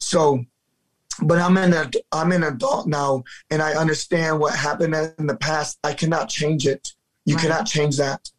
So 0.00 0.44
but 1.22 1.38
I'm 1.38 1.56
an 1.56 1.74
ad- 1.74 1.96
I'm 2.12 2.32
an 2.32 2.44
adult 2.44 2.86
now, 2.86 3.24
and 3.50 3.60
I 3.62 3.72
understand 3.72 4.38
what 4.40 4.54
happened 4.54 4.94
in 5.18 5.26
the 5.26 5.36
past. 5.36 5.78
I 5.84 5.92
cannot 5.94 6.28
change 6.28 6.66
it. 6.66 6.88
You 7.26 7.34
Right. 7.36 7.42
cannot 7.42 7.66
change 7.66 7.96
that. 7.98 8.30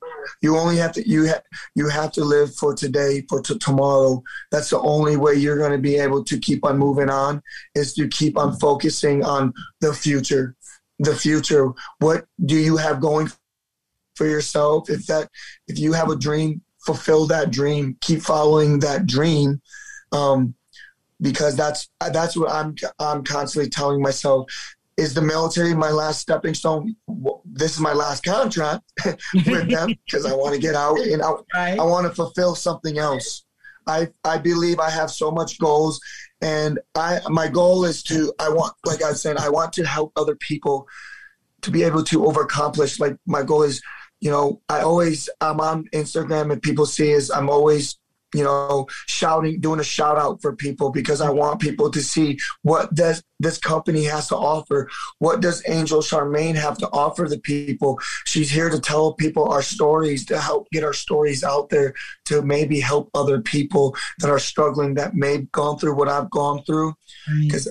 You 0.41 0.57
only 0.57 0.77
have 0.77 0.91
to 0.93 1.07
you 1.07 1.27
ha- 1.29 1.41
you 1.75 1.89
have 1.89 2.11
to 2.13 2.23
live 2.23 2.53
for 2.55 2.73
today, 2.73 3.25
for 3.29 3.41
t- 3.41 3.57
tomorrow. 3.57 4.23
That's 4.51 4.69
the 4.71 4.79
only 4.79 5.15
way 5.15 5.35
you're 5.35 5.57
going 5.57 5.71
to 5.71 5.77
be 5.77 5.95
able 5.95 6.23
to 6.25 6.37
keep 6.39 6.65
on 6.65 6.77
moving 6.77 7.09
on 7.09 7.41
is 7.75 7.93
to 7.95 8.07
keep 8.07 8.37
on 8.37 8.57
focusing 8.59 9.23
on 9.23 9.53
the 9.81 9.93
future. 9.93 10.55
The 10.99 11.15
future. 11.15 11.69
What 11.99 12.25
do 12.45 12.55
you 12.57 12.77
have 12.77 12.99
going 12.99 13.31
for 14.15 14.25
yourself? 14.27 14.89
If 14.89 15.05
that 15.07 15.29
if 15.67 15.79
you 15.79 15.93
have 15.93 16.09
a 16.09 16.15
dream, 16.15 16.61
fulfill 16.85 17.25
that 17.27 17.51
dream. 17.51 17.97
Keep 18.01 18.21
following 18.21 18.79
that 18.79 19.05
dream. 19.05 19.61
Um, 20.11 20.55
because 21.21 21.55
that's 21.55 21.89
that's 22.11 22.35
what 22.35 22.51
I'm 22.51 22.75
I'm 22.99 23.23
constantly 23.23 23.69
telling 23.69 24.01
myself. 24.01 24.51
Is 24.97 25.13
the 25.13 25.21
military 25.21 25.73
my 25.73 25.91
last 25.91 26.19
stepping 26.19 26.53
stone? 26.53 26.95
This 27.45 27.73
is 27.73 27.79
my 27.79 27.93
last 27.93 28.23
contract 28.23 28.83
with 29.33 29.69
them 29.69 29.95
because 30.05 30.25
I 30.25 30.33
want 30.33 30.55
to 30.55 30.59
get 30.61 30.75
out 30.75 30.99
and 30.99 31.21
I, 31.21 31.31
Right. 31.53 31.79
I 31.79 31.83
want 31.83 32.05
to 32.05 32.13
fulfill 32.13 32.53
something 32.55 32.97
else. 32.97 33.45
I 33.87 34.09
I 34.23 34.37
believe 34.37 34.79
I 34.79 34.89
have 34.89 35.09
so 35.09 35.31
much 35.31 35.57
goals, 35.57 35.99
and 36.41 36.79
I 36.95 37.21
my 37.29 37.47
goal 37.47 37.85
is 37.85 38.03
to 38.03 38.33
I 38.39 38.49
want 38.49 38.73
like 38.85 39.01
I 39.01 39.13
said 39.13 39.37
I 39.37 39.49
want 39.49 39.73
to 39.73 39.85
help 39.85 40.11
other 40.15 40.35
people 40.35 40.87
to 41.61 41.71
be 41.71 41.83
able 41.83 42.03
to 42.03 42.21
overaccomplish. 42.21 42.99
Like 42.99 43.17
my 43.25 43.43
goal 43.43 43.63
is, 43.63 43.81
you 44.19 44.31
know, 44.31 44.61
I 44.69 44.81
always 44.81 45.29
I'm 45.41 45.59
on 45.59 45.85
Instagram 45.93 46.51
and 46.51 46.61
people 46.61 46.85
see 46.85 47.11
is 47.11 47.31
I'm 47.31 47.49
always 47.49 47.97
you 48.33 48.43
know 48.43 48.87
shouting 49.07 49.59
doing 49.59 49.79
a 49.79 49.83
shout 49.83 50.17
out 50.17 50.41
for 50.41 50.55
people 50.55 50.91
because 50.91 51.21
I 51.21 51.29
want 51.29 51.59
people 51.59 51.89
to 51.91 52.01
see 52.01 52.39
what 52.61 52.93
does 52.93 53.23
this 53.39 53.57
company 53.57 54.03
has 54.03 54.27
to 54.27 54.35
offer 54.35 54.89
what 55.19 55.41
does 55.41 55.63
angel 55.67 56.01
charmaine 56.01 56.55
have 56.55 56.77
to 56.79 56.89
offer 56.91 57.27
the 57.27 57.39
people 57.39 57.99
she's 58.25 58.51
here 58.51 58.69
to 58.69 58.79
tell 58.79 59.13
people 59.13 59.49
our 59.49 59.61
stories 59.61 60.25
to 60.25 60.39
help 60.39 60.67
get 60.71 60.83
our 60.83 60.93
stories 60.93 61.43
out 61.43 61.69
there 61.69 61.93
to 62.25 62.41
maybe 62.41 62.79
help 62.79 63.09
other 63.15 63.41
people 63.41 63.95
that 64.19 64.29
are 64.29 64.39
struggling 64.39 64.93
that 64.93 65.15
may 65.15 65.33
have 65.33 65.51
gone 65.51 65.79
through 65.79 65.95
what 65.95 66.09
i've 66.09 66.29
gone 66.29 66.61
through 66.63 66.93
Right. 67.27 67.41
because 67.43 67.67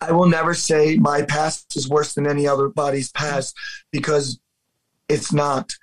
I 0.00 0.12
will 0.12 0.28
never 0.28 0.54
say 0.54 0.96
my 0.96 1.22
past 1.22 1.76
is 1.76 1.88
worse 1.88 2.14
than 2.14 2.26
any 2.26 2.46
other 2.46 2.68
body's 2.68 3.10
past 3.12 3.54
because 3.92 4.38
it's 5.08 5.32
not. 5.32 5.74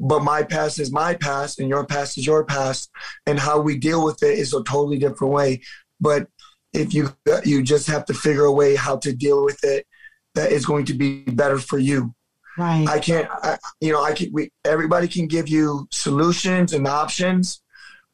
But 0.00 0.22
my 0.22 0.42
past 0.42 0.78
is 0.78 0.92
my 0.92 1.14
past, 1.14 1.58
and 1.58 1.68
your 1.68 1.84
past 1.84 2.18
is 2.18 2.26
your 2.26 2.44
past, 2.44 2.90
and 3.26 3.38
how 3.38 3.60
we 3.60 3.76
deal 3.76 4.04
with 4.04 4.22
it 4.22 4.38
is 4.38 4.54
a 4.54 4.62
totally 4.62 4.98
different 4.98 5.32
way. 5.32 5.60
But 6.00 6.28
if 6.72 6.94
you 6.94 7.16
you 7.44 7.62
just 7.62 7.86
have 7.88 8.04
to 8.06 8.14
figure 8.14 8.44
a 8.44 8.52
way 8.52 8.76
how 8.76 8.98
to 8.98 9.12
deal 9.12 9.44
with 9.44 9.64
it 9.64 9.86
that 10.34 10.52
is 10.52 10.66
going 10.66 10.84
to 10.86 10.94
be 10.94 11.22
better 11.24 11.58
for 11.58 11.78
you. 11.78 12.14
Right. 12.56 12.88
I 12.88 12.98
can't, 12.98 13.28
I, 13.30 13.58
you 13.80 13.92
know, 13.92 14.02
I 14.02 14.12
can. 14.12 14.30
We 14.32 14.50
everybody 14.64 15.06
can 15.06 15.28
give 15.28 15.48
you 15.48 15.86
solutions 15.92 16.72
and 16.72 16.88
options, 16.88 17.62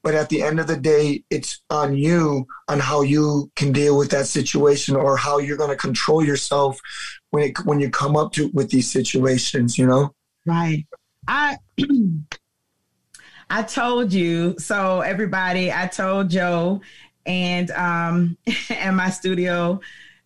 but 0.03 0.14
at 0.14 0.28
the 0.28 0.43
end 0.43 0.61
of 0.61 0.66
the 0.66 0.76
day, 0.76 1.24
it's 1.30 1.62
on 1.70 1.97
you 1.97 2.47
on 2.68 2.78
how 2.78 3.01
you 3.01 3.51
can 3.57 3.72
deal 3.72 3.97
with 3.97 4.11
that 4.11 4.26
situation 4.26 4.97
or 4.97 5.16
how 5.16 5.39
you're 5.39 5.57
going 5.57 5.70
to 5.70 5.76
control 5.76 6.22
yourself 6.22 6.78
when 7.30 7.45
it 7.45 7.64
when 7.64 7.80
you 7.80 7.89
come 7.89 8.16
up 8.16 8.32
to 8.32 8.51
with 8.53 8.70
these 8.70 8.91
situations. 8.91 9.78
You 9.78 9.87
know. 9.87 10.14
Right. 10.45 10.85
I 11.29 11.59
I 13.51 13.62
told 13.62 14.12
you 14.12 14.57
so 14.59 15.01
everybody 15.01 15.72
I 15.72 15.87
told 15.87 16.31
Joe 16.31 16.81
and 17.27 17.70
um 17.72 18.37
and 18.70 18.97
my 18.97 19.11
studio 19.11 19.81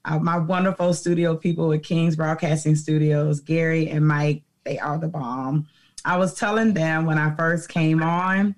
uh, 0.05 0.19
my 0.19 0.39
wonderful 0.39 0.95
studio 0.95 1.37
people 1.37 1.73
at 1.73 1.83
Kings 1.83 2.17
Broadcasting 2.17 2.77
Studios 2.77 3.41
Gary 3.41 3.91
and 3.91 4.07
Mike 4.07 4.43
they 4.65 4.79
are 4.79 4.99
the 4.99 5.09
bomb. 5.09 5.67
I 6.05 6.17
was 6.19 6.35
telling 6.35 6.75
them 6.75 7.07
when 7.07 7.19
I 7.19 7.35
first 7.35 7.69
came 7.69 8.03
on 8.03 8.55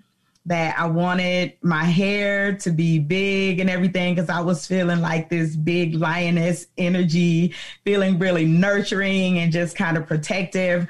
that 0.47 0.78
I 0.78 0.86
wanted 0.86 1.53
my 1.62 1.84
hair 1.84 2.57
to 2.57 2.70
be 2.70 2.99
big 2.99 3.61
and 3.61 3.68
everything 3.68 4.14
because 4.14 4.30
I 4.30 4.41
was 4.41 4.66
feeling 4.66 5.01
like 5.01 5.28
this 5.28 5.55
big 5.55 5.95
lioness 5.95 6.66
energy, 6.78 7.55
feeling 7.84 8.18
really 8.18 8.47
nurturing 8.47 9.38
and 9.38 9.53
just 9.53 9.76
kind 9.76 9.97
of 9.97 10.07
protective. 10.07 10.88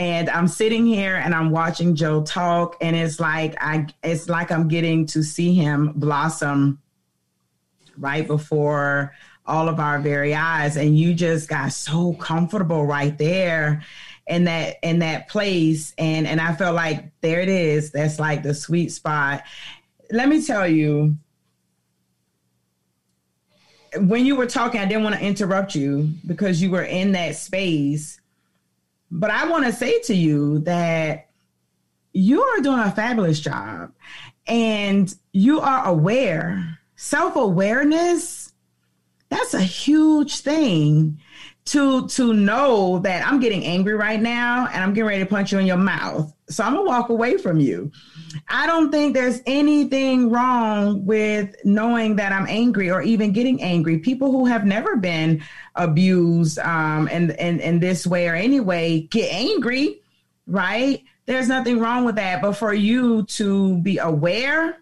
And 0.00 0.30
I'm 0.30 0.48
sitting 0.48 0.86
here 0.86 1.16
and 1.16 1.34
I'm 1.34 1.50
watching 1.50 1.94
Joe 1.94 2.22
talk, 2.22 2.74
and 2.80 2.96
it's 2.96 3.20
like 3.20 3.54
I 3.60 3.86
it's 4.02 4.30
like 4.30 4.50
I'm 4.50 4.66
getting 4.66 5.04
to 5.08 5.22
see 5.22 5.52
him 5.52 5.92
blossom 5.94 6.80
right 7.98 8.26
before 8.26 9.14
all 9.44 9.68
of 9.68 9.78
our 9.78 9.98
very 9.98 10.34
eyes. 10.34 10.78
And 10.78 10.98
you 10.98 11.12
just 11.12 11.50
got 11.50 11.74
so 11.74 12.14
comfortable 12.14 12.86
right 12.86 13.18
there 13.18 13.82
in 14.26 14.44
that 14.44 14.76
in 14.82 15.00
that 15.00 15.28
place. 15.28 15.92
And 15.98 16.26
and 16.26 16.40
I 16.40 16.54
felt 16.54 16.74
like 16.74 17.12
there 17.20 17.42
it 17.42 17.50
is. 17.50 17.90
That's 17.90 18.18
like 18.18 18.42
the 18.42 18.54
sweet 18.54 18.92
spot. 18.92 19.42
Let 20.10 20.30
me 20.30 20.42
tell 20.42 20.66
you 20.66 21.14
when 23.98 24.24
you 24.24 24.34
were 24.34 24.46
talking 24.46 24.80
I 24.80 24.86
didn't 24.86 25.04
want 25.04 25.16
to 25.16 25.22
interrupt 25.22 25.74
you 25.74 26.08
because 26.26 26.62
you 26.62 26.70
were 26.70 26.84
in 26.84 27.12
that 27.12 27.36
space 27.36 28.19
but 29.10 29.30
I 29.30 29.48
want 29.48 29.64
to 29.66 29.72
say 29.72 30.00
to 30.02 30.14
you 30.14 30.60
that 30.60 31.28
you 32.12 32.42
are 32.42 32.60
doing 32.60 32.80
a 32.80 32.90
fabulous 32.90 33.40
job 33.40 33.92
and 34.46 35.14
you 35.32 35.60
are 35.60 35.86
aware 35.86 36.78
self-awareness 36.96 38.52
that's 39.30 39.54
a 39.54 39.62
huge 39.62 40.40
thing 40.40 41.18
to 41.66 42.08
to 42.08 42.34
know 42.34 42.98
that 42.98 43.26
I'm 43.26 43.40
getting 43.40 43.64
angry 43.64 43.94
right 43.94 44.20
now 44.20 44.66
and 44.66 44.82
I'm 44.82 44.92
getting 44.92 45.08
ready 45.08 45.20
to 45.20 45.30
punch 45.30 45.52
you 45.52 45.58
in 45.58 45.66
your 45.66 45.76
mouth. 45.76 46.34
So 46.50 46.64
I'm 46.64 46.74
gonna 46.74 46.86
walk 46.86 47.08
away 47.08 47.36
from 47.36 47.60
you. 47.60 47.90
I 48.48 48.66
don't 48.66 48.90
think 48.90 49.14
there's 49.14 49.40
anything 49.46 50.30
wrong 50.30 51.06
with 51.06 51.54
knowing 51.64 52.16
that 52.16 52.32
I'm 52.32 52.46
angry 52.48 52.90
or 52.90 53.02
even 53.02 53.32
getting 53.32 53.62
angry. 53.62 53.98
People 53.98 54.32
who 54.32 54.46
have 54.46 54.64
never 54.64 54.96
been 54.96 55.42
abused 55.76 56.58
um, 56.58 57.08
in, 57.08 57.30
in 57.32 57.60
in 57.60 57.80
this 57.80 58.06
way 58.06 58.28
or 58.28 58.34
anyway 58.34 59.02
get 59.10 59.32
angry, 59.32 60.00
right? 60.46 61.02
There's 61.26 61.48
nothing 61.48 61.78
wrong 61.78 62.04
with 62.04 62.16
that. 62.16 62.42
But 62.42 62.54
for 62.54 62.74
you 62.74 63.24
to 63.26 63.78
be 63.78 63.98
aware 63.98 64.78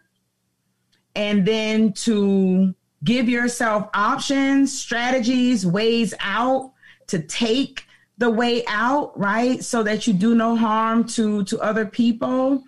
and 1.14 1.44
then 1.46 1.92
to 1.92 2.74
give 3.04 3.28
yourself 3.28 3.88
options, 3.92 4.76
strategies, 4.78 5.66
ways 5.66 6.14
out 6.20 6.72
to 7.08 7.20
take 7.20 7.87
the 8.18 8.30
way 8.30 8.64
out, 8.66 9.18
right? 9.18 9.62
So 9.64 9.82
that 9.84 10.06
you 10.06 10.12
do 10.12 10.34
no 10.34 10.56
harm 10.56 11.04
to 11.08 11.44
to 11.44 11.60
other 11.60 11.86
people. 11.86 12.62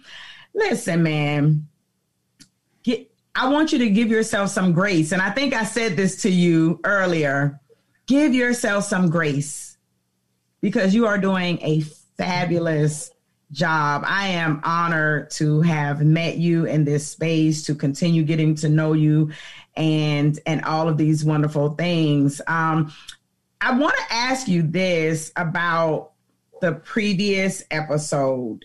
Listen, 0.55 1.03
man. 1.03 1.69
Get 2.83 3.11
I 3.35 3.49
want 3.49 3.73
you 3.73 3.79
to 3.81 3.91
give 3.91 4.09
yourself 4.09 4.51
some 4.51 4.73
grace. 4.73 5.13
And 5.13 5.21
I 5.21 5.31
think 5.31 5.55
I 5.55 5.65
said 5.65 5.97
this 5.97 6.23
to 6.23 6.31
you 6.31 6.81
earlier. 6.85 7.61
Give 8.07 8.35
yourself 8.35 8.85
some 8.85 9.11
grace 9.11 9.77
because 10.61 10.95
you 10.95 11.07
are 11.07 11.19
doing 11.19 11.59
a 11.63 11.81
fabulous 12.17 13.11
job. 13.53 14.03
I 14.07 14.29
am 14.29 14.61
honored 14.63 15.31
to 15.33 15.61
have 15.63 16.03
met 16.03 16.37
you 16.37 16.67
in 16.67 16.85
this 16.85 17.07
space, 17.07 17.65
to 17.65 17.75
continue 17.75 18.23
getting 18.23 18.55
to 18.57 18.69
know 18.69 18.93
you 18.93 19.33
and 19.77 20.39
and 20.47 20.65
all 20.65 20.89
of 20.89 20.97
these 20.97 21.25
wonderful 21.25 21.71
things. 21.71 22.41
Um, 22.47 22.93
I 23.61 23.77
want 23.77 23.95
to 23.97 24.15
ask 24.15 24.49
you 24.49 24.63
this 24.63 25.33
about 25.37 26.13
the 26.61 26.73
previous 26.73 27.63
episode 27.71 28.65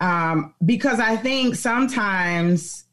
um, 0.00 0.54
because 0.64 0.98
I 0.98 1.16
think 1.16 1.54
sometimes 1.54 2.84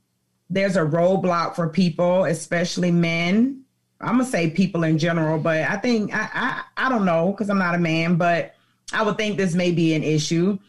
there's 0.50 0.76
a 0.76 0.82
roadblock 0.82 1.56
for 1.56 1.70
people, 1.70 2.26
especially 2.26 2.92
men. 2.92 3.64
I'm 4.00 4.18
gonna 4.18 4.26
say 4.26 4.52
people 4.52 4.84
in 4.84 4.98
general, 4.98 5.40
but 5.40 5.64
I 5.64 5.78
think 5.78 6.14
I 6.14 6.30
I, 6.34 6.86
I 6.86 6.90
don't 6.90 7.06
know 7.06 7.32
because 7.32 7.50
I'm 7.50 7.58
not 7.58 7.76
a 7.76 7.80
man, 7.80 8.16
but 8.16 8.54
I 8.94 9.04
would 9.04 9.18
think 9.18 9.38
this 9.38 9.56
may 9.56 9.72
be 9.72 9.94
an 9.96 10.04
issue 10.04 10.60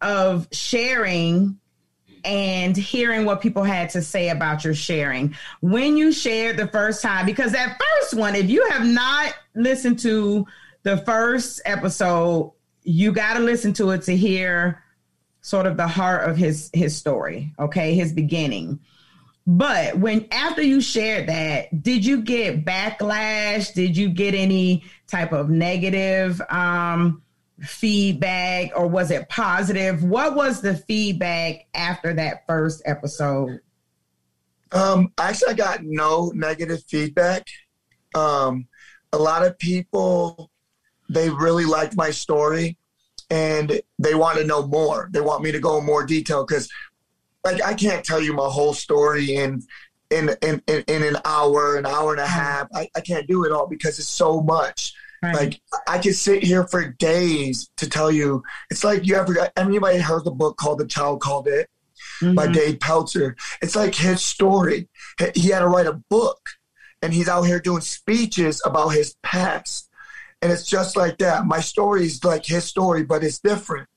of 0.00 0.48
sharing 0.50 1.58
and 2.24 2.76
hearing 2.76 3.24
what 3.24 3.40
people 3.40 3.62
had 3.62 3.90
to 3.90 4.02
say 4.02 4.28
about 4.28 4.64
your 4.64 4.74
sharing. 4.74 5.34
When 5.60 5.96
you 5.96 6.12
shared 6.12 6.56
the 6.56 6.68
first 6.68 7.02
time 7.02 7.26
because 7.26 7.52
that 7.52 7.80
first 7.80 8.14
one 8.14 8.34
if 8.34 8.48
you 8.48 8.66
have 8.68 8.86
not 8.86 9.34
listened 9.54 9.98
to 10.00 10.46
the 10.82 10.98
first 10.98 11.60
episode 11.64 12.52
you 12.84 13.12
got 13.12 13.34
to 13.34 13.40
listen 13.40 13.72
to 13.72 13.90
it 13.90 14.02
to 14.02 14.16
hear 14.16 14.82
sort 15.40 15.66
of 15.66 15.76
the 15.76 15.86
heart 15.86 16.28
of 16.28 16.36
his 16.36 16.70
his 16.72 16.96
story 16.96 17.52
okay? 17.58 17.94
His 17.94 18.12
beginning. 18.12 18.80
But 19.44 19.98
when 19.98 20.28
after 20.30 20.62
you 20.62 20.80
shared 20.80 21.28
that 21.28 21.82
did 21.82 22.04
you 22.06 22.22
get 22.22 22.64
backlash? 22.64 23.74
Did 23.74 23.96
you 23.96 24.08
get 24.08 24.34
any 24.34 24.84
type 25.08 25.32
of 25.32 25.50
negative 25.50 26.40
um 26.48 27.22
feedback 27.62 28.70
or 28.76 28.86
was 28.86 29.10
it 29.10 29.28
positive? 29.28 30.02
What 30.02 30.34
was 30.34 30.60
the 30.60 30.76
feedback 30.76 31.66
after 31.74 32.12
that 32.14 32.46
first 32.46 32.82
episode? 32.84 33.60
Um, 34.72 35.12
actually, 35.18 35.52
I 35.52 35.56
got 35.56 35.82
no 35.82 36.32
negative 36.34 36.82
feedback. 36.88 37.46
Um, 38.14 38.66
a 39.12 39.18
lot 39.18 39.44
of 39.44 39.58
people, 39.58 40.50
they 41.08 41.30
really 41.30 41.64
liked 41.64 41.96
my 41.96 42.10
story 42.10 42.78
and 43.30 43.80
they 43.98 44.14
want 44.14 44.38
to 44.38 44.44
know 44.44 44.66
more. 44.66 45.08
They 45.12 45.20
want 45.20 45.42
me 45.42 45.52
to 45.52 45.60
go 45.60 45.78
in 45.78 45.86
more 45.86 46.04
detail 46.04 46.44
because, 46.44 46.68
like, 47.44 47.62
I 47.62 47.74
can't 47.74 48.04
tell 48.04 48.20
you 48.20 48.32
my 48.32 48.48
whole 48.48 48.74
story 48.74 49.34
in 49.34 49.62
in 50.10 50.30
in, 50.42 50.62
in, 50.66 50.84
in 50.88 51.02
an 51.02 51.16
hour, 51.24 51.76
an 51.76 51.86
hour 51.86 52.12
and 52.12 52.20
a 52.20 52.26
half. 52.26 52.68
I, 52.74 52.88
I 52.94 53.00
can't 53.00 53.26
do 53.26 53.44
it 53.44 53.52
all 53.52 53.66
because 53.66 53.98
it's 53.98 54.08
so 54.08 54.40
much. 54.42 54.94
Right. 55.22 55.34
Like 55.34 55.60
I 55.86 55.98
could 55.98 56.16
sit 56.16 56.42
here 56.42 56.66
for 56.66 56.88
days 56.88 57.70
to 57.76 57.88
tell 57.88 58.10
you. 58.10 58.42
It's 58.70 58.82
like 58.82 59.06
you 59.06 59.14
ever 59.14 59.50
anybody 59.56 59.98
heard 59.98 60.24
the 60.24 60.32
book 60.32 60.56
called 60.56 60.78
The 60.78 60.86
Child 60.86 61.20
Called 61.20 61.46
It 61.46 61.68
mm-hmm. 62.20 62.34
by 62.34 62.48
Dave 62.48 62.78
Pelzer. 62.78 63.34
It's 63.60 63.76
like 63.76 63.94
his 63.94 64.20
story. 64.20 64.88
He 65.34 65.50
had 65.50 65.60
to 65.60 65.68
write 65.68 65.86
a 65.86 66.02
book, 66.10 66.40
and 67.00 67.12
he's 67.12 67.28
out 67.28 67.42
here 67.42 67.60
doing 67.60 67.82
speeches 67.82 68.60
about 68.64 68.88
his 68.88 69.14
past. 69.22 69.88
And 70.40 70.50
it's 70.50 70.66
just 70.66 70.96
like 70.96 71.18
that. 71.18 71.46
My 71.46 71.60
story 71.60 72.04
is 72.04 72.24
like 72.24 72.44
his 72.44 72.64
story, 72.64 73.04
but 73.04 73.22
it's 73.22 73.38
different. 73.38 73.88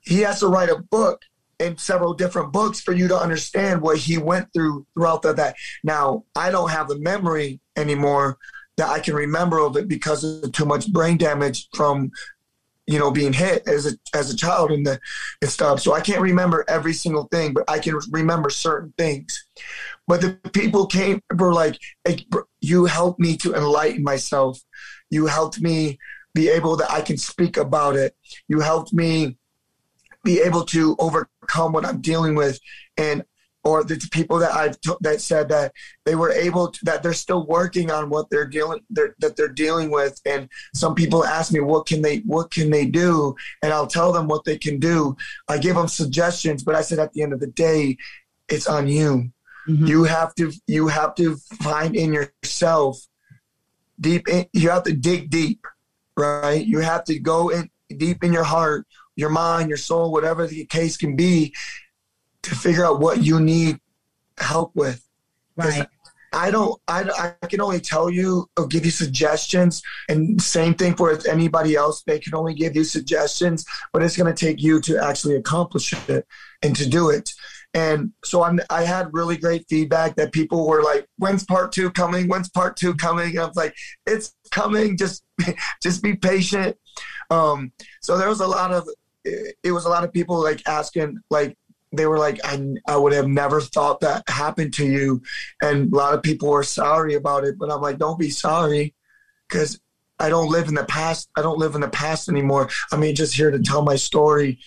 He 0.00 0.20
has 0.20 0.38
to 0.38 0.46
write 0.46 0.68
a 0.68 0.78
book 0.78 1.22
in 1.58 1.78
several 1.78 2.14
different 2.14 2.52
books 2.52 2.80
for 2.80 2.92
you 2.92 3.08
to 3.08 3.18
understand 3.18 3.80
what 3.80 3.96
he 3.96 4.18
went 4.18 4.52
through 4.52 4.86
throughout 4.94 5.22
the, 5.22 5.32
that. 5.32 5.56
Now, 5.82 6.24
I 6.36 6.50
don't 6.50 6.70
have 6.70 6.86
the 6.86 6.98
memory 6.98 7.60
anymore 7.76 8.38
that 8.76 8.88
I 8.88 9.00
can 9.00 9.14
remember 9.14 9.58
of 9.58 9.76
it 9.76 9.88
because 9.88 10.24
of 10.24 10.52
too 10.52 10.66
much 10.66 10.92
brain 10.92 11.16
damage 11.16 11.68
from 11.74 12.10
you 12.86 12.98
know 12.98 13.10
being 13.10 13.32
hit 13.32 13.66
as 13.66 13.86
a 13.86 14.16
as 14.16 14.32
a 14.32 14.36
child 14.36 14.70
and 14.70 14.86
the 14.86 15.00
and 15.42 15.50
stuff. 15.50 15.80
So 15.80 15.92
I 15.92 16.00
can't 16.00 16.20
remember 16.20 16.64
every 16.68 16.92
single 16.92 17.24
thing, 17.32 17.52
but 17.52 17.64
I 17.68 17.78
can 17.78 17.98
remember 18.10 18.50
certain 18.50 18.92
things. 18.96 19.46
But 20.06 20.20
the 20.20 20.34
people 20.52 20.86
came 20.86 21.20
were 21.36 21.52
like, 21.52 21.78
hey, 22.04 22.26
"You 22.60 22.84
helped 22.86 23.18
me 23.20 23.36
to 23.38 23.54
enlighten 23.54 24.02
myself. 24.02 24.60
You 25.10 25.26
helped 25.26 25.60
me 25.60 25.98
be 26.34 26.48
able 26.48 26.76
that 26.76 26.90
I 26.90 27.00
can 27.00 27.16
speak 27.16 27.56
about 27.56 27.96
it. 27.96 28.14
You 28.46 28.60
helped 28.60 28.92
me 28.92 29.38
be 30.22 30.40
able 30.40 30.64
to 30.66 30.96
overcome 30.98 31.72
what 31.72 31.86
I'm 31.86 32.00
dealing 32.00 32.34
with, 32.34 32.60
and 32.96 33.24
or 33.66 33.82
the 33.82 33.96
people 34.12 34.38
that 34.38 34.54
I've 34.54 34.80
t- 34.80 34.94
that 35.00 35.20
said 35.20 35.48
that 35.48 35.72
they 36.04 36.14
were 36.14 36.30
able 36.30 36.70
to, 36.70 36.84
that 36.84 37.02
they're 37.02 37.12
still 37.12 37.44
working 37.46 37.90
on 37.90 38.08
what 38.08 38.30
they're 38.30 38.46
dealing 38.46 38.80
they're, 38.90 39.16
that 39.18 39.34
they're 39.34 39.48
dealing 39.48 39.90
with. 39.90 40.20
And 40.24 40.48
some 40.72 40.94
people 40.94 41.24
ask 41.24 41.52
me 41.52 41.58
what 41.58 41.86
can 41.86 42.00
they 42.00 42.18
what 42.18 42.52
can 42.52 42.70
they 42.70 42.86
do? 42.86 43.34
And 43.62 43.72
I'll 43.72 43.88
tell 43.88 44.12
them 44.12 44.28
what 44.28 44.44
they 44.44 44.56
can 44.56 44.78
do. 44.78 45.16
I 45.48 45.58
give 45.58 45.74
them 45.74 45.88
suggestions 45.88 46.62
but 46.62 46.76
I 46.76 46.82
said 46.82 47.00
at 47.00 47.12
the 47.12 47.22
end 47.22 47.32
of 47.32 47.40
the 47.40 47.48
day 47.48 47.96
it's 48.48 48.68
on 48.68 48.86
you. 48.86 49.32
Mm-hmm. 49.68 49.86
you 49.86 50.04
have 50.04 50.32
to 50.36 50.52
you 50.68 50.86
have 50.86 51.16
to 51.16 51.36
find 51.60 51.96
in 51.96 52.12
yourself 52.12 53.00
deep 54.00 54.28
in, 54.28 54.46
you 54.52 54.70
have 54.70 54.84
to 54.84 54.92
dig 54.92 55.28
deep 55.28 55.66
right? 56.16 56.64
You 56.64 56.78
have 56.78 57.02
to 57.06 57.18
go 57.18 57.48
in 57.48 57.68
deep 57.96 58.22
in 58.22 58.32
your 58.32 58.44
heart 58.44 58.86
your 59.16 59.30
mind 59.30 59.68
your 59.68 59.78
soul 59.78 60.12
whatever 60.12 60.46
the 60.46 60.64
case 60.66 60.96
can 60.96 61.16
be 61.16 61.52
to 62.46 62.54
figure 62.54 62.84
out 62.84 63.00
what 63.00 63.22
you 63.22 63.40
need 63.40 63.78
help 64.38 64.70
with. 64.74 65.02
Right. 65.56 65.86
I 66.32 66.50
don't, 66.50 66.80
I, 66.86 67.34
I 67.42 67.46
can 67.46 67.60
only 67.60 67.80
tell 67.80 68.10
you 68.10 68.48
or 68.56 68.66
give 68.66 68.84
you 68.84 68.90
suggestions. 68.90 69.82
And 70.08 70.40
same 70.40 70.74
thing 70.74 70.94
for 70.94 71.18
anybody 71.28 71.76
else. 71.76 72.02
They 72.02 72.18
can 72.18 72.34
only 72.34 72.54
give 72.54 72.76
you 72.76 72.84
suggestions, 72.84 73.64
but 73.92 74.02
it's 74.02 74.16
going 74.16 74.32
to 74.32 74.46
take 74.46 74.62
you 74.62 74.80
to 74.82 75.02
actually 75.02 75.36
accomplish 75.36 75.92
it 76.08 76.26
and 76.62 76.76
to 76.76 76.88
do 76.88 77.10
it. 77.10 77.32
And 77.74 78.12
so 78.24 78.42
I'm, 78.42 78.60
I 78.70 78.84
had 78.84 79.12
really 79.12 79.36
great 79.36 79.66
feedback 79.68 80.16
that 80.16 80.32
people 80.32 80.68
were 80.68 80.82
like, 80.82 81.06
when's 81.18 81.44
part 81.44 81.72
two 81.72 81.90
coming? 81.90 82.28
When's 82.28 82.48
part 82.48 82.76
two 82.76 82.94
coming? 82.94 83.30
And 83.30 83.40
I 83.40 83.46
was 83.46 83.56
like, 83.56 83.74
it's 84.06 84.34
coming. 84.50 84.96
Just, 84.96 85.24
just 85.82 86.02
be 86.02 86.16
patient. 86.16 86.76
Um, 87.30 87.72
so 88.02 88.18
there 88.18 88.28
was 88.28 88.40
a 88.40 88.46
lot 88.46 88.72
of, 88.72 88.88
it 89.24 89.72
was 89.72 89.86
a 89.86 89.88
lot 89.88 90.04
of 90.04 90.12
people 90.12 90.40
like 90.42 90.62
asking, 90.68 91.18
like, 91.30 91.56
they 91.92 92.06
were 92.06 92.18
like, 92.18 92.40
I, 92.44 92.74
I 92.86 92.96
would 92.96 93.12
have 93.12 93.28
never 93.28 93.60
thought 93.60 94.00
that 94.00 94.28
happened 94.28 94.74
to 94.74 94.86
you. 94.86 95.22
And 95.62 95.92
a 95.92 95.96
lot 95.96 96.14
of 96.14 96.22
people 96.22 96.50
were 96.50 96.62
sorry 96.62 97.14
about 97.14 97.44
it, 97.44 97.58
but 97.58 97.70
I'm 97.70 97.80
like, 97.80 97.98
don't 97.98 98.18
be 98.18 98.30
sorry 98.30 98.94
because 99.48 99.80
I 100.18 100.28
don't 100.28 100.50
live 100.50 100.68
in 100.68 100.74
the 100.74 100.84
past. 100.84 101.28
I 101.36 101.42
don't 101.42 101.58
live 101.58 101.74
in 101.74 101.80
the 101.80 101.88
past 101.88 102.28
anymore. 102.28 102.68
I 102.92 102.96
mean, 102.96 103.14
just 103.14 103.34
here 103.34 103.50
to 103.50 103.58
tell 103.58 103.82
my 103.82 103.96
story. 103.96 104.58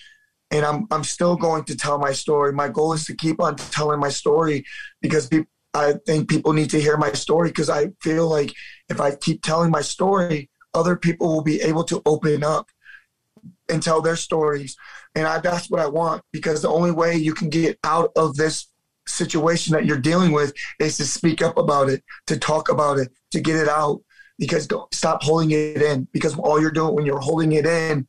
And 0.51 0.65
I'm, 0.65 0.87
I'm 0.91 1.03
still 1.03 1.35
going 1.35 1.63
to 1.65 1.75
tell 1.75 1.99
my 1.99 2.11
story. 2.11 2.53
My 2.53 2.69
goal 2.69 2.93
is 2.93 3.05
to 3.05 3.15
keep 3.15 3.41
on 3.41 3.55
telling 3.55 3.99
my 3.99 4.09
story 4.09 4.65
because 5.01 5.27
people, 5.27 5.49
I 5.73 5.93
think 6.05 6.27
people 6.27 6.53
need 6.53 6.71
to 6.71 6.81
hear 6.81 6.97
my 6.97 7.11
story 7.11 7.49
because 7.49 7.69
I 7.69 7.89
feel 8.01 8.27
like 8.27 8.53
if 8.89 8.99
I 8.99 9.15
keep 9.15 9.43
telling 9.43 9.69
my 9.69 9.81
story, 9.81 10.49
other 10.73 10.95
people 10.95 11.27
will 11.27 11.43
be 11.43 11.61
able 11.61 11.83
to 11.85 12.01
open 12.05 12.43
up 12.43 12.69
and 13.69 13.81
tell 13.81 14.01
their 14.01 14.15
stories. 14.15 14.75
And 15.15 15.27
I, 15.27 15.39
that's 15.39 15.69
what 15.69 15.81
I 15.81 15.87
want 15.87 16.23
because 16.31 16.61
the 16.61 16.69
only 16.69 16.91
way 16.91 17.15
you 17.15 17.33
can 17.33 17.49
get 17.49 17.77
out 17.83 18.11
of 18.15 18.35
this 18.35 18.67
situation 19.07 19.73
that 19.73 19.85
you're 19.85 19.97
dealing 19.97 20.31
with 20.31 20.53
is 20.79 20.97
to 20.97 21.05
speak 21.05 21.41
up 21.41 21.57
about 21.57 21.89
it, 21.89 22.03
to 22.27 22.37
talk 22.37 22.69
about 22.69 22.99
it, 22.99 23.09
to 23.31 23.39
get 23.39 23.55
it 23.55 23.67
out. 23.67 24.01
Because 24.37 24.67
don't 24.67 24.93
stop 24.93 25.21
holding 25.21 25.51
it 25.51 25.81
in. 25.81 26.07
Because 26.13 26.37
all 26.37 26.61
you're 26.61 26.71
doing 26.71 26.95
when 26.95 27.05
you're 27.05 27.19
holding 27.19 27.51
it 27.51 27.65
in, 27.65 28.07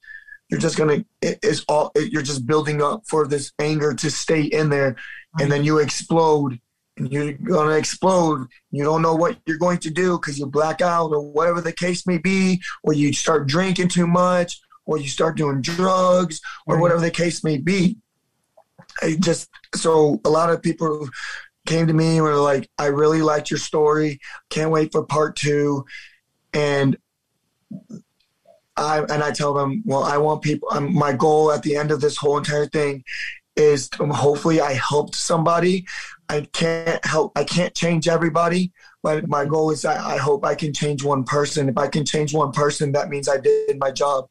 you're 0.49 0.61
just 0.61 0.77
gonna 0.77 1.05
it 1.21 1.39
is 1.43 1.65
all 1.69 1.91
it, 1.97 2.13
you're 2.13 2.23
just 2.23 2.47
building 2.47 2.81
up 2.83 3.03
for 3.09 3.27
this 3.27 3.53
anger 3.59 3.95
to 3.95 4.11
stay 4.11 4.43
in 4.43 4.69
there, 4.69 4.95
and 5.41 5.51
then 5.51 5.65
you 5.65 5.79
explode 5.79 6.61
and 6.97 7.13
you're 7.13 7.33
gonna 7.33 7.77
explode. 7.77 8.47
You 8.71 8.85
don't 8.85 9.03
know 9.03 9.15
what 9.15 9.39
you're 9.47 9.59
going 9.59 9.79
to 9.79 9.91
do 9.91 10.19
because 10.19 10.39
you 10.39 10.47
black 10.47 10.81
out 10.81 11.13
or 11.13 11.21
whatever 11.21 11.61
the 11.61 11.73
case 11.73 12.07
may 12.07 12.19
be, 12.19 12.61
or 12.83 12.93
you 12.93 13.13
start 13.13 13.49
drinking 13.49 13.89
too 13.89 14.07
much, 14.07 14.61
or 14.91 14.99
you 14.99 15.09
start 15.09 15.37
doing 15.37 15.63
drugs, 15.63 16.41
or 16.67 16.75
Right. 16.75 16.81
whatever 16.83 17.01
the 17.01 17.11
case 17.11 17.45
may 17.45 17.59
be. 17.59 17.97
I 19.03 19.17
just 19.21 19.49
so 19.75 20.21
a 20.25 20.31
lot 20.31 20.51
of 20.51 20.63
people 20.63 21.09
came 21.67 21.87
to 21.87 21.93
me 21.93 22.17
and 22.17 22.25
were 22.25 22.35
like, 22.37 22.69
"I 22.79 22.87
really 22.87 23.23
liked 23.23 23.51
your 23.51 23.59
story. 23.59 24.19
Can't 24.49 24.71
wait 24.73 24.91
for 24.93 25.05
part 25.05 25.37
two. 25.37 25.85
And 26.53 26.97
I 28.77 29.01
and 29.01 29.23
I 29.23 29.31
tell 29.31 29.55
them, 29.55 29.83
well, 29.87 30.03
I 30.03 30.17
want 30.17 30.43
people. 30.43 30.69
Um, 30.73 30.93
my 30.95 31.13
goal 31.13 31.53
at 31.53 31.63
the 31.63 31.77
end 31.77 31.91
of 31.91 32.01
this 32.01 32.17
whole 32.17 32.39
entire 32.39 32.67
thing 32.67 33.05
is 33.57 33.89
to, 33.91 34.07
hopefully 34.07 34.61
I 34.61 34.73
helped 34.73 35.15
somebody. 35.15 35.87
I 36.29 36.49
can't 36.53 37.05
help. 37.05 37.33
I 37.37 37.45
can't 37.45 37.75
change 37.75 38.09
everybody, 38.09 38.73
but 39.03 39.29
my 39.29 39.45
goal 39.45 39.71
is 39.71 39.85
I, 39.85 40.15
I 40.15 40.17
hope 40.17 40.45
I 40.45 40.55
can 40.55 40.73
change 40.73 41.05
one 41.05 41.25
person. 41.25 41.69
If 41.69 41.77
I 41.77 41.89
can 41.89 42.05
change 42.05 42.33
one 42.33 42.53
person, 42.53 42.93
that 42.93 43.09
means 43.11 43.29
I 43.29 43.39
did 43.39 43.79
my 43.79 43.91
job. 43.91 44.29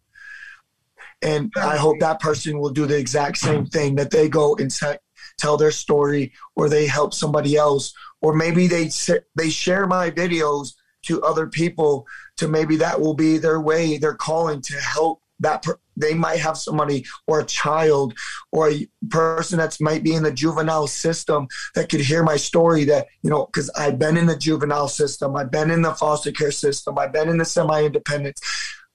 And 1.21 1.51
I 1.57 1.77
hope 1.77 1.99
that 1.99 2.19
person 2.19 2.59
will 2.59 2.69
do 2.69 2.85
the 2.85 2.97
exact 2.97 3.37
same 3.37 3.65
thing 3.65 3.95
that 3.95 4.11
they 4.11 4.29
go 4.29 4.55
and 4.55 4.71
se- 4.71 4.99
tell 5.37 5.57
their 5.57 5.71
story, 5.71 6.33
or 6.55 6.69
they 6.69 6.87
help 6.87 7.13
somebody 7.13 7.55
else, 7.55 7.93
or 8.21 8.33
maybe 8.33 8.67
they 8.67 8.89
they 9.35 9.49
share 9.49 9.85
my 9.85 10.11
videos 10.11 10.73
to 11.03 11.21
other 11.23 11.47
people 11.47 12.05
to 12.37 12.47
maybe 12.47 12.77
that 12.77 12.99
will 12.99 13.13
be 13.13 13.37
their 13.37 13.59
way, 13.59 13.97
their 13.97 14.15
calling 14.15 14.61
to 14.61 14.75
help 14.79 15.21
that. 15.39 15.63
Per- 15.63 15.79
they 15.99 16.13
might 16.13 16.39
have 16.39 16.57
somebody 16.57 17.05
or 17.27 17.41
a 17.41 17.45
child 17.45 18.13
or 18.51 18.69
a 18.69 18.87
person 19.09 19.59
that 19.59 19.75
might 19.81 20.03
be 20.03 20.13
in 20.13 20.23
the 20.23 20.31
juvenile 20.31 20.87
system 20.87 21.47
that 21.75 21.89
could 21.89 21.99
hear 21.99 22.23
my 22.23 22.37
story. 22.37 22.85
That 22.85 23.07
you 23.21 23.29
know, 23.29 23.45
because 23.45 23.69
I've 23.71 23.99
been 23.99 24.17
in 24.17 24.25
the 24.25 24.37
juvenile 24.37 24.87
system, 24.87 25.35
I've 25.35 25.51
been 25.51 25.69
in 25.69 25.81
the 25.81 25.93
foster 25.93 26.31
care 26.31 26.51
system, 26.51 26.97
I've 26.97 27.13
been 27.13 27.29
in 27.29 27.37
the 27.37 27.45
semi-independent. 27.45 28.39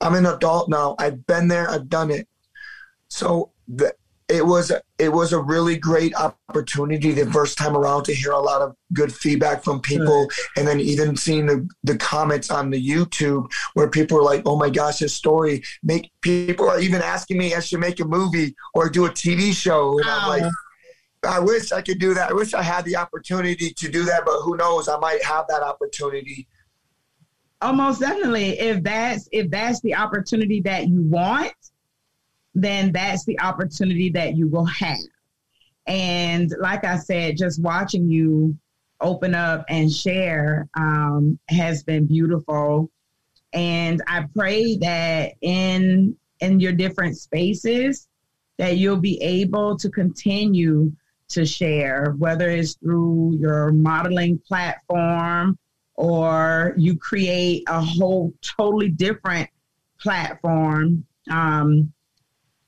I'm 0.04 0.14
an 0.14 0.26
adult 0.26 0.68
now. 0.68 0.94
I've 0.98 1.26
been 1.26 1.48
there. 1.48 1.68
I've 1.68 1.88
done 1.88 2.10
it. 2.10 2.28
So 3.08 3.50
the, 3.66 3.92
it 4.28 4.44
was 4.44 4.72
it 4.98 5.08
was 5.10 5.32
a 5.32 5.38
really 5.40 5.76
great 5.76 6.14
opportunity 6.14 7.12
the 7.12 7.30
first 7.30 7.58
time 7.58 7.76
around 7.76 8.04
to 8.04 8.14
hear 8.14 8.32
a 8.32 8.38
lot 8.38 8.62
of 8.62 8.74
good 8.94 9.12
feedback 9.12 9.62
from 9.62 9.80
people 9.80 10.28
and 10.56 10.66
then 10.66 10.80
even 10.80 11.14
seeing 11.14 11.44
the, 11.44 11.68
the 11.82 11.96
comments 11.98 12.50
on 12.50 12.70
the 12.70 12.88
youtube 12.88 13.50
where 13.74 13.88
people 13.88 14.16
are 14.16 14.22
like 14.22 14.42
oh 14.46 14.56
my 14.56 14.70
gosh 14.70 15.00
this 15.00 15.12
story 15.14 15.62
make 15.82 16.10
people 16.22 16.66
are 16.68 16.80
even 16.80 17.02
asking 17.02 17.36
me 17.36 17.54
i 17.54 17.60
should 17.60 17.80
make 17.80 18.00
a 18.00 18.04
movie 18.04 18.54
or 18.72 18.88
do 18.88 19.04
a 19.04 19.10
tv 19.10 19.52
show 19.52 19.98
and 19.98 20.08
i'm 20.08 20.24
Oh. 20.24 20.28
like 20.30 20.52
i 21.28 21.38
wish 21.38 21.70
i 21.70 21.82
could 21.82 21.98
do 21.98 22.14
that 22.14 22.30
i 22.30 22.32
wish 22.32 22.54
i 22.54 22.62
had 22.62 22.86
the 22.86 22.96
opportunity 22.96 23.74
to 23.74 23.90
do 23.90 24.04
that 24.04 24.24
but 24.24 24.40
who 24.40 24.56
knows 24.56 24.88
i 24.88 24.98
might 24.98 25.22
have 25.22 25.44
that 25.48 25.62
opportunity 25.62 26.48
almost 27.64 28.00
definitely 28.00 28.58
if 28.60 28.82
that's 28.82 29.26
if 29.32 29.50
that's 29.50 29.80
the 29.80 29.94
opportunity 29.94 30.60
that 30.60 30.86
you 30.86 31.02
want 31.02 31.52
then 32.54 32.92
that's 32.92 33.24
the 33.24 33.40
opportunity 33.40 34.10
that 34.10 34.36
you 34.36 34.46
will 34.46 34.66
have. 34.66 34.98
And 35.86 36.54
like 36.60 36.84
i 36.84 36.98
said 36.98 37.36
just 37.36 37.60
watching 37.60 38.08
you 38.08 38.56
open 39.00 39.34
up 39.34 39.64
and 39.68 39.92
share 39.92 40.68
um, 40.76 41.38
has 41.48 41.82
been 41.82 42.06
beautiful. 42.06 42.90
And 43.52 44.02
i 44.06 44.26
pray 44.36 44.76
that 44.76 45.32
in 45.40 46.16
in 46.40 46.60
your 46.60 46.72
different 46.72 47.16
spaces 47.16 48.08
that 48.58 48.76
you'll 48.76 48.98
be 48.98 49.20
able 49.22 49.76
to 49.78 49.88
continue 49.88 50.92
to 51.28 51.46
share 51.46 52.14
whether 52.18 52.50
it's 52.50 52.74
through 52.74 53.36
your 53.40 53.72
modeling 53.72 54.38
platform 54.46 55.58
or 55.96 56.74
you 56.76 56.96
create 56.96 57.64
a 57.68 57.80
whole 57.80 58.32
totally 58.42 58.88
different 58.88 59.48
platform. 60.00 61.04
Um, 61.30 61.92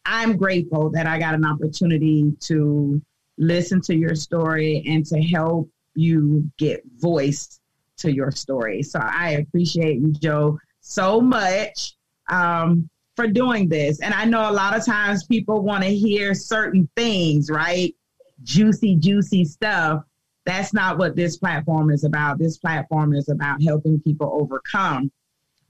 I'm 0.04 0.36
grateful 0.36 0.90
that 0.90 1.06
I 1.06 1.18
got 1.18 1.34
an 1.34 1.44
opportunity 1.44 2.32
to 2.40 3.02
listen 3.38 3.80
to 3.82 3.94
your 3.94 4.14
story 4.14 4.84
and 4.86 5.04
to 5.06 5.20
help 5.20 5.68
you 5.94 6.50
get 6.58 6.82
voice 6.98 7.60
to 7.98 8.12
your 8.12 8.30
story. 8.30 8.82
So 8.82 9.00
I 9.00 9.30
appreciate 9.30 9.98
you, 9.98 10.12
Joe, 10.12 10.58
so 10.80 11.20
much 11.20 11.94
um, 12.28 12.88
for 13.16 13.26
doing 13.26 13.68
this. 13.68 14.00
And 14.00 14.14
I 14.14 14.24
know 14.24 14.48
a 14.48 14.52
lot 14.52 14.76
of 14.76 14.84
times 14.84 15.26
people 15.26 15.62
want 15.62 15.82
to 15.82 15.94
hear 15.94 16.34
certain 16.34 16.88
things, 16.96 17.50
right? 17.50 17.94
Juicy, 18.42 18.96
juicy 18.96 19.44
stuff 19.44 20.02
that's 20.46 20.72
not 20.72 20.96
what 20.96 21.16
this 21.16 21.36
platform 21.36 21.90
is 21.90 22.04
about. 22.04 22.38
This 22.38 22.56
platform 22.56 23.14
is 23.14 23.28
about 23.28 23.62
helping 23.62 24.00
people 24.00 24.38
overcome 24.40 25.10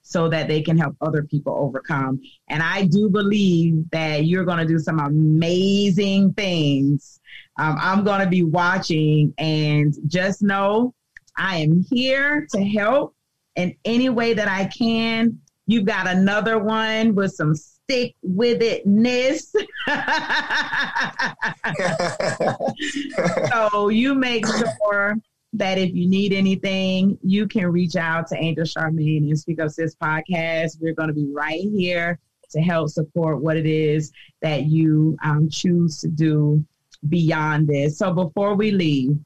so 0.03 0.29
that 0.29 0.47
they 0.47 0.63
can 0.63 0.79
help 0.79 0.95
other 1.01 1.25
people 1.25 1.53
overcome. 1.59 2.21
And 2.47 2.63
I 2.63 2.85
do 2.85 3.11
believe 3.11 3.91
that 3.91 4.27
you're 4.27 4.45
going 4.45 4.59
to 4.59 4.67
do 4.67 4.79
some 4.79 5.01
amazing 5.01 6.35
things. 6.35 7.19
Um, 7.59 7.77
I'm 7.81 8.05
going 8.05 8.21
to 8.21 8.29
be 8.29 8.45
watching 8.45 9.35
and 9.39 9.97
just 10.07 10.43
know 10.43 10.95
I 11.37 11.57
am 11.57 11.85
here 11.91 12.47
to 12.53 12.65
help 12.65 13.17
in 13.57 13.75
any 13.85 14.09
way 14.11 14.35
that 14.35 14.47
I 14.47 14.67
can. 14.67 15.41
You've 15.67 15.87
got 15.87 16.07
another 16.07 16.59
one 16.61 17.17
with 17.17 17.33
some 17.33 17.55
stick 17.89 18.17
with 18.23 18.63
it, 18.63 18.87
itness. 18.87 19.55
so 23.51 23.89
you 23.89 24.15
make 24.15 24.45
sure 24.47 25.17
that 25.53 25.79
if 25.79 25.95
you 25.95 26.09
need 26.09 26.33
anything, 26.33 27.17
you 27.23 27.47
can 27.47 27.67
reach 27.67 27.95
out 27.95 28.27
to 28.29 28.37
Angel 28.37 28.65
Charmaine 28.65 29.29
and 29.29 29.39
Speak 29.39 29.61
Up 29.61 29.71
Sis 29.71 29.95
podcast. 29.95 30.81
We're 30.81 30.95
going 30.95 31.09
to 31.09 31.15
be 31.15 31.29
right 31.33 31.61
here 31.61 32.19
to 32.51 32.61
help 32.61 32.91
support 32.91 33.41
what 33.41 33.57
it 33.57 33.67
is 33.67 34.13
that 34.43 34.65
you 34.65 35.17
um, 35.23 35.49
choose 35.49 36.01
to 36.01 36.09
do 36.09 36.65
beyond 37.09 37.69
this. 37.69 37.99
So 37.99 38.13
before 38.13 38.57
we 38.57 38.73
leave, 38.73 39.17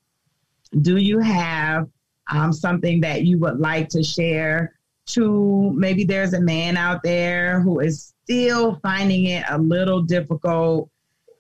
do 0.83 0.99
you 0.99 1.19
have 1.19 1.89
um, 2.31 2.53
something 2.53 3.01
that 3.01 3.25
you 3.25 3.39
would 3.39 3.59
like 3.59 3.89
to 3.91 4.03
share 4.03 4.75
to 5.07 5.73
maybe 5.75 6.05
there's 6.05 6.35
a 6.35 6.41
man 6.41 6.77
out 6.77 7.03
there 7.03 7.61
who 7.61 7.81
is 7.81 8.13
still 8.31 8.79
finding 8.81 9.25
it 9.25 9.45
a 9.49 9.59
little 9.59 10.03
difficult 10.03 10.89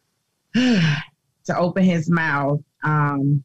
to 0.54 1.56
open 1.56 1.84
his 1.84 2.10
mouth 2.10 2.60
um, 2.82 3.44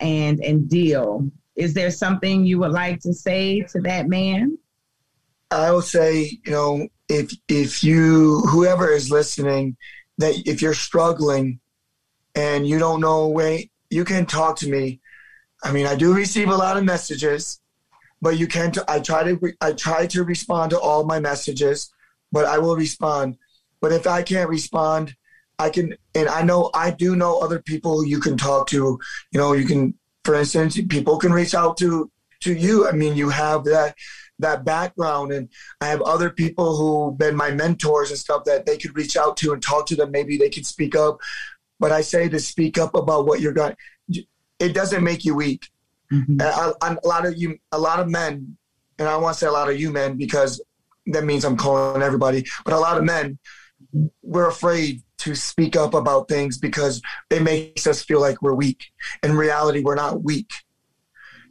and 0.00 0.40
and 0.40 0.68
deal. 0.68 1.30
Is 1.56 1.72
there 1.74 1.90
something 1.90 2.44
you 2.44 2.58
would 2.58 2.72
like 2.72 3.00
to 3.00 3.14
say 3.14 3.62
to 3.62 3.80
that 3.80 4.08
man? 4.08 4.58
I 5.50 5.72
would 5.72 5.84
say, 5.84 6.38
you 6.44 6.52
know, 6.52 6.88
if 7.08 7.32
if 7.48 7.82
you 7.82 8.40
whoever 8.40 8.90
is 8.90 9.10
listening, 9.10 9.76
that 10.18 10.34
if 10.46 10.60
you're 10.60 10.74
struggling 10.74 11.60
and 12.34 12.68
you 12.68 12.78
don't 12.78 13.00
know 13.00 13.28
way, 13.28 13.70
you 13.88 14.04
can 14.04 14.26
talk 14.26 14.56
to 14.58 14.68
me. 14.68 15.00
I 15.64 15.72
mean, 15.72 15.86
I 15.86 15.94
do 15.94 16.12
receive 16.12 16.50
a 16.50 16.56
lot 16.56 16.76
of 16.76 16.84
messages, 16.84 17.60
but 18.20 18.36
you 18.38 18.46
can. 18.46 18.72
I 18.86 19.00
try 19.00 19.24
to 19.24 19.52
I 19.62 19.72
try 19.72 20.06
to 20.08 20.22
respond 20.24 20.70
to 20.70 20.78
all 20.78 21.04
my 21.04 21.18
messages, 21.18 21.90
but 22.32 22.44
I 22.44 22.58
will 22.58 22.76
respond. 22.76 23.36
But 23.80 23.92
if 23.92 24.06
I 24.06 24.22
can't 24.22 24.50
respond, 24.50 25.14
I 25.58 25.70
can, 25.70 25.96
and 26.14 26.28
I 26.28 26.42
know 26.42 26.70
I 26.74 26.90
do 26.90 27.16
know 27.16 27.38
other 27.40 27.60
people 27.60 28.04
you 28.04 28.20
can 28.20 28.36
talk 28.36 28.68
to. 28.68 28.98
You 29.32 29.40
know, 29.40 29.52
you 29.52 29.64
can, 29.66 29.94
for 30.24 30.34
instance, 30.34 30.78
people 30.88 31.18
can 31.18 31.32
reach 31.32 31.54
out 31.54 31.76
to 31.78 32.10
to 32.40 32.52
you. 32.54 32.88
I 32.88 32.92
mean, 32.92 33.16
you 33.16 33.28
have 33.30 33.64
that 33.64 33.94
that 34.40 34.64
background, 34.64 35.32
and 35.32 35.48
I 35.80 35.88
have 35.88 36.00
other 36.02 36.30
people 36.30 36.76
who've 36.76 37.18
been 37.18 37.34
my 37.34 37.50
mentors 37.50 38.10
and 38.10 38.18
stuff 38.18 38.44
that 38.44 38.66
they 38.66 38.76
could 38.78 38.96
reach 38.96 39.16
out 39.16 39.36
to 39.38 39.52
and 39.52 39.60
talk 39.62 39.86
to 39.86 39.96
them. 39.96 40.12
Maybe 40.12 40.36
they 40.38 40.50
could 40.50 40.66
speak 40.66 40.94
up. 40.94 41.18
but 41.80 41.92
I 41.92 42.00
say 42.02 42.28
to 42.28 42.40
speak 42.40 42.76
up 42.78 42.94
about 42.96 43.24
what 43.26 43.40
you're 43.40 43.52
going. 43.52 43.76
It 44.58 44.72
doesn't 44.74 45.04
make 45.04 45.24
you 45.24 45.34
weak. 45.36 45.68
Mhm. 46.12 46.40
a, 46.42 46.74
a- 46.84 46.98
a 47.04 47.06
lot 47.06 47.26
of 47.26 47.36
you, 47.36 47.58
a 47.70 47.78
lot 47.78 48.00
of 48.00 48.08
men, 48.08 48.56
and 48.98 49.06
I 49.08 49.16
want 49.16 49.34
to 49.34 49.38
say 49.40 49.46
a 49.46 49.52
lot 49.52 49.68
of 49.70 49.78
you 49.78 49.90
men 49.92 50.16
because 50.16 50.60
that 51.08 51.24
means 51.24 51.44
I'm 51.44 51.56
calling 51.56 52.02
everybody, 52.02 52.44
but 52.64 52.74
a 52.74 52.78
lot 52.78 52.98
of 52.98 53.04
men, 53.04 53.38
we're 54.22 54.48
afraid 54.48 55.02
to 55.18 55.34
speak 55.34 55.76
up 55.76 55.94
about 55.94 56.28
things 56.28 56.58
because 56.58 57.02
it 57.30 57.42
makes 57.42 57.86
us 57.86 58.02
feel 58.02 58.20
like 58.20 58.40
we're 58.40 58.54
weak. 58.54 58.84
In 59.22 59.36
reality, 59.36 59.82
we're 59.82 59.94
not 59.94 60.22
weak. 60.22 60.50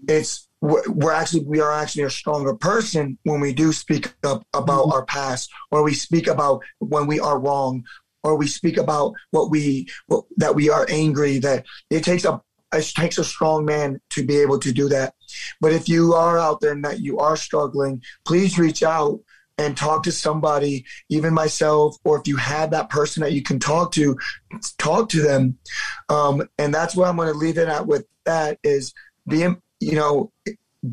It's 0.08 0.48
we're, 0.62 1.12
actually 1.12 1.44
we 1.46 1.60
are 1.60 1.72
actually 1.72 2.04
a 2.04 2.10
stronger 2.10 2.56
person 2.56 3.18
when 3.24 3.40
we 3.40 3.54
do 3.54 3.72
speak 3.72 4.14
up 4.24 4.46
about 4.54 4.86
mm-hmm. 4.86 4.94
our 4.94 5.06
past, 5.06 5.52
or 5.72 5.84
we 5.84 5.94
speak 5.94 6.28
about 6.28 6.64
when 6.80 7.08
we 7.08 7.20
are 7.20 7.40
wrong, 7.40 7.84
or 8.24 8.36
we 8.36 8.48
speak 8.48 8.78
about 8.78 9.14
what 9.32 9.52
we 9.52 9.88
what, 10.08 10.26
that 10.38 10.56
we 10.56 10.70
are 10.70 10.88
angry. 10.90 11.40
That 11.40 11.66
it 11.90 12.04
takes 12.04 12.26
a 12.26 12.42
it 12.74 12.86
takes 12.96 13.18
a 13.18 13.24
strong 13.24 13.66
man 13.66 14.00
to 14.12 14.26
be 14.26 14.38
able 14.38 14.60
to 14.60 14.72
do 14.72 14.90
that. 14.90 15.14
But 15.62 15.74
if 15.74 15.88
you 15.88 16.14
are 16.14 16.40
out 16.40 16.60
there 16.60 16.74
and 16.74 16.84
that 16.86 17.00
you 17.00 17.20
are 17.20 17.38
struggling, 17.38 18.02
please 18.26 18.58
reach 18.58 18.84
out 18.84 19.20
and 19.58 19.76
talk 19.76 20.04
to 20.04 20.12
somebody, 20.12 20.86
even 21.10 21.34
myself, 21.34 21.98
or 22.04 22.20
if 22.20 22.28
you 22.28 22.38
have 22.38 22.72
that 22.72 22.90
person 22.90 23.22
that 23.22 23.34
you 23.34 23.42
can 23.42 23.60
talk 23.60 23.92
to, 23.94 24.16
talk 24.78 25.10
to 25.10 25.22
them. 25.22 25.58
Um, 26.10 26.48
and 26.58 26.74
that's 26.74 26.96
where 26.96 27.08
I'm 27.10 27.16
going 27.16 27.32
to 27.32 27.38
leave 27.38 27.58
it 27.58 27.68
at 27.68 27.88
with 27.88 28.06
that 28.26 28.60
is 28.64 28.94
be, 29.28 29.48
you 29.80 29.96
know, 29.96 30.32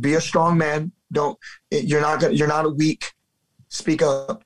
be 0.00 0.14
a 0.14 0.20
strong 0.20 0.56
man. 0.56 0.92
Don't, 1.12 1.38
you're 1.70 2.00
not 2.00 2.20
to, 2.20 2.34
you're 2.34 2.48
not 2.48 2.64
a 2.64 2.70
weak, 2.70 3.12
speak 3.68 4.02
up. 4.02 4.44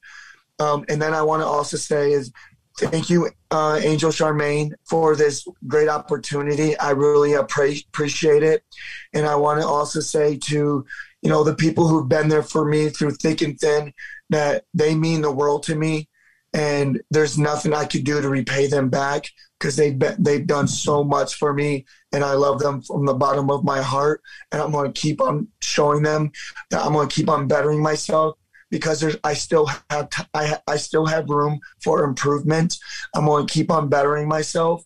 Um, 0.59 0.85
and 0.89 1.01
then 1.01 1.14
I 1.14 1.23
want 1.23 1.43
to 1.43 1.47
also 1.47 1.77
say 1.77 2.11
is 2.11 2.33
thank 2.77 3.11
you, 3.11 3.31
uh, 3.51 3.81
Angel 3.83 4.11
Charmaine, 4.11 4.73
for 4.85 5.16
this 5.16 5.47
great 5.66 5.89
opportunity. 5.89 6.77
I 6.79 6.91
really 6.91 7.35
appreciate 7.35 8.43
it. 8.43 8.64
And 9.12 9.27
I 9.27 9.35
want 9.37 9.61
to 9.61 9.66
also 9.66 10.01
say 10.01 10.37
to, 10.37 10.85
you 11.23 11.31
know, 11.31 11.45
the 11.45 11.55
people 11.55 11.89
who've 11.89 12.09
been 12.09 12.29
there 12.29 12.43
for 12.43 12.64
me 12.64 12.89
through 12.89 13.12
thick 13.12 13.43
and 13.43 13.59
thin, 13.59 13.93
that 14.31 14.64
they 14.75 14.95
mean 14.95 15.23
the 15.23 15.33
world 15.33 15.62
to 15.64 15.75
me. 15.75 16.09
And 16.55 17.01
there's 17.11 17.39
nothing 17.39 17.75
I 17.75 17.85
could 17.85 18.05
do 18.05 18.21
to 18.21 18.29
repay 18.29 18.69
them 18.69 18.89
back 18.89 19.27
because 19.59 19.77
they've 19.77 19.99
been, 19.99 20.16
they've 20.19 20.47
done 20.47 20.69
so 20.69 21.05
much 21.05 21.35
for 21.35 21.53
me, 21.53 21.85
and 22.12 22.25
I 22.25 22.33
love 22.35 22.61
them 22.61 22.81
from 22.81 23.05
the 23.05 23.14
bottom 23.14 23.51
of 23.51 23.64
my 23.64 23.83
heart. 23.83 24.23
And 24.51 24.62
I'm 24.62 24.73
going 24.73 24.93
to 24.93 25.01
keep 25.01 25.21
on 25.21 25.49
showing 25.61 26.03
them 26.03 26.31
that 26.71 26.85
I'm 26.85 26.93
going 26.93 27.09
to 27.09 27.14
keep 27.14 27.29
on 27.29 27.49
bettering 27.49 27.83
myself 27.83 28.39
because 28.71 29.01
there's 29.01 29.16
I 29.25 29.35
still 29.35 29.66
have 29.91 30.11
t- 30.11 30.23
I 30.35 30.59
I 30.66 30.77
still 30.77 31.07
have 31.07 31.29
room 31.29 31.59
for 31.83 32.05
improvement. 32.05 32.77
I'm 33.14 33.27
going 33.27 33.47
to 33.47 33.53
keep 33.53 33.71
on 33.71 33.89
bettering 33.89 34.29
myself, 34.29 34.85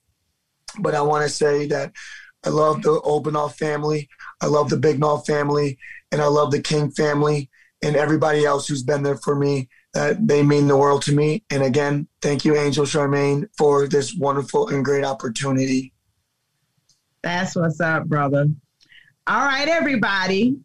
but 0.80 0.95
I 0.95 1.03
want 1.03 1.22
to 1.24 1.28
say 1.28 1.66
that 1.66 1.93
I 2.45 2.49
love 2.49 2.83
the 2.83 3.01
Obanoff 3.03 3.55
family, 3.55 4.09
I 4.41 4.47
love 4.47 4.68
the 4.70 4.76
Bignall 4.76 5.24
family, 5.24 5.78
and 6.12 6.22
I 6.22 6.26
love 6.26 6.50
the 6.52 6.60
King 6.60 6.90
family 6.90 7.50
and 7.82 7.96
everybody 7.96 8.44
else 8.44 8.68
who's 8.68 8.82
been 8.84 9.02
there 9.02 9.16
for 9.16 9.34
me. 9.34 9.68
That 9.94 10.26
they 10.26 10.42
mean 10.42 10.68
the 10.68 10.76
world 10.76 11.02
to 11.02 11.12
me. 11.12 11.44
And 11.50 11.62
again, 11.62 12.08
thank 12.22 12.46
you, 12.46 12.56
Angel 12.56 12.86
Charmaine, 12.86 13.48
for 13.58 13.86
this 13.86 14.14
wonderful 14.14 14.68
and 14.68 14.82
great 14.82 15.04
opportunity. 15.04 15.92
That's 17.22 17.54
what's 17.54 17.80
up, 17.80 18.06
brother. 18.06 18.46
All 19.26 19.44
right, 19.44 19.68
everybody. 19.68 20.56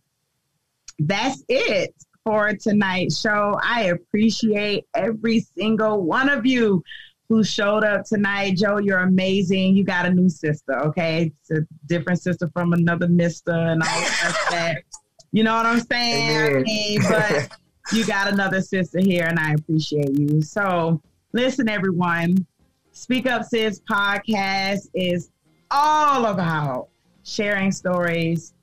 That's 1.00 1.44
it 1.50 1.94
for 2.24 2.54
tonight's 2.54 3.20
show. 3.20 3.60
I 3.62 3.86
appreciate 3.86 4.86
every 4.94 5.42
single 5.58 6.04
one 6.04 6.30
of 6.30 6.46
you 6.46 6.84
who 7.30 7.44
showed 7.44 7.84
up 7.84 8.06
tonight. 8.06 8.58
Joe, 8.58 8.78
you're 8.78 9.00
amazing. 9.00 9.76
You 9.76 9.84
got 9.84 10.06
a 10.06 10.10
new 10.10 10.30
sister, 10.30 10.80
okay? 10.86 11.32
It's 11.42 11.52
a 11.52 11.68
different 11.86 12.22
sister 12.22 12.50
from 12.54 12.74
another 12.74 13.08
mister 13.08 13.52
and 13.52 13.84
all 13.84 14.00
of 14.00 14.38
that. 14.52 14.84
You 15.38 15.44
know 15.44 15.54
what 15.54 15.68
I'm 15.68 15.82
saying? 15.82 16.56
I 16.56 16.60
mean, 16.64 17.00
but 17.04 17.50
you 17.94 18.08
got 18.08 18.28
another 18.28 18.60
sister 18.60 18.98
here, 19.00 19.26
and 19.26 19.38
I 19.38 19.52
appreciate 19.52 20.18
you. 20.18 20.42
So, 20.42 21.00
listen, 21.32 21.70
everyone. 21.70 22.48
Speak 22.92 23.28
Up 23.28 23.44
Sis 23.44 23.80
podcast 23.82 24.88
is 24.96 25.30
all 25.70 26.26
about 26.26 26.88
sharing 27.22 27.72
stories 27.72 28.56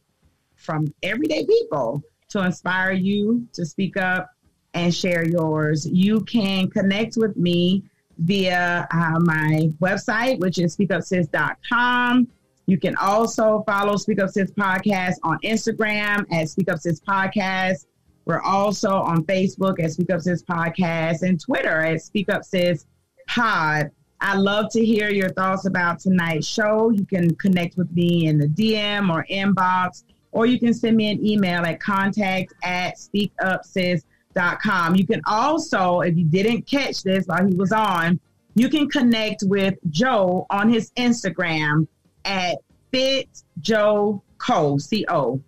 from 0.56 0.92
everyday 1.04 1.46
people 1.46 2.02
to 2.30 2.44
inspire 2.44 2.90
you 2.90 3.46
to 3.52 3.64
speak 3.64 3.96
up 3.96 4.30
and 4.72 4.92
share 4.92 5.24
yours. 5.24 5.86
You 5.86 6.22
can 6.22 6.68
connect 6.68 7.16
with 7.16 7.36
me 7.36 7.84
via 8.18 8.88
uh, 8.90 9.20
my 9.20 9.70
website, 9.80 10.40
which 10.40 10.58
is 10.58 10.76
speakupsis.com. 10.76 12.26
You 12.66 12.78
can 12.78 12.96
also 12.96 13.62
follow 13.66 13.96
Speak 13.96 14.22
Up 14.22 14.30
Sis 14.30 14.50
Podcast 14.52 15.16
on 15.22 15.38
Instagram 15.40 16.24
at 16.32 16.48
Speak 16.48 16.70
Up 16.70 16.78
Sis 16.78 16.98
Podcast. 17.00 17.84
We're 18.24 18.40
also 18.40 18.90
on 18.90 19.22
Facebook 19.24 19.82
at 19.82 19.92
Speak 19.92 20.10
Up 20.10 20.22
Sis 20.22 20.42
Podcast 20.42 21.20
and 21.22 21.38
Twitter 21.38 21.82
at 21.82 22.00
Speak 22.00 22.30
Up 22.30 22.42
Sis 22.42 22.86
Pod. 23.28 23.90
I 24.20 24.36
love 24.36 24.70
to 24.70 24.82
hear 24.82 25.10
your 25.10 25.28
thoughts 25.30 25.66
about 25.66 25.98
tonight's 25.98 26.46
show. 26.46 26.88
You 26.88 27.04
can 27.04 27.34
connect 27.34 27.76
with 27.76 27.92
me 27.92 28.28
in 28.28 28.38
the 28.38 28.46
DM 28.46 29.12
or 29.12 29.26
inbox, 29.30 30.04
or 30.32 30.46
you 30.46 30.58
can 30.58 30.72
send 30.72 30.96
me 30.96 31.10
an 31.10 31.22
email 31.24 31.66
at 31.66 31.80
contact 31.80 32.54
at 32.62 32.96
speakupsis.com. 32.96 34.96
You 34.96 35.06
can 35.06 35.20
also, 35.26 36.00
if 36.00 36.16
you 36.16 36.24
didn't 36.24 36.62
catch 36.62 37.02
this 37.02 37.26
while 37.26 37.46
he 37.46 37.54
was 37.54 37.72
on, 37.72 38.18
you 38.54 38.70
can 38.70 38.88
connect 38.88 39.42
with 39.46 39.74
Joe 39.90 40.46
on 40.48 40.72
his 40.72 40.90
Instagram 40.92 41.86
at 42.24 42.58
Fit 42.92 43.28
Joe 43.60 44.22
Co. 44.38 44.78
C 44.78 45.04
O. 45.08 45.40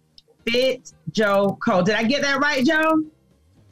Fit 0.47 0.93
Joe 1.11 1.59
Co. 1.63 1.83
Did 1.83 1.95
I 1.95 2.05
get 2.05 2.23
that 2.23 2.41
right, 2.41 2.65
Joe? 2.65 3.05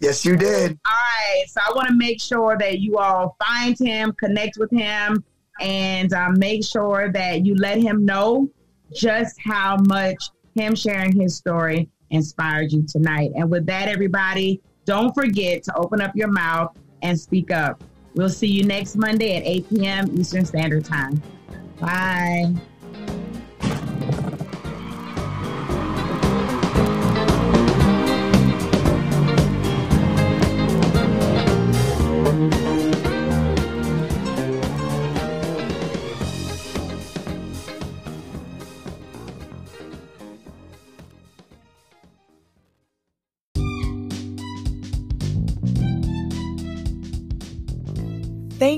Yes, 0.00 0.24
you 0.24 0.36
did. 0.36 0.78
All 0.86 0.92
right. 0.92 1.44
So 1.48 1.60
I 1.66 1.72
want 1.74 1.88
to 1.88 1.94
make 1.94 2.20
sure 2.20 2.56
that 2.58 2.80
you 2.80 2.98
all 2.98 3.36
find 3.44 3.78
him, 3.78 4.12
connect 4.12 4.58
with 4.58 4.70
him, 4.70 5.24
and 5.60 6.12
uh, 6.12 6.30
make 6.36 6.64
sure 6.64 7.10
that 7.12 7.46
you 7.46 7.54
let 7.54 7.78
him 7.78 8.04
know 8.04 8.50
just 8.92 9.40
how 9.40 9.76
much 9.86 10.30
him 10.54 10.74
sharing 10.74 11.18
his 11.18 11.36
story 11.36 11.88
inspired 12.10 12.72
you 12.72 12.84
tonight. 12.86 13.30
And 13.34 13.50
with 13.50 13.66
that, 13.66 13.88
everybody, 13.88 14.60
don't 14.84 15.14
forget 15.14 15.62
to 15.64 15.76
open 15.76 16.00
up 16.00 16.14
your 16.14 16.28
mouth 16.28 16.76
and 17.02 17.18
speak 17.18 17.50
up. 17.50 17.82
We'll 18.14 18.28
see 18.28 18.46
you 18.46 18.64
next 18.64 18.96
Monday 18.96 19.36
at 19.36 19.42
8 19.44 19.68
p.m. 19.70 20.20
Eastern 20.20 20.44
Standard 20.44 20.84
Time. 20.84 21.20
Bye. 21.80 22.54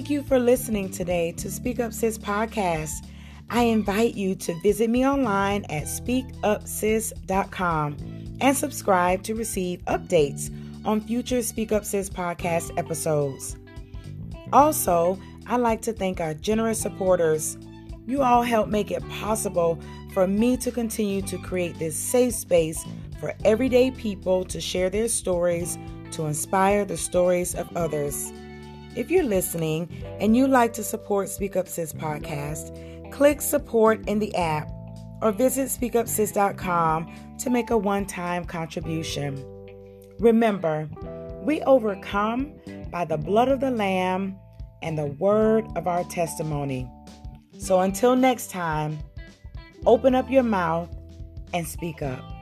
Thank 0.07 0.23
you 0.23 0.23
for 0.23 0.39
listening 0.39 0.89
today 0.89 1.33
to 1.33 1.51
Speak 1.51 1.81
Up 1.81 1.93
Sis 1.93 2.17
podcast. 2.17 3.09
I 3.51 3.65
invite 3.65 4.15
you 4.15 4.37
to 4.37 4.55
visit 4.61 4.89
me 4.89 5.05
online 5.05 5.65
at 5.65 5.87
speakupsis.com 5.87 7.97
and 8.41 8.57
subscribe 8.57 9.25
to 9.25 9.35
receive 9.35 9.85
updates 9.87 10.49
on 10.87 11.01
future 11.01 11.43
Speak 11.43 11.73
Up 11.73 11.85
Sis 11.85 12.09
podcast 12.09 12.71
episodes. 12.79 13.57
Also, 14.53 15.19
I'd 15.49 15.57
like 15.57 15.83
to 15.83 15.93
thank 15.93 16.21
our 16.21 16.35
generous 16.35 16.81
supporters. 16.81 17.59
You 18.07 18.23
all 18.23 18.43
help 18.43 18.69
make 18.69 18.93
it 18.93 19.03
possible 19.09 19.77
for 20.15 20.29
me 20.29 20.57
to 20.59 20.71
continue 20.71 21.21
to 21.23 21.37
create 21.39 21.81
this 21.81 21.97
safe 21.97 22.35
space 22.35 22.85
for 23.19 23.35
everyday 23.45 23.91
people 23.91 24.45
to 24.45 24.61
share 24.61 24.89
their 24.89 25.09
stories 25.09 25.77
to 26.13 26.27
inspire 26.27 26.85
the 26.85 26.97
stories 26.97 27.57
of 27.57 27.77
others. 27.77 28.33
If 28.97 29.11
you're 29.11 29.25
listening 29.25 30.03
and 30.21 30.35
you'd 30.35 30.49
like 30.49 30.73
to 30.73 30.83
support 30.83 31.29
Speak 31.29 31.55
Up 31.55 31.69
Sis 31.69 31.93
podcast, 31.93 33.13
click 33.13 33.43
support 33.43 34.09
in 34.09 34.19
the 34.19 34.35
app 34.35 34.71
or 35.21 35.33
visit 35.33 35.69
speakupsis.com 35.69 37.37
to 37.39 37.51
make 37.51 37.69
a 37.69 37.77
one 37.77 38.07
time 38.07 38.47
contribution. 38.47 39.37
Remember, 40.19 40.89
we 41.43 41.61
overcome 41.63 42.55
by 42.91 43.05
the 43.05 43.19
blood 43.19 43.49
of 43.49 43.61
the 43.61 43.71
Lamb 43.71 44.35
and 44.81 44.97
the 44.97 45.07
word 45.07 45.67
of 45.77 45.87
our 45.87 46.05
testimony. 46.05 46.91
So 47.59 47.81
until 47.81 48.17
next 48.17 48.51
time, 48.51 48.99
open 49.85 50.15
up 50.15 50.31
your 50.31 50.43
mouth 50.43 50.89
and 51.53 51.69
speak 51.69 52.01
up. 52.01 52.36